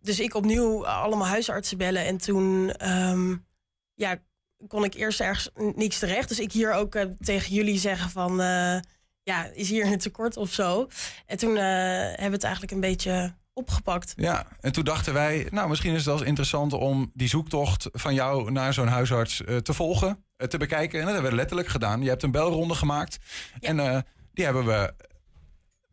dus 0.07 0.19
ik 0.19 0.35
opnieuw 0.35 0.87
allemaal 0.87 1.27
huisartsen 1.27 1.77
bellen. 1.77 2.05
En 2.05 2.17
toen 2.17 2.71
ja, 2.77 3.55
ja, 3.97 4.19
kon 4.67 4.83
ik 4.83 4.93
eerst 4.93 5.19
ergens 5.19 5.49
niks 5.75 5.99
terecht. 5.99 6.27
Dus 6.27 6.39
ik 6.39 6.51
hier 6.51 6.73
ook 6.73 6.95
eh, 6.95 7.05
tegen 7.19 7.53
jullie 7.53 7.79
zeggen 7.79 8.09
van... 8.09 8.41
eh, 8.41 8.79
ja, 9.23 9.45
is 9.53 9.69
hier 9.69 9.85
een 9.85 9.97
tekort 9.97 10.37
of 10.37 10.53
zo? 10.53 10.87
En 11.25 11.37
toen 11.37 11.57
eh, 11.57 11.63
hebben 11.63 12.25
we 12.25 12.31
het 12.31 12.43
eigenlijk 12.43 12.73
een 12.73 12.79
beetje 12.79 13.35
opgepakt. 13.53 14.13
Ja, 14.15 14.47
en 14.61 14.71
toen 14.71 14.83
dachten 14.83 15.13
wij, 15.13 15.47
nou 15.51 15.69
misschien 15.69 15.91
is 15.91 15.97
het 15.97 16.05
wel 16.05 16.17
eens 16.17 16.27
interessant 16.27 16.73
om 16.73 17.11
die 17.13 17.27
zoektocht 17.27 17.89
van 17.91 18.13
jou 18.13 18.51
naar 18.51 18.73
zo'n 18.73 18.87
huisarts 18.87 19.41
te 19.61 19.73
volgen, 19.73 20.25
te 20.47 20.57
bekijken. 20.57 20.99
En 20.99 21.05
dat 21.05 21.13
hebben 21.13 21.31
we 21.31 21.37
letterlijk 21.37 21.67
gedaan. 21.67 22.01
Je 22.01 22.09
hebt 22.09 22.23
een 22.23 22.31
belronde 22.31 22.75
gemaakt 22.75 23.17
en 23.59 24.05
die 24.33 24.45
hebben 24.45 24.65
we 24.65 24.93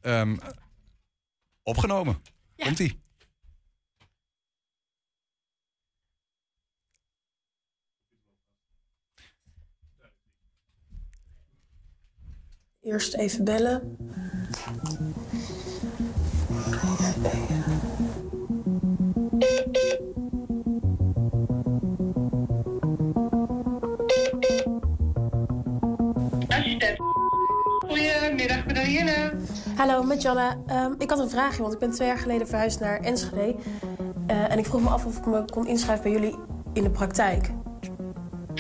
ehm, 0.01 0.37
opgenomen. 1.63 2.23
Komt 2.57 2.79
ie. 2.79 3.04
Eerst 12.85 13.15
even 13.15 13.45
bellen. 13.45 13.97
Goedemiddag, 27.89 28.67
met 28.67 28.79
Ariane. 28.79 29.33
Hallo, 29.77 30.03
met 30.03 30.23
Janne. 30.23 30.57
Ehm, 30.67 30.93
ik 30.99 31.11
had 31.11 31.19
een 31.19 31.31
vraagje, 31.31 31.63
want 31.63 31.75
ik 31.75 31.79
ben 31.79 31.91
twee 31.91 32.09
jaar 32.09 32.19
geleden 32.19 32.47
verhuisd 32.49 32.81
naar 32.81 33.01
Enschede. 33.01 33.57
Eh, 34.27 34.53
en 34.53 34.59
ik 34.59 34.67
vroeg 34.67 34.83
me 34.83 34.89
af 34.89 35.07
of 35.07 35.19
ik 35.19 35.27
me 35.27 35.45
kon 35.45 35.67
inschrijven 35.67 36.03
bij 36.03 36.13
jullie 36.13 36.37
in 36.73 36.83
de 36.83 36.91
praktijk. 36.91 37.51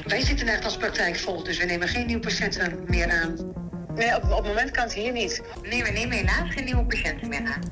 Wij 0.06 0.20
zitten 0.20 0.46
echt 0.46 0.64
als 0.64 0.76
praktijk 0.76 1.16
vol, 1.16 1.44
dus 1.44 1.58
we 1.58 1.64
nemen 1.64 1.88
geen 1.88 2.06
nieuwe 2.06 2.22
patiënten 2.22 2.84
meer 2.86 3.10
aan. 3.10 3.53
Nee, 3.94 4.16
op, 4.16 4.22
op 4.22 4.36
het 4.36 4.46
moment 4.46 4.70
kan 4.70 4.84
het 4.84 4.92
hier 4.92 5.12
niet. 5.12 5.42
Nee, 5.62 5.82
we 5.84 5.90
nemen 5.90 6.16
helaas 6.16 6.54
geen 6.54 6.64
nieuwe 6.64 6.84
patiënten 6.84 7.28
meer 7.28 7.46
aan. 7.54 7.62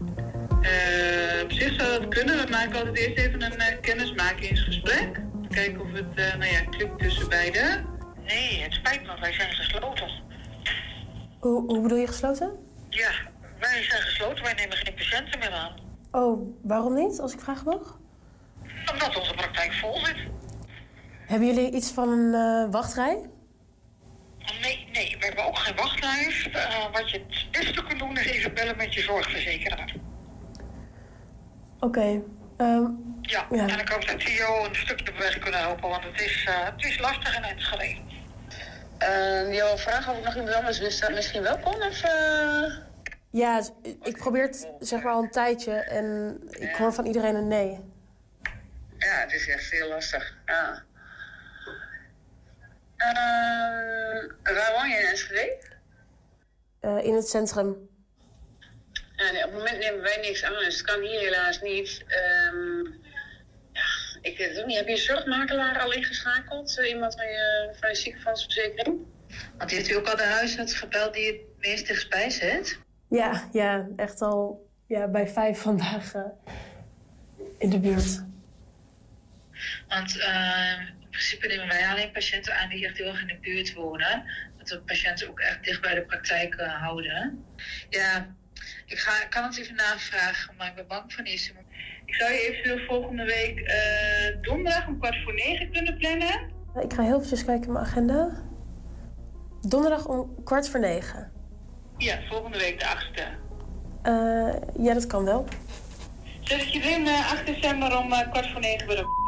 Eh, 0.62 1.42
op 1.42 1.52
zich 1.52 1.74
zou 1.80 2.00
dat 2.00 2.08
kunnen. 2.08 2.44
We 2.44 2.50
maken 2.50 2.74
altijd 2.74 2.98
eerst 2.98 3.18
even 3.18 3.42
een 3.42 3.58
eh, 3.58 3.80
kennismakingsgesprek. 3.80 5.20
Kijken 5.48 5.80
of 5.80 5.92
het 5.92 6.14
eh, 6.14 6.34
nou 6.38 6.52
ja, 6.52 6.60
klikt 6.70 6.98
tussen 6.98 7.28
beiden. 7.28 7.86
Nee, 8.26 8.62
het 8.62 8.72
spijt 8.72 9.02
me, 9.02 9.20
wij 9.20 9.32
zijn 9.32 9.52
gesloten. 9.52 10.10
Hoe, 11.40 11.66
hoe 11.66 11.80
bedoel 11.80 11.98
je 11.98 12.06
gesloten? 12.06 12.50
Ja, 12.88 13.10
wij 13.58 13.82
zijn 13.82 14.02
gesloten, 14.02 14.44
wij 14.44 14.54
nemen 14.54 14.76
geen 14.76 14.94
patiënten 14.94 15.38
meer 15.38 15.52
aan. 15.52 15.74
Oh, 16.10 16.56
waarom 16.62 16.94
niet, 16.94 17.20
als 17.20 17.32
ik 17.32 17.40
vragen 17.40 17.64
mag? 17.64 17.98
Omdat 18.92 19.16
onze 19.18 19.34
praktijk 19.34 19.72
vol 19.72 20.06
zit. 20.06 20.16
Hebben 21.26 21.54
jullie 21.54 21.72
iets 21.72 21.90
van 21.90 22.08
een 22.08 22.34
eh, 22.34 22.72
wachtrij? 22.72 23.30
Nee, 24.61 24.88
nee, 24.93 25.16
we 25.18 25.24
hebben 25.26 25.45
ook 25.45 25.59
geen 25.59 25.76
wachtlijst. 25.76 26.47
Eh, 26.47 26.93
wat 26.93 27.11
je 27.11 27.18
het 27.28 27.51
beste 27.51 27.84
kunt 27.84 27.99
doen 27.99 28.16
is 28.18 28.26
even 28.26 28.55
bellen 28.55 28.76
met 28.76 28.95
je 28.95 29.01
zorgverzekeraar. 29.01 29.95
Oké. 31.80 32.20
ehm, 32.57 32.84
Ja, 33.22 33.47
Ja. 33.51 33.68
en 33.68 33.78
ik 33.78 33.88
hoop 33.88 34.07
dat 34.07 34.22
jou 34.22 34.68
een 34.68 34.74
stukje 34.74 35.12
op 35.12 35.18
weg 35.18 35.38
kunnen 35.38 35.61
helpen, 35.61 35.88
want 35.88 36.05
het 36.05 36.20
is, 36.20 36.45
eh, 36.49 36.64
het 36.64 36.84
is 36.84 36.99
lastig 36.99 37.36
in 37.36 37.43
Enschede. 37.43 37.97
Uh, 39.03 39.55
jouw 39.55 39.76
vraag 39.76 40.11
of 40.11 40.18
ik 40.18 40.24
nog 40.24 40.34
iemand 40.36 40.55
anders 40.55 40.78
wist, 40.78 41.01
dat 41.01 41.11
misschien 41.11 41.43
wel 41.43 41.59
kon? 41.59 41.82
Of, 41.82 42.03
eh? 42.03 42.72
ja, 43.30 43.62
ik 44.03 44.16
probeer 44.16 44.43
het 44.43 44.68
zeg 44.80 45.03
maar 45.03 45.12
al 45.12 45.22
een 45.22 45.30
tijdje 45.30 45.72
en 45.74 46.38
ik 46.51 46.74
hoor 46.76 46.93
van 46.93 47.07
iedereen 47.07 47.34
een 47.34 47.49
nee. 47.49 47.78
Ja, 48.99 49.14
het 49.20 49.32
is 49.32 49.49
echt 49.49 49.70
heel 49.70 49.88
lastig. 49.88 50.34
Ja. 50.47 50.82
Eh, 53.03 54.55
waar 54.55 54.72
woon 54.76 54.88
je 54.88 54.96
in 54.96 55.07
Enschede? 55.07 55.59
Eh, 56.80 57.05
in 57.05 57.14
het 57.14 57.28
centrum. 57.28 57.90
Ja, 59.16 59.30
nee, 59.32 59.44
op 59.44 59.50
het 59.50 59.59
moment 59.59 59.78
nemen 59.78 60.03
wij 60.03 60.18
niks 60.20 60.44
aan, 60.44 60.53
dus 60.53 60.76
het 60.78 60.86
kan 60.86 61.00
hier 61.00 61.20
helaas 61.20 61.61
niet. 61.61 62.05
Ehm, 62.07 62.84
ja, 63.72 64.18
ik 64.20 64.38
weet 64.38 64.48
het 64.48 64.61
ook 64.61 64.66
niet. 64.66 64.76
Heb 64.76 64.86
je 64.86 64.92
een 64.92 64.98
zorgmakelaar 64.98 65.80
al 65.80 65.92
ingeschakeld? 65.92 66.80
Iemand 66.88 67.14
van 67.14 67.26
je, 67.26 67.74
van 67.80 67.88
je 67.88 67.94
ziekenfondsverzekering? 67.94 68.98
Want 69.59 69.70
die 69.70 69.78
heeft 69.78 69.90
u 69.90 69.94
ook 69.94 70.09
al 70.09 70.16
de 70.16 70.22
huisarts 70.22 70.74
gebeld 70.74 71.14
die 71.14 71.26
het 71.26 71.40
meest 71.59 71.86
dichtstbij 71.86 72.30
zit. 72.30 72.78
Ja, 73.09 73.48
ja, 73.53 73.88
echt 73.96 74.20
al 74.20 74.68
ja, 74.86 75.09
bij 75.09 75.28
vijf 75.28 75.59
vandaag 75.59 76.14
eh, 76.14 76.22
in 77.59 77.70
de 77.70 77.78
buurt. 77.78 78.22
Want 79.88 80.18
eh, 80.18 80.80
in 81.00 81.08
principe 81.10 81.46
nemen 81.46 81.68
wij 81.68 81.86
alleen 81.86 82.12
patiënten 82.12 82.58
aan 82.58 82.68
die 82.68 82.86
echt 82.86 82.98
heel 82.98 83.06
erg 83.06 83.20
in 83.20 83.26
de 83.26 83.38
buurt 83.40 83.74
wonen. 83.74 84.24
Dat 84.58 84.68
we 84.70 84.80
patiënten 84.80 85.28
ook 85.28 85.40
echt 85.40 85.64
dicht 85.64 85.80
bij 85.80 85.94
de 85.94 86.04
praktijk 86.04 86.54
eh, 86.54 86.82
houden. 86.82 87.44
Ja, 87.88 88.34
ik, 88.86 88.98
ga, 88.98 89.22
ik 89.22 89.30
kan 89.30 89.44
het 89.44 89.58
even 89.58 89.74
navragen, 89.74 90.54
maar 90.56 90.66
ik 90.66 90.74
ben 90.74 90.86
bang 90.86 91.12
van 91.12 91.24
niet. 91.24 91.52
Ik 92.04 92.14
zou 92.14 92.32
je 92.32 92.40
eventueel 92.40 92.86
volgende 92.86 93.24
week 93.24 93.58
eh, 93.58 94.42
donderdag 94.42 94.86
om 94.86 94.98
kwart 94.98 95.22
voor 95.22 95.34
negen 95.34 95.72
kunnen 95.72 95.96
plannen. 95.96 96.50
Ik 96.80 96.92
ga 96.92 97.02
heel 97.02 97.16
eventjes 97.16 97.44
kijken 97.44 97.66
in 97.66 97.72
mijn 97.72 97.84
agenda. 97.84 98.42
Donderdag 99.60 100.06
om 100.06 100.44
kwart 100.44 100.68
voor 100.68 100.80
negen. 100.80 101.32
Ja, 101.98 102.18
volgende 102.28 102.58
week 102.58 102.80
de 102.80 102.86
8e. 102.86 103.22
Eh, 104.02 104.84
ja, 104.84 104.94
dat 104.94 105.06
kan 105.06 105.24
wel. 105.24 105.46
Zet 106.40 106.60
ik 106.60 106.68
je 106.68 106.78
in 106.78 107.06
eh 107.06 107.32
8 107.32 107.46
december 107.46 107.98
om 107.98 108.08
kwart 108.08 108.50
voor 108.50 108.60
negen 108.60 108.86
weer 108.86 108.98
op. 108.98 109.21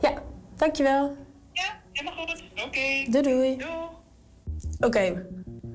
Ja, 0.00 0.22
dankjewel. 0.56 1.16
Helemaal 1.92 2.26
goed. 2.26 2.42
Oké. 2.64 3.04
Doei 3.10 3.22
doei. 3.22 3.56
Oké, 4.80 5.26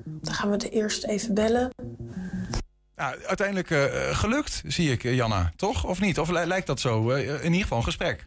dan 0.04 0.34
gaan 0.34 0.50
we 0.50 0.56
de 0.56 0.68
eerst 0.70 1.04
even 1.04 1.34
bellen. 1.34 1.70
Nou, 2.96 3.24
uiteindelijk 3.24 3.70
eh, 3.70 4.16
gelukt, 4.18 4.62
zie 4.66 4.92
ik, 4.92 5.04
eh, 5.04 5.14
Janna. 5.14 5.52
Toch? 5.56 5.84
Of 5.84 6.00
niet? 6.00 6.18
Of 6.18 6.28
li- 6.30 6.44
lijkt 6.46 6.66
dat 6.66 6.80
zo? 6.80 7.10
Eh, 7.10 7.28
in 7.28 7.44
ieder 7.44 7.60
geval 7.62 7.78
een 7.78 7.84
gesprek. 7.84 8.26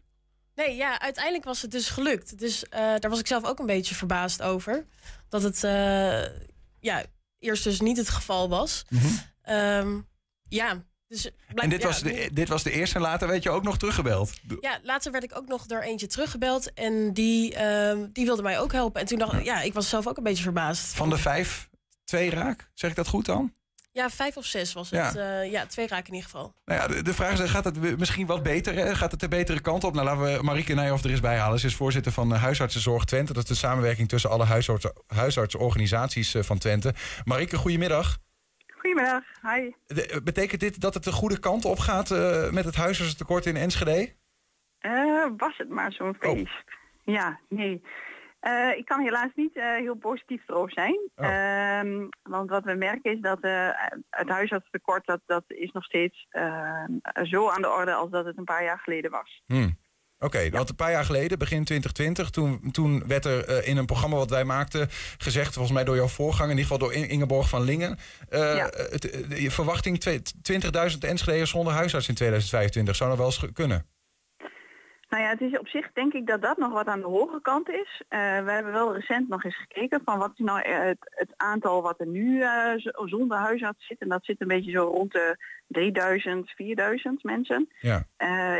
Nee, 0.55 0.75
ja, 0.75 0.99
uiteindelijk 0.99 1.43
was 1.45 1.61
het 1.61 1.71
dus 1.71 1.89
gelukt. 1.89 2.39
Dus 2.39 2.69
eh, 2.69 2.79
daar 2.79 3.09
was 3.09 3.19
ik 3.19 3.27
zelf 3.27 3.45
ook 3.45 3.59
een 3.59 3.65
beetje 3.65 3.95
verbaasd 3.95 4.41
over. 4.41 4.85
Dat 5.29 5.43
het 5.43 5.63
eh, 5.63 6.21
ja, 6.79 7.03
eerst 7.39 7.63
dus 7.63 7.81
niet 7.81 7.97
het 7.97 8.09
geval 8.09 8.49
was. 8.49 8.85
Ehm, 9.41 9.99
ja, 10.49 10.83
dus 11.11 11.29
En 11.55 11.69
dit, 11.69 11.81
ja, 11.81 11.87
was 11.87 12.01
de, 12.01 12.29
dit 12.33 12.47
was 12.47 12.63
de 12.63 12.71
eerste 12.71 12.95
en 12.95 13.01
later 13.01 13.27
werd 13.27 13.43
je 13.43 13.49
ook 13.49 13.63
nog 13.63 13.77
teruggebeld. 13.77 14.31
Ja, 14.61 14.79
later 14.83 15.11
werd 15.11 15.23
ik 15.23 15.37
ook 15.37 15.47
nog 15.47 15.65
door 15.65 15.81
eentje 15.81 16.07
teruggebeld. 16.07 16.73
En 16.73 17.13
die, 17.13 17.55
ehm, 17.55 18.07
die 18.13 18.25
wilde 18.25 18.41
mij 18.41 18.59
ook 18.59 18.71
helpen. 18.71 19.01
En 19.01 19.07
toen 19.07 19.19
dacht 19.19 19.33
ik, 19.33 19.43
ja, 19.43 19.61
ik 19.61 19.73
was 19.73 19.89
zelf 19.89 20.07
ook 20.07 20.17
een 20.17 20.23
beetje 20.23 20.43
verbaasd. 20.43 20.95
Van 20.95 21.09
de 21.09 21.17
vijf, 21.17 21.69
twee 22.03 22.29
raak. 22.29 22.69
Zeg 22.73 22.89
ik 22.89 22.95
dat 22.95 23.07
goed 23.07 23.25
dan? 23.25 23.53
Ja, 23.91 24.09
vijf 24.09 24.37
of 24.37 24.45
zes 24.45 24.73
was 24.73 24.89
het. 24.89 25.13
Ja, 25.13 25.41
ja 25.41 25.65
twee 25.65 25.87
raken 25.87 26.07
in 26.07 26.13
ieder 26.13 26.29
geval. 26.29 26.53
Nou 26.65 26.81
ja, 26.81 26.87
de, 26.87 27.01
de 27.01 27.13
vraag 27.13 27.39
is, 27.39 27.49
gaat 27.49 27.63
het 27.63 27.97
misschien 27.97 28.25
wat 28.25 28.43
beter? 28.43 28.75
Hè? 28.75 28.95
Gaat 28.95 29.11
het 29.11 29.19
de 29.19 29.27
betere 29.27 29.59
kant 29.59 29.83
op? 29.83 29.93
Nou, 29.93 30.05
laten 30.05 30.37
we 30.37 30.43
Marieke 30.43 30.73
Nijhoff 30.73 31.03
er 31.03 31.09
eens 31.09 31.19
bij 31.19 31.37
halen. 31.37 31.59
Ze 31.59 31.67
is 31.67 31.75
voorzitter 31.75 32.11
van 32.11 32.33
eh, 32.33 32.41
Huisartsenzorg 32.41 33.05
Twente. 33.05 33.33
Dat 33.33 33.43
is 33.43 33.49
de 33.49 33.55
samenwerking 33.55 34.09
tussen 34.09 34.29
alle 34.29 34.45
huisartsen, 34.45 34.93
huisartsenorganisaties 35.07 36.33
eh, 36.33 36.43
van 36.43 36.57
Twente. 36.57 36.93
Marieke, 37.23 37.57
goedemiddag. 37.57 38.19
Goedemiddag, 38.81 39.23
hi. 39.41 39.71
De- 39.87 40.07
eh, 40.07 40.17
betekent 40.23 40.59
dit 40.61 40.81
dat 40.81 40.93
het 40.93 41.03
de 41.03 41.11
goede 41.11 41.39
kant 41.39 41.65
op 41.65 41.79
gaat 41.79 42.11
eh, 42.11 42.51
met 42.51 42.65
het 42.65 42.75
huisartsentekort 42.75 43.45
in 43.45 43.55
Enschede? 43.55 44.13
Eh, 44.79 45.25
was 45.37 45.57
het 45.57 45.69
maar 45.69 45.91
zo'n 45.91 46.15
feest? 46.19 46.63
Ja, 47.03 47.39
nee. 47.49 47.81
Ik 48.75 48.85
kan 48.85 49.01
helaas 49.01 49.29
niet 49.35 49.53
heel 49.53 49.95
positief 49.95 50.41
erover 50.47 50.71
zijn. 50.71 50.99
Ehm, 51.15 52.07
want 52.23 52.49
wat 52.49 52.63
we 52.63 52.73
merken 52.73 53.11
is 53.11 53.21
dat 53.21 53.37
het 54.09 54.29
huisartsentekort 54.29 55.05
dat, 55.05 55.21
dat 55.25 55.43
is 55.47 55.71
nog 55.71 55.83
steeds 55.83 56.27
eh, 56.29 56.83
zo 57.23 57.49
aan 57.49 57.61
de 57.61 57.69
orde 57.69 57.93
als 57.93 58.09
dat 58.09 58.25
het 58.25 58.37
een 58.37 58.43
paar 58.43 58.63
jaar 58.63 58.79
geleden 58.79 59.11
was. 59.11 59.41
Hmm. 59.45 59.77
Oké, 60.23 60.49
want 60.49 60.69
een 60.69 60.75
paar 60.75 60.91
jaar 60.91 61.05
geleden, 61.05 61.39
begin 61.39 61.63
2020, 61.63 62.29
toen, 62.29 62.71
toen 62.71 63.03
werd 63.07 63.25
er 63.25 63.45
eh, 63.45 63.67
in 63.67 63.77
een 63.77 63.85
programma 63.85 64.15
wat 64.15 64.29
wij 64.29 64.43
maakten 64.43 64.89
gezegd, 65.17 65.53
volgens 65.53 65.73
mij 65.73 65.83
door 65.83 65.95
jouw 65.95 66.07
voorganger, 66.07 66.51
in 66.51 66.57
ieder 66.57 66.71
geval 66.71 66.87
door 66.87 66.93
In- 66.93 67.09
Ingeborg 67.09 67.49
van 67.49 67.61
Lingen, 67.63 67.97
het, 68.29 69.01
de 69.01 69.51
verwachting 69.51 69.99
twee- 69.99 70.21
20.000 70.41 70.97
Enschede'ers 70.99 71.49
zonder 71.49 71.73
huisarts 71.73 72.07
in 72.07 72.15
2025. 72.15 72.95
Zou 72.95 73.09
dat 73.09 73.17
wel 73.19 73.27
eens 73.27 73.53
kunnen? 73.53 73.85
Nou 75.11 75.23
ja, 75.23 75.29
het 75.29 75.41
is 75.41 75.57
op 75.59 75.67
zich 75.67 75.91
denk 75.93 76.13
ik 76.13 76.27
dat 76.27 76.41
dat 76.41 76.57
nog 76.57 76.71
wat 76.71 76.87
aan 76.87 76.99
de 76.99 77.07
hoge 77.07 77.41
kant 77.41 77.69
is. 77.69 78.01
Eh, 78.07 78.19
we 78.19 78.51
hebben 78.51 78.71
wel 78.71 78.93
recent 78.93 79.27
nog 79.29 79.43
eens 79.43 79.57
gekeken 79.57 80.01
van 80.05 80.19
wat 80.19 80.31
is 80.33 80.45
nou 80.45 80.61
eh, 80.61 80.79
het, 80.79 80.97
het 81.01 81.33
aantal 81.37 81.81
wat 81.81 81.99
er 81.99 82.07
nu 82.07 82.41
eh, 82.41 82.71
zonder 83.05 83.37
huisarts 83.37 83.87
zit. 83.87 83.99
En 84.01 84.09
dat 84.09 84.25
zit 84.25 84.41
een 84.41 84.47
beetje 84.47 84.71
zo 84.71 84.83
rond 84.83 85.11
de 85.11 85.37
3000, 85.67 86.49
4000 86.49 87.23
mensen. 87.23 87.69
Ja. 87.79 88.05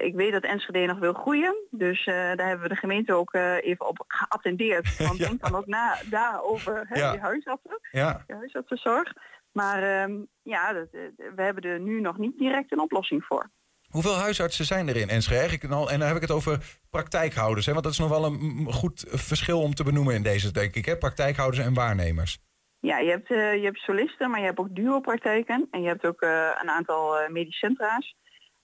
Ik 0.02 0.16
weet 0.16 0.32
dat 0.32 0.43
Enschede 0.43 0.86
nog 0.86 0.99
wil 0.99 1.14
groeien. 1.14 1.56
Dus 1.70 2.06
daar 2.06 2.47
hebben 2.47 2.62
we 2.62 2.74
de 2.74 2.76
gemeente 2.80 3.14
ook 3.14 3.34
even 3.62 3.88
op 3.88 4.04
geattendeerd. 4.08 4.97
Want 5.08 5.18
denk 5.20 5.41
dan 5.41 5.56
ook 5.56 5.68
na 5.68 5.97
daarover 6.10 6.86
hè, 6.88 6.99
Ja. 6.99 7.12
die 7.12 7.20
huisartsen, 7.20 7.80
Ja. 7.91 8.24
de 8.28 8.34
huisartsenzorg. 8.34 9.14
Maar 9.52 9.84
ehm, 9.84 10.20
ja, 10.41 10.74
dat, 10.74 10.88
we 11.16 11.41
hebben 11.41 11.64
er 11.64 11.80
nu 11.80 12.02
nog 12.02 12.18
niet 12.18 12.38
direct 12.38 12.72
een 12.72 12.80
oplossing 12.80 13.24
voor. 13.24 13.49
Hoeveel 13.92 14.16
huisartsen 14.16 14.66
zijn 14.66 14.88
er 14.88 14.96
in 14.96 15.10
Enschede? 15.10 15.58
En 15.62 16.00
dan 16.00 16.08
heb 16.08 16.16
ik 16.16 16.22
het 16.22 16.32
over 16.32 16.80
praktijkhouders. 16.89 17.66
Hè? 17.66 17.72
Want 17.72 17.84
dat 17.84 17.94
is 17.94 18.00
nog 18.00 18.10
wel 18.10 18.26
een 18.26 18.68
goed 18.74 19.06
verschil 19.08 19.62
om 19.62 19.74
te 19.74 19.84
benoemen 19.84 20.16
in 20.16 20.24
deze, 20.24 20.52
denk 20.52 20.76
ik. 20.76 20.86
Hè? 20.86 20.98
Praktijkhouders 20.98 21.66
en 21.66 21.74
waarnemers. 21.74 22.39
Ja, 22.80 22.98
je 22.98 23.10
hebt, 23.10 23.32
eh, 23.32 23.56
je 23.56 23.64
hebt 23.64 23.78
solisten, 23.78 24.30
maar 24.30 24.39
je 24.39 24.46
hebt 24.46 24.60
ook 24.60 24.76
duopraktijken. 24.76 25.68
En 25.72 25.82
je 25.82 25.88
hebt 25.88 26.06
ook 26.06 26.22
eh, 26.22 26.50
een 26.62 26.70
aantal 26.70 27.20
eh 27.20 27.30
medisch 27.30 27.58
centra's. 27.58 28.16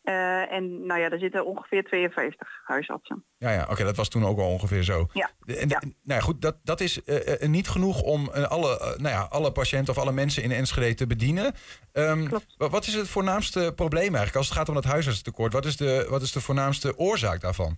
Eh, 0.08 0.52
en 0.52 0.86
nou 0.86 1.00
ja, 1.00 1.10
daar 1.10 1.20
zitten 1.20 1.46
ongeveer 1.46 1.84
52 1.84 2.48
huisartsen. 2.64 3.24
Ja, 3.38 3.52
ja 3.52 3.68
oké, 3.70 3.84
dat 3.84 3.96
was 3.96 4.10
toen 4.10 4.26
ook 4.26 4.40
al 4.40 4.50
ongeveer 4.52 4.84
zo. 4.84 5.08
Ja. 5.14 5.30
En, 5.46 5.68
Nou 5.68 5.90
ja, 6.04 6.20
goed, 6.20 6.42
dat, 6.42 6.56
dat 6.64 6.82
is 6.82 7.04
eh, 7.04 7.42
eh, 7.44 7.50
niet 7.50 7.68
genoeg 7.70 8.02
om 8.02 8.30
alle, 8.30 8.96
nou 8.98 9.16
ja, 9.16 9.22
alle 9.30 9.52
patiënten 9.52 9.94
of 9.94 10.00
alle 10.00 10.12
mensen 10.12 10.44
in 10.44 10.52
Enschede 10.52 10.94
te 10.94 11.08
bedienen. 11.08 11.54
Ehm, 11.92 12.30
wa- 12.58 12.70
wat 12.70 12.88
is 12.88 12.94
het 12.94 13.08
voornaamste 13.10 13.72
probleem 13.76 14.02
eigenlijk 14.04 14.36
als 14.36 14.46
het 14.48 14.58
gaat 14.58 14.70
om 14.70 14.76
dat 14.76 14.84
huisartsentekort? 14.84 15.54
Wat 15.54 15.66
is 15.66 15.78
de, 15.78 16.06
wat 16.10 16.22
is 16.22 16.32
de 16.32 16.42
voornaamste 16.42 16.98
oorzaak 16.98 17.42
daarvan? 17.42 17.78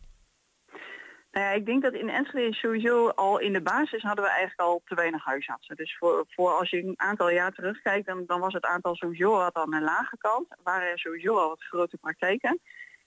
Nou 1.31 1.45
ja, 1.45 1.51
ik 1.51 1.65
denk 1.65 1.81
dat 1.81 1.93
in 1.93 2.09
Enschede 2.09 2.53
sowieso 2.53 3.07
al 3.07 3.39
in 3.39 3.53
de 3.53 3.61
basis 3.61 4.01
hadden 4.01 4.23
we 4.23 4.29
eigenlijk 4.29 4.59
al 4.59 4.81
te 4.85 4.95
weinig 4.95 5.25
huisartsen. 5.25 5.75
Dus 5.75 5.97
voor, 5.97 6.25
voor 6.29 6.51
als 6.51 6.69
je 6.69 6.83
een 6.83 6.93
aantal 6.99 7.29
jaar 7.29 7.51
terugkijkt, 7.51 8.07
dan, 8.07 8.23
dan 8.25 8.39
was 8.39 8.53
het 8.53 8.65
aantal 8.65 8.95
sowieso 8.95 9.31
wat 9.31 9.55
aan 9.55 9.73
een 9.73 9.83
lage 9.83 10.17
kant. 10.17 10.47
Waren 10.63 10.89
er 10.89 10.99
sowieso 10.99 11.37
al 11.37 11.47
wat 11.47 11.63
grote 11.63 11.97
praktijken. 11.97 12.59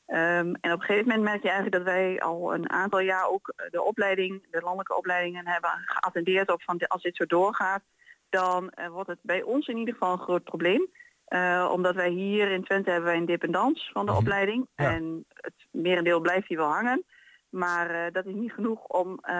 Ehm, 0.06 0.54
en 0.60 0.72
op 0.72 0.80
een 0.80 0.80
gegeven 0.80 1.08
moment 1.08 1.22
merk 1.22 1.42
je 1.42 1.50
eigenlijk 1.50 1.84
dat 1.84 1.94
wij 1.94 2.20
al 2.20 2.54
een 2.54 2.70
aantal 2.70 3.00
jaar 3.00 3.28
ook 3.28 3.54
de 3.70 3.82
opleiding, 3.82 4.46
de 4.50 4.60
landelijke 4.60 4.96
opleidingen 4.96 5.46
hebben 5.46 5.70
geattendeerd 5.84 6.50
op 6.50 6.62
van 6.62 6.86
als 6.86 7.02
dit 7.02 7.16
zo 7.16 7.26
doorgaat, 7.26 7.82
dan 8.28 8.70
eh, 8.70 8.88
wordt 8.88 9.08
het 9.08 9.18
bij 9.22 9.42
ons 9.42 9.66
in 9.66 9.76
ieder 9.76 9.94
geval 9.94 10.12
een 10.12 10.18
groot 10.18 10.44
probleem. 10.44 10.88
Eh, 11.24 11.70
omdat 11.72 11.94
wij 11.94 12.10
hier 12.10 12.50
in 12.50 12.64
Twente 12.64 12.90
hebben 12.90 13.08
wij 13.08 13.18
een 13.18 13.26
dependance 13.26 13.92
van 13.92 14.06
de 14.06 14.12
opleiding. 14.12 14.68
En 14.74 15.24
het 15.34 15.54
merendeel 15.70 16.20
blijft 16.20 16.48
hier 16.48 16.58
wel 16.58 16.72
hangen. 16.72 17.04
Maar 17.52 17.90
eh, 17.90 18.12
dat 18.12 18.26
is 18.26 18.34
niet 18.34 18.52
genoeg 18.52 18.84
om 18.84 19.18
eh, 19.22 19.34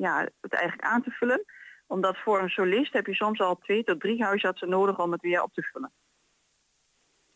ja, 0.00 0.28
het 0.40 0.52
eigenlijk 0.52 0.88
aan 0.88 1.02
te 1.02 1.10
vullen. 1.10 1.44
Omdat 1.86 2.16
voor 2.16 2.40
een 2.42 2.48
solist 2.48 2.92
heb 2.92 3.06
je 3.06 3.14
soms 3.14 3.40
al 3.40 3.58
twee 3.58 3.84
tot 3.84 4.00
drie 4.00 4.22
huisartsen 4.22 4.68
nodig 4.68 4.98
om 4.98 5.12
het 5.12 5.20
weer 5.20 5.42
op 5.42 5.52
te 5.52 5.62
vullen. 5.62 5.92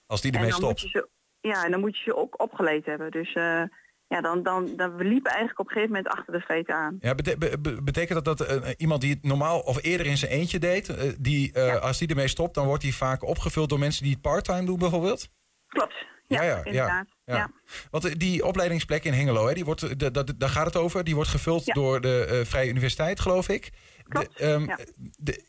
Als 0.06 0.20
die 0.20 0.32
ermee 0.32 0.52
stopt. 0.52 0.80
ze, 0.80 1.08
ja, 1.40 1.64
en 1.64 1.70
dan 1.70 1.80
moet 1.80 1.96
je 1.96 2.02
ze 2.02 2.16
ook 2.16 2.40
opgeleid 2.42 2.86
hebben. 2.86 3.10
Dus 3.10 3.32
eh, 3.32 3.62
ja, 4.06 4.20
dan, 4.20 4.42
dan, 4.42 4.76
dan 4.76 4.96
we 4.96 5.04
liepen 5.04 5.30
eigenlijk 5.30 5.60
op 5.60 5.66
een 5.66 5.72
gegeven 5.72 5.94
moment 5.96 6.14
achter 6.14 6.32
de 6.32 6.40
feiten 6.40 6.74
aan. 6.74 6.96
Ja, 7.00 7.14
bete- 7.14 7.38
be- 7.38 7.58
be- 7.60 7.82
betekent 7.82 8.24
dat 8.24 8.38
dat 8.38 8.74
iemand 8.76 9.00
die 9.00 9.14
het 9.14 9.22
normaal 9.22 9.60
of 9.60 9.82
eerder 9.84 10.06
in 10.06 10.16
zijn 10.16 10.32
eentje 10.32 10.58
deed, 10.58 11.16
die, 11.22 11.58
als 11.60 11.98
die 11.98 12.08
ermee 12.08 12.28
stopt, 12.28 12.54
dan 12.54 12.66
wordt 12.66 12.82
die 12.82 12.96
vaak 12.96 13.22
opgevuld 13.22 13.68
door 13.68 13.78
mensen 13.78 14.02
die 14.02 14.12
het 14.12 14.20
parttime 14.22 14.64
doen 14.64 14.78
bijvoorbeeld? 14.78 15.28
Klopt. 15.66 15.94
Ja, 16.26 16.42
ja, 16.42 16.48
ja, 16.48 16.64
inderdaad. 16.64 17.06
ja. 17.08 17.16
Ja. 17.36 17.50
Want 17.90 18.04
eh, 18.04 18.12
die 18.16 18.44
opleidingsplek 18.44 19.04
in 19.04 19.12
Hengelo, 19.12 19.46
hè, 19.48 19.54
die 19.54 19.64
wordt, 19.64 19.82
eh, 19.82 19.90
da- 19.96 20.10
da- 20.10 20.24
daar 20.38 20.48
gaat 20.48 20.66
het 20.66 20.76
over, 20.76 21.04
die 21.04 21.14
wordt 21.14 21.30
gevuld 21.30 21.64
door 21.74 22.00
de 22.00 22.24
eh, 22.24 22.46
Vrije 22.46 22.68
Universiteit, 22.70 23.20
geloof 23.20 23.48
ik. 23.48 23.70
Klopt, 24.08 24.38
De, 24.38 24.44
ehm, 24.44 24.64
ja. 24.64 24.78
de- 25.18 25.42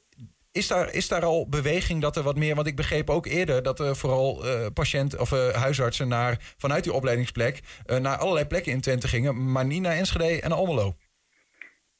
is, 0.52 0.68
daar, 0.68 0.94
is 0.94 1.08
daar 1.08 1.24
al 1.26 1.50
beweging 1.50 2.02
dat 2.02 2.16
er 2.18 2.24
wat 2.24 2.38
meer, 2.38 2.56
want 2.56 2.68
ik 2.68 2.76
begreep 2.76 3.10
ook 3.10 3.26
eerder 3.26 3.64
dat 3.64 3.80
er 3.80 3.96
vooral 3.96 4.46
eh 4.48 4.66
patiënten 4.74 5.20
of 5.20 5.30
huisartsen 5.54 6.08
naar, 6.08 6.54
vanuit 6.58 6.84
die 6.84 6.94
opleidingsplek 6.94 7.60
naar 8.00 8.18
allerlei 8.18 8.46
plekken 8.46 8.72
in 8.72 8.82
Twente 8.82 9.08
gingen, 9.08 9.52
maar 9.52 9.66
niet 9.66 9.82
naar 9.82 9.96
Enschede 9.96 10.42
en 10.42 10.52
Almelo. 10.52 10.96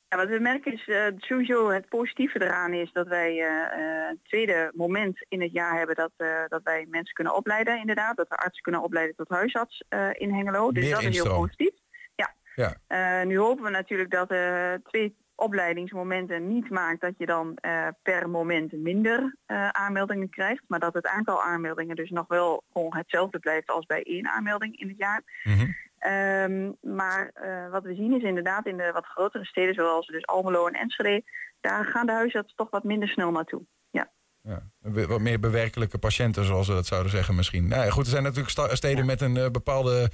Ja, 0.10 0.18
wat 0.18 0.28
we 0.28 0.40
merken 0.40 0.74
is 0.74 0.88
eh, 0.88 1.06
sowieso 1.18 1.70
het 1.70 1.90
positieve 1.90 2.42
eraan 2.44 2.74
is 2.74 2.92
dat 2.92 3.08
wij 3.08 3.40
eh, 3.40 3.74
eh, 3.74 4.10
een 4.10 4.20
tweede 4.24 4.72
moment 4.76 5.26
in 5.28 5.42
het 5.42 5.52
jaar 5.52 5.78
hebben 5.78 5.96
dat, 5.96 6.12
eh, 6.18 6.44
dat 6.48 6.62
wij 6.64 6.86
mensen 6.90 7.14
kunnen 7.14 7.36
opleiden 7.36 7.80
inderdaad. 7.80 8.18
Dat 8.18 8.28
we 8.28 8.36
artsen 8.38 8.64
kunnen 8.64 8.82
opleiden 8.82 9.16
tot 9.16 9.30
huisarts 9.30 9.84
eh, 9.90 10.10
in 10.14 10.34
Hengelo. 10.34 10.72
Dus 10.72 10.84
Meer 10.84 10.94
dat 10.94 11.02
is 11.02 11.06
heel 11.08 11.16
instroom. 11.16 11.42
positief. 11.42 11.74
Ja. 12.16 12.34
Ja. 12.56 12.76
Eh, 12.88 13.28
nu 13.28 13.38
hopen 13.38 13.64
we 13.64 13.70
natuurlijk 13.70 14.12
dat 14.12 14.32
eh 14.32 14.74
twee 14.84 15.16
opleidingsmomenten 15.36 16.48
niet 16.48 16.70
maakt 16.70 17.02
dat 17.02 17.14
je 17.18 17.26
dan 17.26 17.56
eh, 17.56 17.88
per 18.04 18.30
moment 18.30 18.72
minder 18.72 19.36
eh, 19.46 19.70
aanmeldingen 19.70 20.30
krijgt. 20.30 20.64
Maar 20.68 20.80
dat 20.80 20.94
het 20.94 21.08
aantal 21.08 21.44
aanmeldingen 21.44 21.96
dus 21.96 22.10
nog 22.10 22.28
wel 22.28 22.64
gewoon 22.74 22.96
hetzelfde 22.96 23.40
blijft 23.40 23.70
als 23.70 23.86
bij 23.86 24.04
één 24.04 24.28
aanmelding 24.28 24.80
in 24.80 24.88
het 24.88 24.98
jaar. 24.98 25.22
Ehm, 26.00 26.72
maar 26.82 27.32
eh, 27.34 27.72
wat 27.72 27.84
we 27.84 27.96
zien 27.96 28.14
is 28.14 28.24
inderdaad 28.24 28.66
in 28.66 28.78
de 28.78 28.92
wat 28.94 29.06
grotere 29.06 29.46
steden 29.46 29.74
zoals 29.74 30.08
dus 30.08 30.26
Almelo 30.26 30.68
en 30.68 30.74
Enschede, 30.74 31.24
daar 31.62 31.86
gaan 31.86 32.06
de 32.06 32.12
huisartsen 32.12 32.56
toch 32.58 32.70
wat 32.70 32.84
minder 32.84 33.08
snel 33.08 33.32
naartoe. 33.32 33.62
Ja. 33.90 34.12
Ja, 34.42 34.62
wat 35.08 35.20
meer 35.20 35.40
bewerkelijke 35.40 35.98
patiënten, 35.98 36.46
zoals 36.46 36.68
we 36.68 36.74
dat 36.74 36.86
zouden 36.86 37.12
zeggen 37.12 37.36
misschien. 37.36 37.68
Nou 37.68 37.84
ja, 37.84 37.90
goed, 37.90 38.06
er 38.06 38.12
zijn 38.12 38.24
natuurlijk 38.24 38.76
steden 38.76 39.06
met 39.06 39.22
een 39.22 39.38
eh, 39.38 39.50
bepaalde 39.50 40.12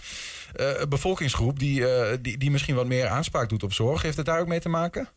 eh, 0.55 0.81
bevolkingsgroep... 0.89 1.59
Die, 1.59 1.85
die, 2.21 2.37
die 2.37 2.51
misschien 2.51 2.75
wat 2.75 2.87
meer 2.87 3.07
aanspraak 3.07 3.49
doet 3.49 3.63
op 3.63 3.73
zorg. 3.73 4.01
Heeft 4.01 4.17
het 4.17 4.25
daar 4.25 4.39
ook 4.39 4.47
mee 4.47 4.59
te 4.59 4.69
maken? 4.69 5.09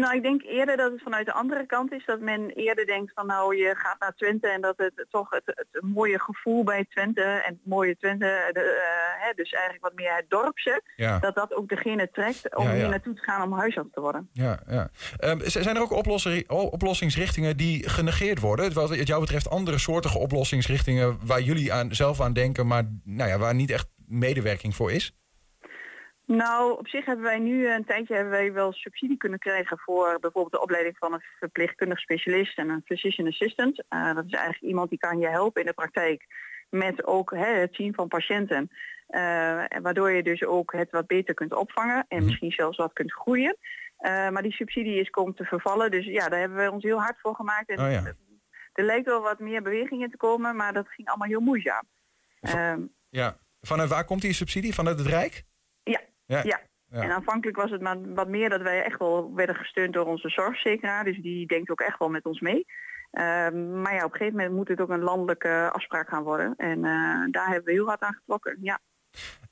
Nou, 0.00 0.14
ik 0.16 0.22
denk 0.22 0.42
eerder 0.42 0.76
dat 0.76 0.92
het 0.92 1.02
vanuit 1.02 1.26
de 1.26 1.32
andere 1.32 1.66
kant 1.66 1.92
is. 1.92 2.04
Dat 2.06 2.20
men 2.20 2.50
eerder 2.50 2.86
denkt 2.86 3.12
van 3.14 3.26
nou, 3.26 3.56
je 3.56 3.74
gaat 3.76 4.00
naar 4.00 4.14
Twente 4.14 4.48
en 4.48 4.60
dat 4.60 4.74
het 4.76 5.06
toch 5.10 5.30
het, 5.30 5.42
het 5.70 5.82
mooie 5.82 6.20
gevoel 6.20 6.64
bij 6.64 6.84
Twente 6.88 7.22
en 7.22 7.52
het 7.52 7.66
mooie 7.66 7.96
Twente, 7.96 8.50
de, 8.52 8.60
eh, 8.60 9.26
hè, 9.26 9.32
dus 9.34 9.50
eigenlijk 9.52 9.84
wat 9.84 9.94
meer 9.94 10.14
het 10.16 10.24
dorpse, 10.28 10.82
Ja. 10.96 11.18
dat 11.18 11.34
dat 11.34 11.54
ook 11.54 11.68
degene 11.68 12.10
trekt 12.12 12.56
om 12.56 12.64
Ja, 12.64 12.70
ja. 12.70 12.76
hier 12.78 12.88
naartoe 12.88 13.14
te 13.14 13.22
gaan 13.22 13.42
om 13.42 13.58
huisarts 13.58 13.92
te 13.92 14.00
worden. 14.00 14.28
Ja, 14.32 14.60
ja. 14.68 14.88
Z- 15.38 15.60
zijn 15.60 15.76
er 15.76 15.82
ook 15.82 16.06
oplossingsrichtingen 16.72 17.56
die 17.56 17.88
genegeerd 17.88 18.40
worden? 18.40 18.72
Wat 18.72 18.88
het 18.88 19.06
jou 19.06 19.20
betreft 19.20 19.50
andere 19.50 19.78
soortige 19.78 20.18
oplossingsrichtingen... 20.18 21.18
waar 21.26 21.40
jullie 21.40 21.72
aan, 21.72 21.94
zelf 21.94 22.20
aan 22.20 22.32
denken, 22.32 22.66
maar 22.66 22.82
nou 23.04 23.30
ja, 23.30 23.38
waar 23.38 23.54
niet 23.54 23.70
echt 23.70 23.88
medewerking 24.06 24.74
voor 24.74 24.92
is? 24.92 25.16
Nou, 26.26 26.78
op 26.78 26.88
zich 26.88 27.04
hebben 27.04 27.24
wij 27.24 27.38
nu 27.38 27.68
een 27.68 27.84
tijdje 27.84 28.14
hebben 28.14 28.32
wij 28.32 28.52
wel 28.52 28.72
subsidie 28.72 29.16
kunnen 29.16 29.38
krijgen 29.38 29.78
voor 29.78 30.18
bijvoorbeeld 30.20 30.52
de 30.52 30.62
opleiding 30.62 30.96
van 30.98 31.12
een 31.12 31.22
verpleegkundig 31.38 31.98
specialist 31.98 32.58
en 32.58 32.68
een 32.68 32.82
physician 32.84 33.26
assistant. 33.26 33.84
Eh, 33.88 34.14
dat 34.14 34.24
is 34.24 34.32
eigenlijk 34.32 34.62
iemand 34.62 34.88
die 34.90 34.98
kan 34.98 35.18
je 35.18 35.28
helpen 35.28 35.60
in 35.60 35.66
de 35.66 35.72
praktijk 35.72 36.26
met 36.70 37.06
ook 37.06 37.30
hè, 37.30 37.46
het 37.46 37.74
zien 37.74 37.94
van 37.94 38.08
patiënten. 38.08 38.70
Eh, 39.06 39.20
waardoor 39.82 40.10
je 40.10 40.22
dus 40.22 40.44
ook 40.44 40.72
het 40.72 40.90
wat 40.90 41.06
beter 41.06 41.34
kunt 41.34 41.54
opvangen 41.54 42.04
en 42.08 42.24
misschien 42.24 42.52
zelfs 42.52 42.76
wat 42.76 42.92
kunt 42.92 43.12
groeien. 43.12 43.56
Eh, 43.96 44.28
maar 44.28 44.42
die 44.42 44.52
subsidie 44.52 45.00
is 45.00 45.10
komt 45.10 45.36
te 45.36 45.44
vervallen, 45.44 45.90
dus 45.90 46.04
ja, 46.06 46.28
daar 46.28 46.40
hebben 46.40 46.64
we 46.64 46.70
ons 46.70 46.82
heel 46.82 47.00
hard 47.00 47.20
voor 47.20 47.34
gemaakt. 47.34 47.68
En 47.68 47.84
Oh 47.84 47.90
ja. 47.90 48.14
Er 48.72 48.84
lijkt 48.84 49.06
wel 49.06 49.22
wat 49.22 49.38
meer 49.38 49.62
beweging 49.62 50.02
in 50.02 50.10
te 50.10 50.16
komen, 50.16 50.56
maar 50.56 50.72
dat 50.72 50.88
ging 50.88 51.08
allemaal 51.08 51.28
heel 51.28 51.40
moeizaam. 51.40 51.82
Ehm, 52.40 52.80
Ja. 53.08 53.36
Vanuit 53.60 53.88
waar 53.88 54.04
komt 54.04 54.20
die 54.20 54.32
subsidie? 54.32 54.74
Vanuit 54.74 54.98
het 54.98 55.08
Rijk? 55.08 55.44
Ja. 56.32 56.42
Ja. 56.42 56.42
Ja. 56.44 56.60
Ja. 56.98 57.02
En 57.02 57.10
aanvankelijk 57.10 57.56
was 57.56 57.70
het 57.70 57.80
maar 57.80 58.14
wat 58.14 58.28
meer 58.28 58.48
dat 58.48 58.62
wij 58.62 58.82
echt 58.84 58.98
wel 58.98 59.34
werden 59.34 59.56
gesteund 59.56 59.92
door 59.92 60.06
onze 60.06 60.28
zorgverzekeraar. 60.28 61.04
Dus 61.04 61.18
die 61.22 61.46
denkt 61.46 61.70
ook 61.70 61.80
echt 61.80 61.98
wel 61.98 62.08
met 62.08 62.24
ons 62.24 62.40
mee. 62.40 62.66
Ehm, 63.10 63.80
maar 63.80 63.94
ja, 63.94 64.04
op 64.04 64.12
een 64.12 64.18
gegeven 64.18 64.36
moment 64.36 64.54
moet 64.54 64.68
het 64.68 64.80
ook 64.80 64.88
een 64.88 65.02
landelijke 65.02 65.70
afspraak 65.72 66.08
gaan 66.08 66.22
worden. 66.22 66.54
En 66.56 66.84
eh, 66.84 67.30
daar 67.30 67.46
hebben 67.46 67.64
we 67.64 67.72
heel 67.72 67.86
hard 67.86 68.00
aan 68.00 68.14
getrokken. 68.14 68.58
Ja. 68.60 68.80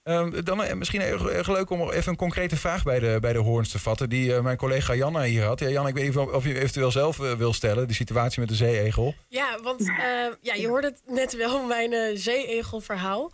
Ehm, 0.03 0.45
dan 0.45 0.63
eh, 0.63 0.75
misschien 0.75 1.01
erg, 1.01 1.27
erg 1.27 1.49
leuk 1.49 1.71
om 1.71 1.91
even 1.91 2.11
een 2.11 2.17
concrete 2.17 2.57
vraag 2.57 2.83
bij 2.83 2.99
de, 2.99 3.19
bij 3.21 3.33
de 3.33 3.39
hoorns 3.39 3.71
te 3.71 3.79
vatten... 3.79 4.09
die 4.09 4.35
eh, 4.35 4.43
mijn 4.43 4.57
collega 4.57 4.95
Janna 4.95 5.23
hier 5.23 5.45
had. 5.45 5.61
Ja, 5.61 5.69
Jan, 5.69 5.87
ik 5.87 5.95
weet 5.95 6.05
niet 6.05 6.17
of, 6.17 6.33
of 6.33 6.45
je 6.45 6.55
eventueel 6.55 6.91
zelf 6.91 7.17
wil 7.17 7.53
stellen... 7.53 7.89
de 7.89 7.95
situatie 7.95 8.41
met 8.41 8.49
de 8.49 8.55
zeeegel. 8.55 9.15
Ja, 9.29 9.59
want 9.63 9.81
eh, 9.81 9.97
ja, 10.41 10.55
je 10.55 10.69
hoorde 10.69 10.87
het 10.87 11.03
net 11.07 11.37
wel, 11.37 11.67
mijn 11.67 12.19
zeeegelverhaal. 12.19 13.33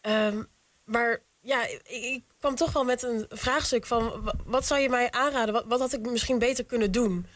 Ehm, 0.00 0.42
maar 0.84 1.18
ja, 1.40 1.66
ik, 1.88 2.22
kwam 2.38 2.54
toch 2.54 2.72
wel 2.72 2.84
met 2.84 3.02
een 3.02 3.26
vraagstuk 3.28 3.86
van... 3.86 4.22
wa- 4.22 4.34
wat 4.44 4.66
zou 4.66 4.80
je 4.80 4.88
mij 4.88 5.10
aanraden? 5.10 5.54
Wat, 5.54 5.64
wat 5.66 5.80
had 5.80 5.92
ik 5.92 6.00
misschien 6.00 6.38
beter 6.38 6.64
kunnen 6.64 6.92
doen? 6.92 7.26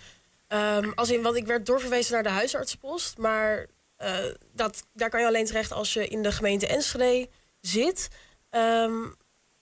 Ehm, 0.49 0.91
als 0.95 1.11
in, 1.11 1.23
want 1.23 1.37
ik 1.37 1.47
werd 1.47 1.67
doorverwezen 1.67 2.15
naar 2.15 2.23
de 2.23 2.29
huisartsenpost. 2.29 3.19
Maar 3.19 3.67
eh, 3.97 4.25
dat, 4.53 4.87
daar 4.93 5.11
kan 5.11 5.21
je 5.21 5.27
alleen 5.27 5.45
terecht 5.45 5.73
als 5.73 5.93
je 5.95 6.09
in 6.09 6.23
de 6.23 6.33
gemeente 6.33 6.67
Enschede 6.67 7.29
zit. 7.61 8.09
Ehm, 8.51 9.03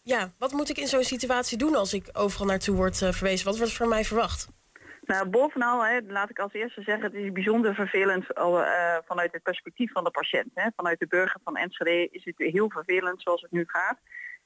ja, 0.03 0.33
wat 0.39 0.53
moet 0.53 0.69
ik 0.69 0.79
in 0.79 0.87
zo'n 0.87 1.03
situatie 1.03 1.59
doen 1.59 1.75
als 1.75 1.95
ik 1.95 2.09
overal 2.13 2.47
naartoe 2.47 2.77
word 2.77 3.03
eh, 3.03 3.13
verwezen? 3.13 3.47
Wat 3.47 3.59
wordt 3.59 3.73
van 3.73 3.89
mij 3.89 4.05
verwacht? 4.05 4.49
Nou, 5.03 5.29
bovenal, 5.29 5.85
hè, 5.85 6.01
laat 6.07 6.31
ik 6.31 6.39
als 6.39 6.53
eerste 6.53 6.83
zeggen, 6.83 7.05
het 7.05 7.15
is 7.15 7.33
bijzonder 7.33 7.75
vervelend 7.75 8.33
eh, 8.33 8.97
vanuit 9.05 9.33
het 9.33 9.43
perspectief 9.43 9.93
van 9.93 10.05
de 10.05 10.11
patiënt. 10.11 10.51
Hè. 10.55 10.69
Vanuit 10.77 10.99
de 10.99 11.07
burger 11.07 11.41
van 11.45 11.57
Enschede 11.57 12.09
is 12.11 12.25
het 12.25 12.35
heel 12.37 12.71
vervelend 12.71 13.23
zoals 13.23 13.43
het 13.43 13.51
nu 13.51 13.65
gaat. 13.67 13.99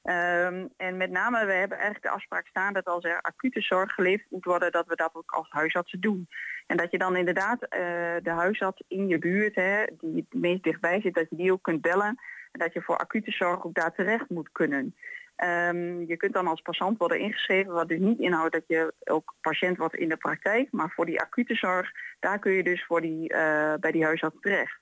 Ehm, 0.07 0.67
en 0.77 0.97
met 0.97 1.11
name, 1.11 1.45
we 1.45 1.53
hebben 1.53 1.77
eigenlijk 1.77 2.05
de 2.05 2.11
afspraak 2.11 2.47
staan 2.47 2.73
dat 2.73 2.85
als 2.85 3.03
er 3.03 3.21
acute 3.21 3.61
zorg 3.61 3.93
geleverd 3.93 4.31
moet 4.31 4.45
worden, 4.45 4.71
dat 4.71 4.87
we 4.87 4.95
dat 4.95 5.09
ook 5.13 5.31
als 5.31 5.49
huisartsen 5.49 5.99
doen. 5.99 6.27
En 6.67 6.77
dat 6.77 6.91
je 6.91 6.97
dan 6.97 7.15
inderdaad 7.15 7.63
eh, 7.63 7.79
de 8.23 8.29
huisarts 8.29 8.83
in 8.87 9.07
je 9.07 9.17
buurt, 9.17 9.55
hè, 9.55 9.85
die 9.99 10.15
het 10.15 10.41
meest 10.41 10.63
dichtbij 10.63 11.01
zit, 11.01 11.13
dat 11.13 11.29
je 11.29 11.35
die 11.35 11.51
ook 11.51 11.63
kunt 11.63 11.81
bellen. 11.81 12.19
En 12.51 12.59
dat 12.59 12.73
je 12.73 12.81
voor 12.81 12.97
acute 12.97 13.31
zorg 13.31 13.65
ook 13.65 13.73
daar 13.73 13.93
terecht 13.93 14.29
moet 14.29 14.51
kunnen. 14.51 14.95
Ehm, 15.35 16.01
je 16.01 16.17
kunt 16.17 16.33
dan 16.33 16.47
als 16.47 16.61
patiënt 16.61 16.97
worden 16.97 17.19
ingeschreven, 17.19 17.73
wat 17.73 17.87
dus 17.87 17.99
niet 17.99 18.19
inhoudt 18.19 18.53
dat 18.53 18.63
je 18.67 18.93
ook 19.03 19.33
patiënt 19.41 19.77
wordt 19.77 19.95
in 19.95 20.09
de 20.09 20.17
praktijk. 20.17 20.67
Maar 20.71 20.89
voor 20.89 21.05
die 21.05 21.21
acute 21.21 21.55
zorg, 21.55 21.91
daar 22.19 22.39
kun 22.39 22.51
je 22.51 22.63
dus 22.63 22.85
voor 22.85 23.01
die, 23.01 23.29
eh, 23.29 23.73
bij 23.79 23.91
die 23.91 24.03
huisarts 24.03 24.39
terecht. 24.39 24.79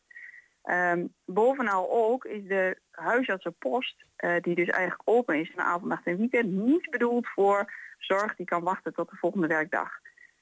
Ehm, 0.66 1.06
bovenal 1.26 1.92
ook 1.92 2.26
is 2.26 2.48
de 2.48 2.78
huisartsenpost, 2.92 4.06
eh, 4.16 4.36
die 4.42 4.56
dus 4.56 4.68
eigenlijk 4.68 5.10
open 5.10 5.40
is 5.40 5.52
in 5.52 5.62
avond, 5.62 5.86
nacht 5.86 6.06
en 6.06 6.18
weekend, 6.18 6.52
niet 6.52 6.90
bedoeld 6.90 7.28
voor 7.28 7.74
zorg 7.98 8.36
die 8.36 8.46
kan 8.46 8.64
wachten 8.64 8.94
tot 8.94 9.10
de 9.10 9.16
volgende 9.16 9.48
werkdag. 9.48 9.90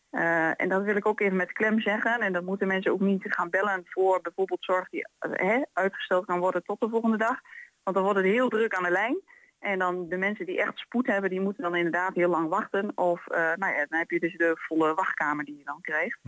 Eh, 0.09 0.61
en 0.61 0.69
dat 0.69 0.83
wil 0.83 0.95
ik 0.95 1.07
ook 1.07 1.19
even 1.19 1.35
met 1.35 1.51
klem 1.51 1.79
zeggen. 1.79 2.19
En 2.19 2.33
dan 2.33 2.45
moeten 2.45 2.67
mensen 2.67 2.91
ook 2.91 2.99
niet 2.99 3.23
gaan 3.27 3.49
bellen 3.49 3.85
voor 3.85 4.21
bijvoorbeeld 4.21 4.63
zorg 4.63 4.89
die 4.89 5.07
eh, 5.19 5.61
uitgesteld 5.73 6.25
kan 6.25 6.39
worden 6.39 6.63
tot 6.63 6.79
de 6.79 6.89
volgende 6.89 7.17
dag. 7.17 7.39
Want 7.83 7.95
dan 7.95 8.05
wordt 8.05 8.19
het 8.19 8.29
heel 8.29 8.49
druk 8.49 8.75
aan 8.75 8.83
de 8.83 8.91
lijn. 8.91 9.17
En 9.59 9.79
dan 9.79 10.09
de 10.09 10.17
mensen 10.17 10.45
die 10.45 10.61
echt 10.61 10.77
spoed 10.77 11.07
hebben, 11.07 11.29
die 11.29 11.41
moeten 11.41 11.63
dan 11.63 11.75
inderdaad 11.75 12.15
heel 12.15 12.29
lang 12.29 12.49
wachten. 12.49 12.91
Of 12.95 13.25
nou 13.27 13.73
ja, 13.73 13.85
dan 13.89 13.99
heb 13.99 14.11
je 14.11 14.19
dus 14.19 14.37
de 14.37 14.51
volle 14.55 14.93
wachtkamer 14.93 15.45
die 15.45 15.57
je 15.57 15.63
dan 15.63 15.81
krijgt. 15.81 16.19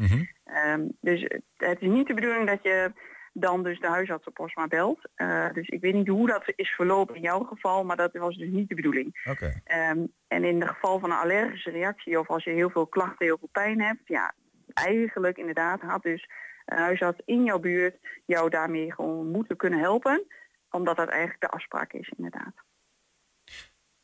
Ehm, 0.43 0.87
dus 1.01 1.21
het 1.57 1.81
is 1.81 1.87
niet 1.87 2.07
de 2.07 2.13
bedoeling 2.13 2.47
dat 2.47 2.63
je 2.63 2.91
dan 3.38 3.63
dus 3.63 3.79
de 3.79 3.88
huisartsenpost 3.88 4.55
maar 4.55 4.67
belt. 4.67 4.99
Eh, 5.15 5.53
dus 5.53 5.67
ik 5.67 5.81
weet 5.81 5.93
niet 5.93 6.07
hoe 6.07 6.27
dat 6.27 6.53
is 6.55 6.69
verlopen 6.69 7.15
in 7.15 7.21
jouw 7.21 7.43
geval, 7.43 7.83
maar 7.83 7.95
dat 7.95 8.13
was 8.13 8.38
dus 8.38 8.49
niet 8.49 8.69
de 8.69 8.75
bedoeling. 8.75 9.25
Oké. 9.29 9.61
Ehm, 9.63 10.05
en 10.27 10.43
in 10.43 10.61
het 10.61 10.69
geval 10.69 10.99
van 10.99 11.11
een 11.11 11.17
allergische 11.17 11.69
reactie 11.69 12.19
of 12.19 12.27
als 12.27 12.43
je 12.43 12.49
heel 12.49 12.69
veel 12.69 12.88
klachten, 12.88 13.25
heel 13.25 13.38
veel 13.38 13.49
pijn 13.51 13.81
hebt, 13.81 14.07
ja, 14.07 14.33
eigenlijk 14.73 15.38
inderdaad 15.38 15.81
had 15.81 16.03
dus 16.03 16.29
een 16.65 16.77
huisarts 16.77 17.21
in 17.25 17.43
jouw 17.43 17.59
buurt 17.59 17.97
jou 18.25 18.49
daarmee 18.49 18.93
gewoon 18.93 19.31
moeten 19.31 19.57
kunnen 19.57 19.79
helpen, 19.79 20.23
omdat 20.69 20.95
dat 20.95 21.09
eigenlijk 21.09 21.41
de 21.41 21.49
afspraak 21.49 21.93
is 21.93 22.13
inderdaad. 22.17 22.53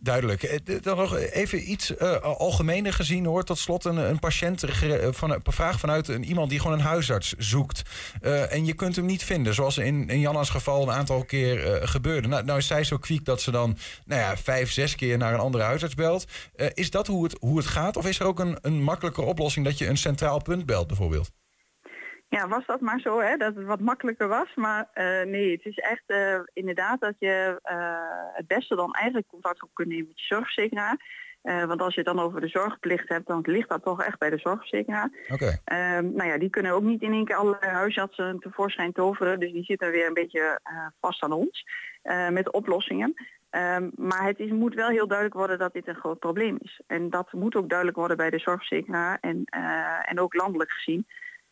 Duidelijk. 0.03 0.43
Eh, 0.43 0.81
Dan 0.81 0.97
nog 0.97 1.17
even 1.17 1.71
iets 1.71 1.95
eh, 1.95 2.17
algemener 2.21 2.93
gezien 2.93 3.25
hoor. 3.25 3.43
Tot 3.43 3.57
slot 3.57 3.85
een, 3.85 3.97
een 3.97 4.19
patiënt 4.19 4.63
eh, 4.63 5.07
van 5.11 5.31
een 5.31 5.41
vraag 5.43 5.79
vanuit 5.79 6.07
een, 6.07 6.23
iemand 6.23 6.49
die 6.49 6.59
gewoon 6.59 6.77
een 6.77 6.85
huisarts 6.85 7.33
zoekt. 7.37 7.81
En 8.21 8.65
je 8.65 8.73
kunt 8.73 8.95
hem 8.95 9.05
niet 9.05 9.23
vinden. 9.23 9.53
Zoals 9.53 9.77
in, 9.77 10.09
in 10.09 10.19
Janna's 10.19 10.49
geval 10.49 10.81
een 10.81 10.91
aantal 10.93 11.23
keer 11.23 11.87
gebeurde. 11.87 12.27
Nou, 12.27 12.43
nou 12.43 12.57
is 12.57 12.67
zij 12.67 12.83
zo 12.83 12.97
kwiek 12.97 13.25
dat 13.25 13.41
ze 13.41 13.51
dan 13.51 13.77
nou 14.05 14.21
ja, 14.21 14.37
vijf, 14.37 14.71
zes 14.71 14.95
keer 14.95 15.17
naar 15.17 15.33
een 15.33 15.39
andere 15.39 15.63
huisarts 15.63 15.95
belt. 15.95 16.25
Is 16.73 16.89
dat 16.89 17.07
hoe 17.07 17.23
het, 17.23 17.37
hoe 17.39 17.57
het 17.57 17.67
gaat? 17.67 17.97
Of 17.97 18.05
is 18.05 18.19
er 18.19 18.25
ook 18.25 18.39
een, 18.39 18.57
een 18.61 18.83
makkelijke 18.83 19.21
oplossing 19.21 19.65
dat 19.65 19.77
je 19.77 19.87
een 19.87 19.97
centraal 19.97 20.41
punt 20.41 20.65
belt 20.65 20.87
bijvoorbeeld? 20.87 21.31
Ja, 22.37 22.47
was 22.47 22.65
dat 22.65 22.81
maar 22.81 22.99
zo, 22.99 23.19
hè, 23.19 23.37
dat 23.37 23.55
het 23.55 23.65
wat 23.65 23.79
makkelijker 23.79 24.27
was. 24.27 24.55
Maar 24.55 24.89
eh, 24.93 25.21
nee, 25.23 25.51
het 25.51 25.65
is 25.65 25.77
echt 25.77 26.03
eh, 26.05 26.39
inderdaad 26.53 26.99
dat 26.99 27.13
je 27.19 27.59
eh, 27.63 28.33
het 28.33 28.47
beste 28.47 28.75
dan 28.75 28.93
eigenlijk 28.93 29.27
contact 29.27 29.63
op 29.63 29.69
kunt 29.73 29.87
nemen 29.87 30.07
met 30.07 30.19
je 30.19 30.25
zorgverzekeraar. 30.25 31.29
Want 31.41 31.81
als 31.81 31.93
je 31.93 31.99
het 31.99 32.15
dan 32.15 32.25
over 32.25 32.41
de 32.41 32.47
zorgplicht 32.47 33.09
hebt, 33.09 33.27
dan 33.27 33.39
ligt 33.43 33.69
dat 33.69 33.83
toch 33.83 34.03
echt 34.03 34.19
bij 34.19 34.29
de 34.29 34.37
zorgverzekeraar. 34.37 35.11
Oké. 35.29 35.59
Ehm, 35.65 36.11
nou 36.13 36.29
ja, 36.29 36.37
die 36.37 36.49
kunnen 36.49 36.71
ook 36.71 36.83
niet 36.83 37.01
in 37.01 37.13
één 37.13 37.25
keer 37.25 37.35
alle 37.35 37.57
huisartsen 37.59 38.39
tevoorschijn 38.39 38.91
toveren. 38.91 39.39
Dus 39.39 39.51
die 39.51 39.63
zitten 39.63 39.91
weer 39.91 40.07
een 40.07 40.13
beetje 40.13 40.59
vast 40.99 41.23
aan 41.23 41.31
ons 41.31 41.65
met 42.29 42.51
oplossingen. 42.51 43.13
Ehm, 43.49 43.89
maar 43.95 44.25
het 44.25 44.39
is, 44.39 44.49
moet 44.49 44.73
wel 44.73 44.89
heel 44.89 45.07
duidelijk 45.07 45.37
worden 45.37 45.59
dat 45.59 45.73
dit 45.73 45.87
een 45.87 45.95
groot 45.95 46.19
probleem 46.19 46.57
is. 46.61 46.81
En 46.87 47.09
dat 47.09 47.31
moet 47.31 47.55
ook 47.55 47.69
duidelijk 47.69 47.97
worden 47.97 48.17
bij 48.17 48.29
de 48.29 48.39
zorgverzekeraar 48.39 49.17
en, 49.21 49.43
en 50.05 50.19
ook 50.19 50.33
landelijk 50.33 50.71
gezien. 50.71 51.05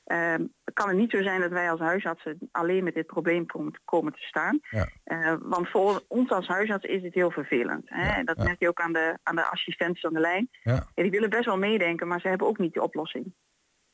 Ehm, 0.09 0.43
kan 0.73 0.87
het 0.87 0.97
niet 0.97 1.11
zo 1.11 1.21
zijn 1.21 1.41
dat 1.41 1.51
wij 1.51 1.71
als 1.71 1.79
huisartsen 1.79 2.37
alleen 2.51 2.83
met 2.83 2.93
dit 2.93 3.05
probleem 3.05 3.45
komen, 3.45 3.81
komen 3.85 4.13
te 4.13 4.21
staan. 4.21 4.59
Ja. 4.69 4.87
Eh, 5.03 5.35
want 5.39 5.69
voor 5.69 6.03
ons 6.07 6.29
als 6.29 6.47
huisarts 6.47 6.85
is 6.85 7.03
het 7.03 7.13
heel 7.13 7.31
vervelend. 7.31 7.83
Hè? 7.85 8.09
En 8.09 8.25
dat 8.25 8.37
ja. 8.37 8.43
merk 8.43 8.59
je 8.59 8.67
ook 8.67 8.79
aan 8.79 8.93
de, 8.93 9.17
aan 9.23 9.35
de 9.35 9.45
assistenten 9.45 10.07
aan 10.07 10.13
de 10.13 10.19
lijn. 10.19 10.49
Ja. 10.63 10.73
Ja, 10.95 11.01
die 11.03 11.11
willen 11.11 11.29
best 11.29 11.45
wel 11.45 11.57
meedenken, 11.57 12.07
maar 12.07 12.19
ze 12.19 12.27
hebben 12.27 12.47
ook 12.47 12.57
niet 12.57 12.73
de 12.73 12.83
oplossing. 12.83 13.33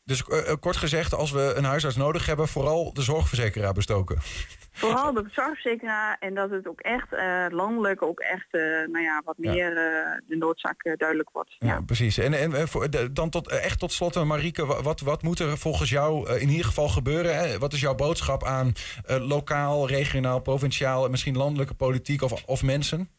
Dus 0.06 0.24
eh, 0.24 0.50
eh, 0.50 0.56
kort 0.60 0.76
gezegd, 0.78 1.14
als 1.14 1.32
we 1.32 1.54
een 1.56 1.64
huisarts 1.64 1.96
nodig 1.96 2.26
hebben, 2.26 2.48
vooral 2.48 2.94
de 2.94 3.02
zorgverzekeraar 3.02 3.74
bestoken. 3.74 4.18
Vooral 4.72 5.14
de 5.14 5.24
zorgverzekeraar 5.32 6.18
en 6.20 6.34
dat 6.34 6.50
het 6.50 6.68
ook 6.68 6.80
echt 6.80 7.14
eh, 7.14 7.46
landelijk 7.50 8.02
ook 8.02 8.20
echt 8.20 8.48
nou 8.92 9.02
ja, 9.02 9.22
wat 9.26 9.36
Ja. 9.38 9.52
meer 9.52 9.70
de 10.28 10.36
noodzaak 10.36 10.96
duidelijk 10.98 11.30
wordt. 11.34 11.56
Ja, 11.60 11.82
precies. 11.82 12.18
En, 12.18 12.34
en 12.34 12.68
voor, 12.68 12.90
de- 12.90 13.12
dan 13.12 13.30
tot, 13.30 13.50
echt 13.50 13.80
tot 13.80 13.92
slot, 13.92 14.24
Marieke, 14.24 14.66
wa- 14.66 14.82
wat, 14.82 15.00
wat 15.00 15.22
moet 15.24 15.40
er 15.40 15.58
volgens 15.58 15.90
jou 15.90 16.30
in 16.40 16.50
ieder 16.50 16.66
geval 16.66 16.88
gebeuren? 16.90 17.38
Hè? 17.38 17.58
Wat 17.58 17.74
is 17.74 17.80
jouw 17.82 17.96
boodschap 17.96 18.44
aan 18.44 18.72
lokaal, 19.08 19.88
regionaal, 19.88 20.40
provinciaal 20.40 21.06
en 21.06 21.12
misschien 21.12 21.38
landelijke 21.38 21.74
politiek 21.74 22.22
of, 22.22 22.44
of 22.46 22.64
mensen? 22.64 23.10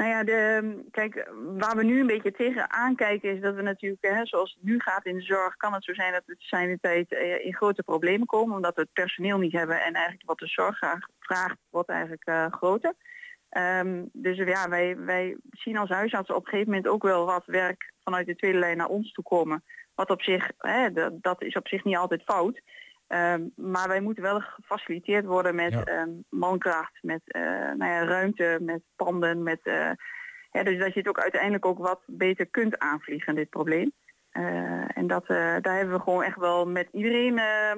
Nou 0.00 0.12
ja, 0.12 0.62
kijk, 0.90 1.30
waar 1.56 1.76
we 1.76 1.84
nu 1.84 2.00
een 2.00 2.06
beetje 2.06 2.32
tegen 2.32 2.70
aankijken 2.70 3.34
is 3.34 3.40
dat 3.40 3.54
we 3.54 3.62
natuurlijk, 3.62 4.02
hè, 4.02 4.26
zoals 4.26 4.52
het 4.52 4.62
nu 4.62 4.80
gaat 4.80 5.06
in 5.06 5.14
de 5.14 5.22
zorg, 5.22 5.56
kan 5.56 5.72
het 5.72 5.84
zo 5.84 5.94
zijn 5.94 6.12
dat 6.12 6.22
we 6.26 6.34
zijn 6.38 6.78
tijd 6.80 7.10
in 7.42 7.54
grote 7.54 7.82
problemen 7.82 8.26
komen, 8.26 8.56
omdat 8.56 8.74
we 8.74 8.80
het 8.80 8.92
personeel 8.92 9.38
niet 9.38 9.52
hebben 9.52 9.82
en 9.82 9.94
eigenlijk 9.94 10.26
wat 10.26 10.38
de 10.38 10.46
zorg 10.46 10.76
graag 10.76 11.06
vraagt, 11.18 11.56
wordt 11.70 11.88
eigenlijk 11.88 12.24
eh, 12.24 12.46
groter. 12.50 12.94
Ehm, 13.48 14.04
dus 14.12 14.36
ja, 14.36 14.68
wij, 14.68 14.96
wij 14.98 15.36
zien 15.50 15.76
als 15.76 15.90
huisartsen 15.90 16.36
op 16.36 16.44
een 16.44 16.50
gegeven 16.50 16.72
moment 16.72 16.88
ook 16.88 17.02
wel 17.02 17.26
wat 17.26 17.46
werk 17.46 17.92
vanuit 18.04 18.26
de 18.26 18.36
tweede 18.36 18.58
lijn 18.58 18.76
naar 18.76 18.88
ons 18.88 19.12
toe 19.12 19.24
komen. 19.24 19.64
Wat 19.94 20.10
op 20.10 20.22
zich, 20.22 20.50
hè, 20.58 20.92
dat 21.20 21.42
is 21.42 21.56
op 21.56 21.68
zich 21.68 21.84
niet 21.84 21.96
altijd 21.96 22.22
fout. 22.22 22.60
Ehm, 23.10 23.42
maar 23.56 23.88
wij 23.88 24.00
moeten 24.00 24.22
wel 24.22 24.40
gefaciliteerd 24.40 25.24
worden 25.24 25.54
met 25.54 25.72
Ja. 25.72 25.84
ehm, 25.84 26.10
mankracht, 26.28 26.98
met 27.02 27.20
eh, 27.24 27.42
nou 27.42 27.84
ja, 27.84 28.04
ruimte, 28.04 28.58
met 28.60 28.82
panden, 28.96 29.42
met, 29.42 29.60
eh, 29.62 29.90
dus 30.50 30.78
dat 30.78 30.92
je 30.92 30.98
het 30.98 31.08
ook 31.08 31.20
uiteindelijk 31.20 31.66
ook 31.66 31.78
wat 31.78 32.00
beter 32.06 32.46
kunt 32.46 32.78
aanvliegen, 32.78 33.34
dit 33.34 33.48
probleem. 33.50 33.92
Eh, 34.30 34.96
en 34.96 35.06
dat, 35.06 35.26
daar 35.26 35.76
hebben 35.76 35.94
we 35.94 36.00
gewoon 36.02 36.22
echt 36.22 36.36
wel 36.36 36.66
met 36.66 36.88
iedereen 36.92 37.38
eh, 37.38 37.70
eh, 37.70 37.76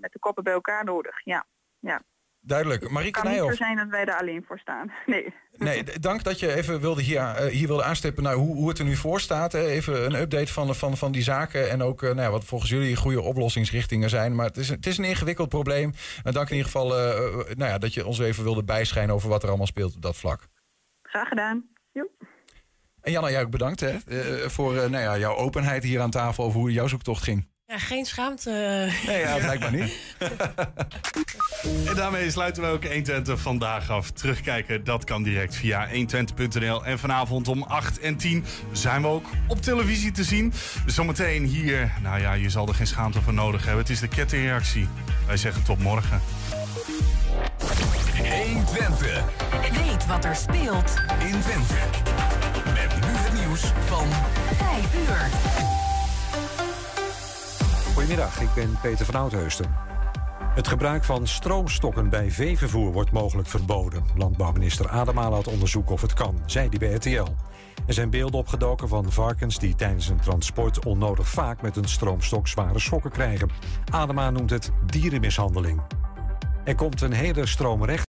met 0.00 0.12
de 0.12 0.18
koppen 0.18 0.44
bij 0.44 0.52
elkaar 0.52 0.84
nodig. 0.84 1.24
Ja, 1.24 1.46
ja. 1.78 2.02
Duidelijk. 2.42 2.82
Het 2.82 2.90
Marieke 2.90 3.20
kan 3.20 3.30
niet 3.30 3.40
zo 3.40 3.52
zijn 3.52 3.76
dat 3.76 3.88
wij 3.88 4.04
daar 4.04 4.18
alleen 4.18 4.44
voor 4.46 4.58
staan. 4.58 4.92
Nee. 5.06 5.34
nee, 5.84 5.98
dank 6.00 6.22
dat 6.24 6.40
je 6.40 6.54
even 6.54 6.80
wilde 6.80 7.02
hier, 7.02 7.20
eh, 7.20 7.46
hier 7.46 7.66
wilde 7.66 7.82
aanstippen 7.82 8.22
naar 8.22 8.34
hoe, 8.34 8.54
hoe 8.54 8.68
het 8.68 8.78
er 8.78 8.84
nu 8.84 8.96
voor 8.96 9.20
staat. 9.20 9.54
Even 9.54 10.04
een 10.04 10.14
update 10.14 10.52
van, 10.52 10.74
van, 10.74 10.96
van 10.96 11.12
die 11.12 11.22
zaken 11.22 11.70
en 11.70 11.82
ook 11.82 12.02
eh, 12.02 12.08
nou 12.08 12.20
ja, 12.20 12.30
wat 12.30 12.44
volgens 12.44 12.70
jullie 12.70 12.96
goede 12.96 13.20
oplossingsrichtingen 13.20 14.10
zijn. 14.10 14.34
Maar 14.34 14.46
het 14.46 14.56
is, 14.56 14.68
het 14.68 14.86
is 14.86 14.98
een 14.98 15.04
ingewikkeld 15.04 15.48
probleem. 15.48 15.92
En 16.22 16.32
dank 16.32 16.50
in 16.50 16.56
ieder 16.56 16.70
geval 16.70 16.96
eh, 16.98 17.56
nou 17.56 17.70
ja, 17.70 17.78
dat 17.78 17.94
je 17.94 18.06
ons 18.06 18.18
even 18.18 18.44
wilde 18.44 18.64
bijschijnen 18.64 19.14
over 19.14 19.28
wat 19.28 19.42
er 19.42 19.48
allemaal 19.48 19.66
speelt 19.66 19.94
op 19.94 20.02
dat 20.02 20.16
vlak. 20.16 20.48
Graag 21.02 21.28
gedaan. 21.28 21.68
Joep. 21.92 22.10
En 23.00 23.12
Janna, 23.12 23.30
jij 23.30 23.42
ook 23.42 23.50
bedankt 23.50 23.80
hè, 23.80 23.98
voor 24.50 24.74
nou 24.74 25.02
ja, 25.02 25.18
jouw 25.18 25.36
openheid 25.36 25.82
hier 25.82 26.00
aan 26.00 26.10
tafel 26.10 26.44
over 26.44 26.60
hoe 26.60 26.72
jouw 26.72 26.86
zoektocht 26.86 27.22
ging. 27.22 27.49
Ja, 27.70 27.78
geen 27.78 28.04
schaamte. 28.04 28.50
Nee, 29.06 29.18
ja, 29.18 29.36
blijkbaar 29.36 29.72
niet. 29.72 29.92
En 31.86 31.94
daarmee 31.96 32.30
sluiten 32.30 32.62
we 32.62 32.68
ook 32.68 32.84
120 32.84 33.40
vandaag 33.40 33.90
af. 33.90 34.10
Terugkijken, 34.10 34.84
dat 34.84 35.04
kan 35.04 35.22
direct 35.22 35.56
via 35.56 35.88
120.nl. 35.88 36.84
En 36.84 36.98
vanavond 36.98 37.48
om 37.48 37.62
8 37.62 37.98
en 37.98 38.16
10 38.16 38.44
zijn 38.72 39.02
we 39.02 39.08
ook 39.08 39.26
op 39.46 39.62
televisie 39.62 40.10
te 40.10 40.24
zien. 40.24 40.52
Dus 40.84 40.94
zometeen 40.94 41.44
hier, 41.44 41.92
nou 42.02 42.20
ja, 42.20 42.32
je 42.32 42.50
zal 42.50 42.68
er 42.68 42.74
geen 42.74 42.86
schaamte 42.86 43.22
voor 43.22 43.34
nodig 43.34 43.64
hebben. 43.64 43.82
Het 43.82 43.92
is 43.92 44.00
de 44.00 44.08
kettingreactie. 44.08 44.88
Wij 45.26 45.36
zeggen 45.36 45.62
tot 45.62 45.78
morgen. 45.78 46.20
120. 48.18 49.24
Weet 49.72 50.06
wat 50.06 50.24
er 50.24 50.36
speelt 50.36 50.94
in 51.18 51.40
Twente. 51.40 51.74
Met 52.64 52.94
nu 52.94 53.16
het 53.16 53.32
nieuws 53.32 53.62
van 53.86 54.06
5 54.56 54.94
uur. 55.08 55.79
Goedemiddag, 57.94 58.40
ik 58.40 58.54
ben 58.54 58.78
Peter 58.82 59.06
van 59.06 59.14
Oudheusden. 59.14 59.66
Het 60.54 60.68
gebruik 60.68 61.04
van 61.04 61.26
stroomstokken 61.26 62.08
bij 62.08 62.30
veevervoer 62.30 62.92
wordt 62.92 63.12
mogelijk 63.12 63.48
verboden. 63.48 64.04
Landbouwminister 64.16 64.88
Adema 64.88 65.30
laat 65.30 65.46
onderzoeken 65.46 65.92
of 65.92 66.00
het 66.00 66.14
kan, 66.14 66.38
zei 66.46 66.68
hij 66.68 66.78
bij 66.78 66.92
RTL. 66.92 67.26
Er 67.86 67.94
zijn 67.94 68.10
beelden 68.10 68.40
opgedoken 68.40 68.88
van 68.88 69.12
varkens 69.12 69.58
die 69.58 69.74
tijdens 69.74 70.08
een 70.08 70.20
transport 70.20 70.84
onnodig 70.84 71.28
vaak 71.28 71.62
met 71.62 71.76
een 71.76 71.88
stroomstok 71.88 72.48
zware 72.48 72.78
schokken 72.78 73.10
krijgen. 73.10 73.50
Adema 73.90 74.30
noemt 74.30 74.50
het 74.50 74.70
dierenmishandeling. 74.86 75.80
Er 76.64 76.74
komt 76.74 77.00
een 77.00 77.12
hele 77.12 77.46
stroom 77.46 77.84
recht. 77.84 77.98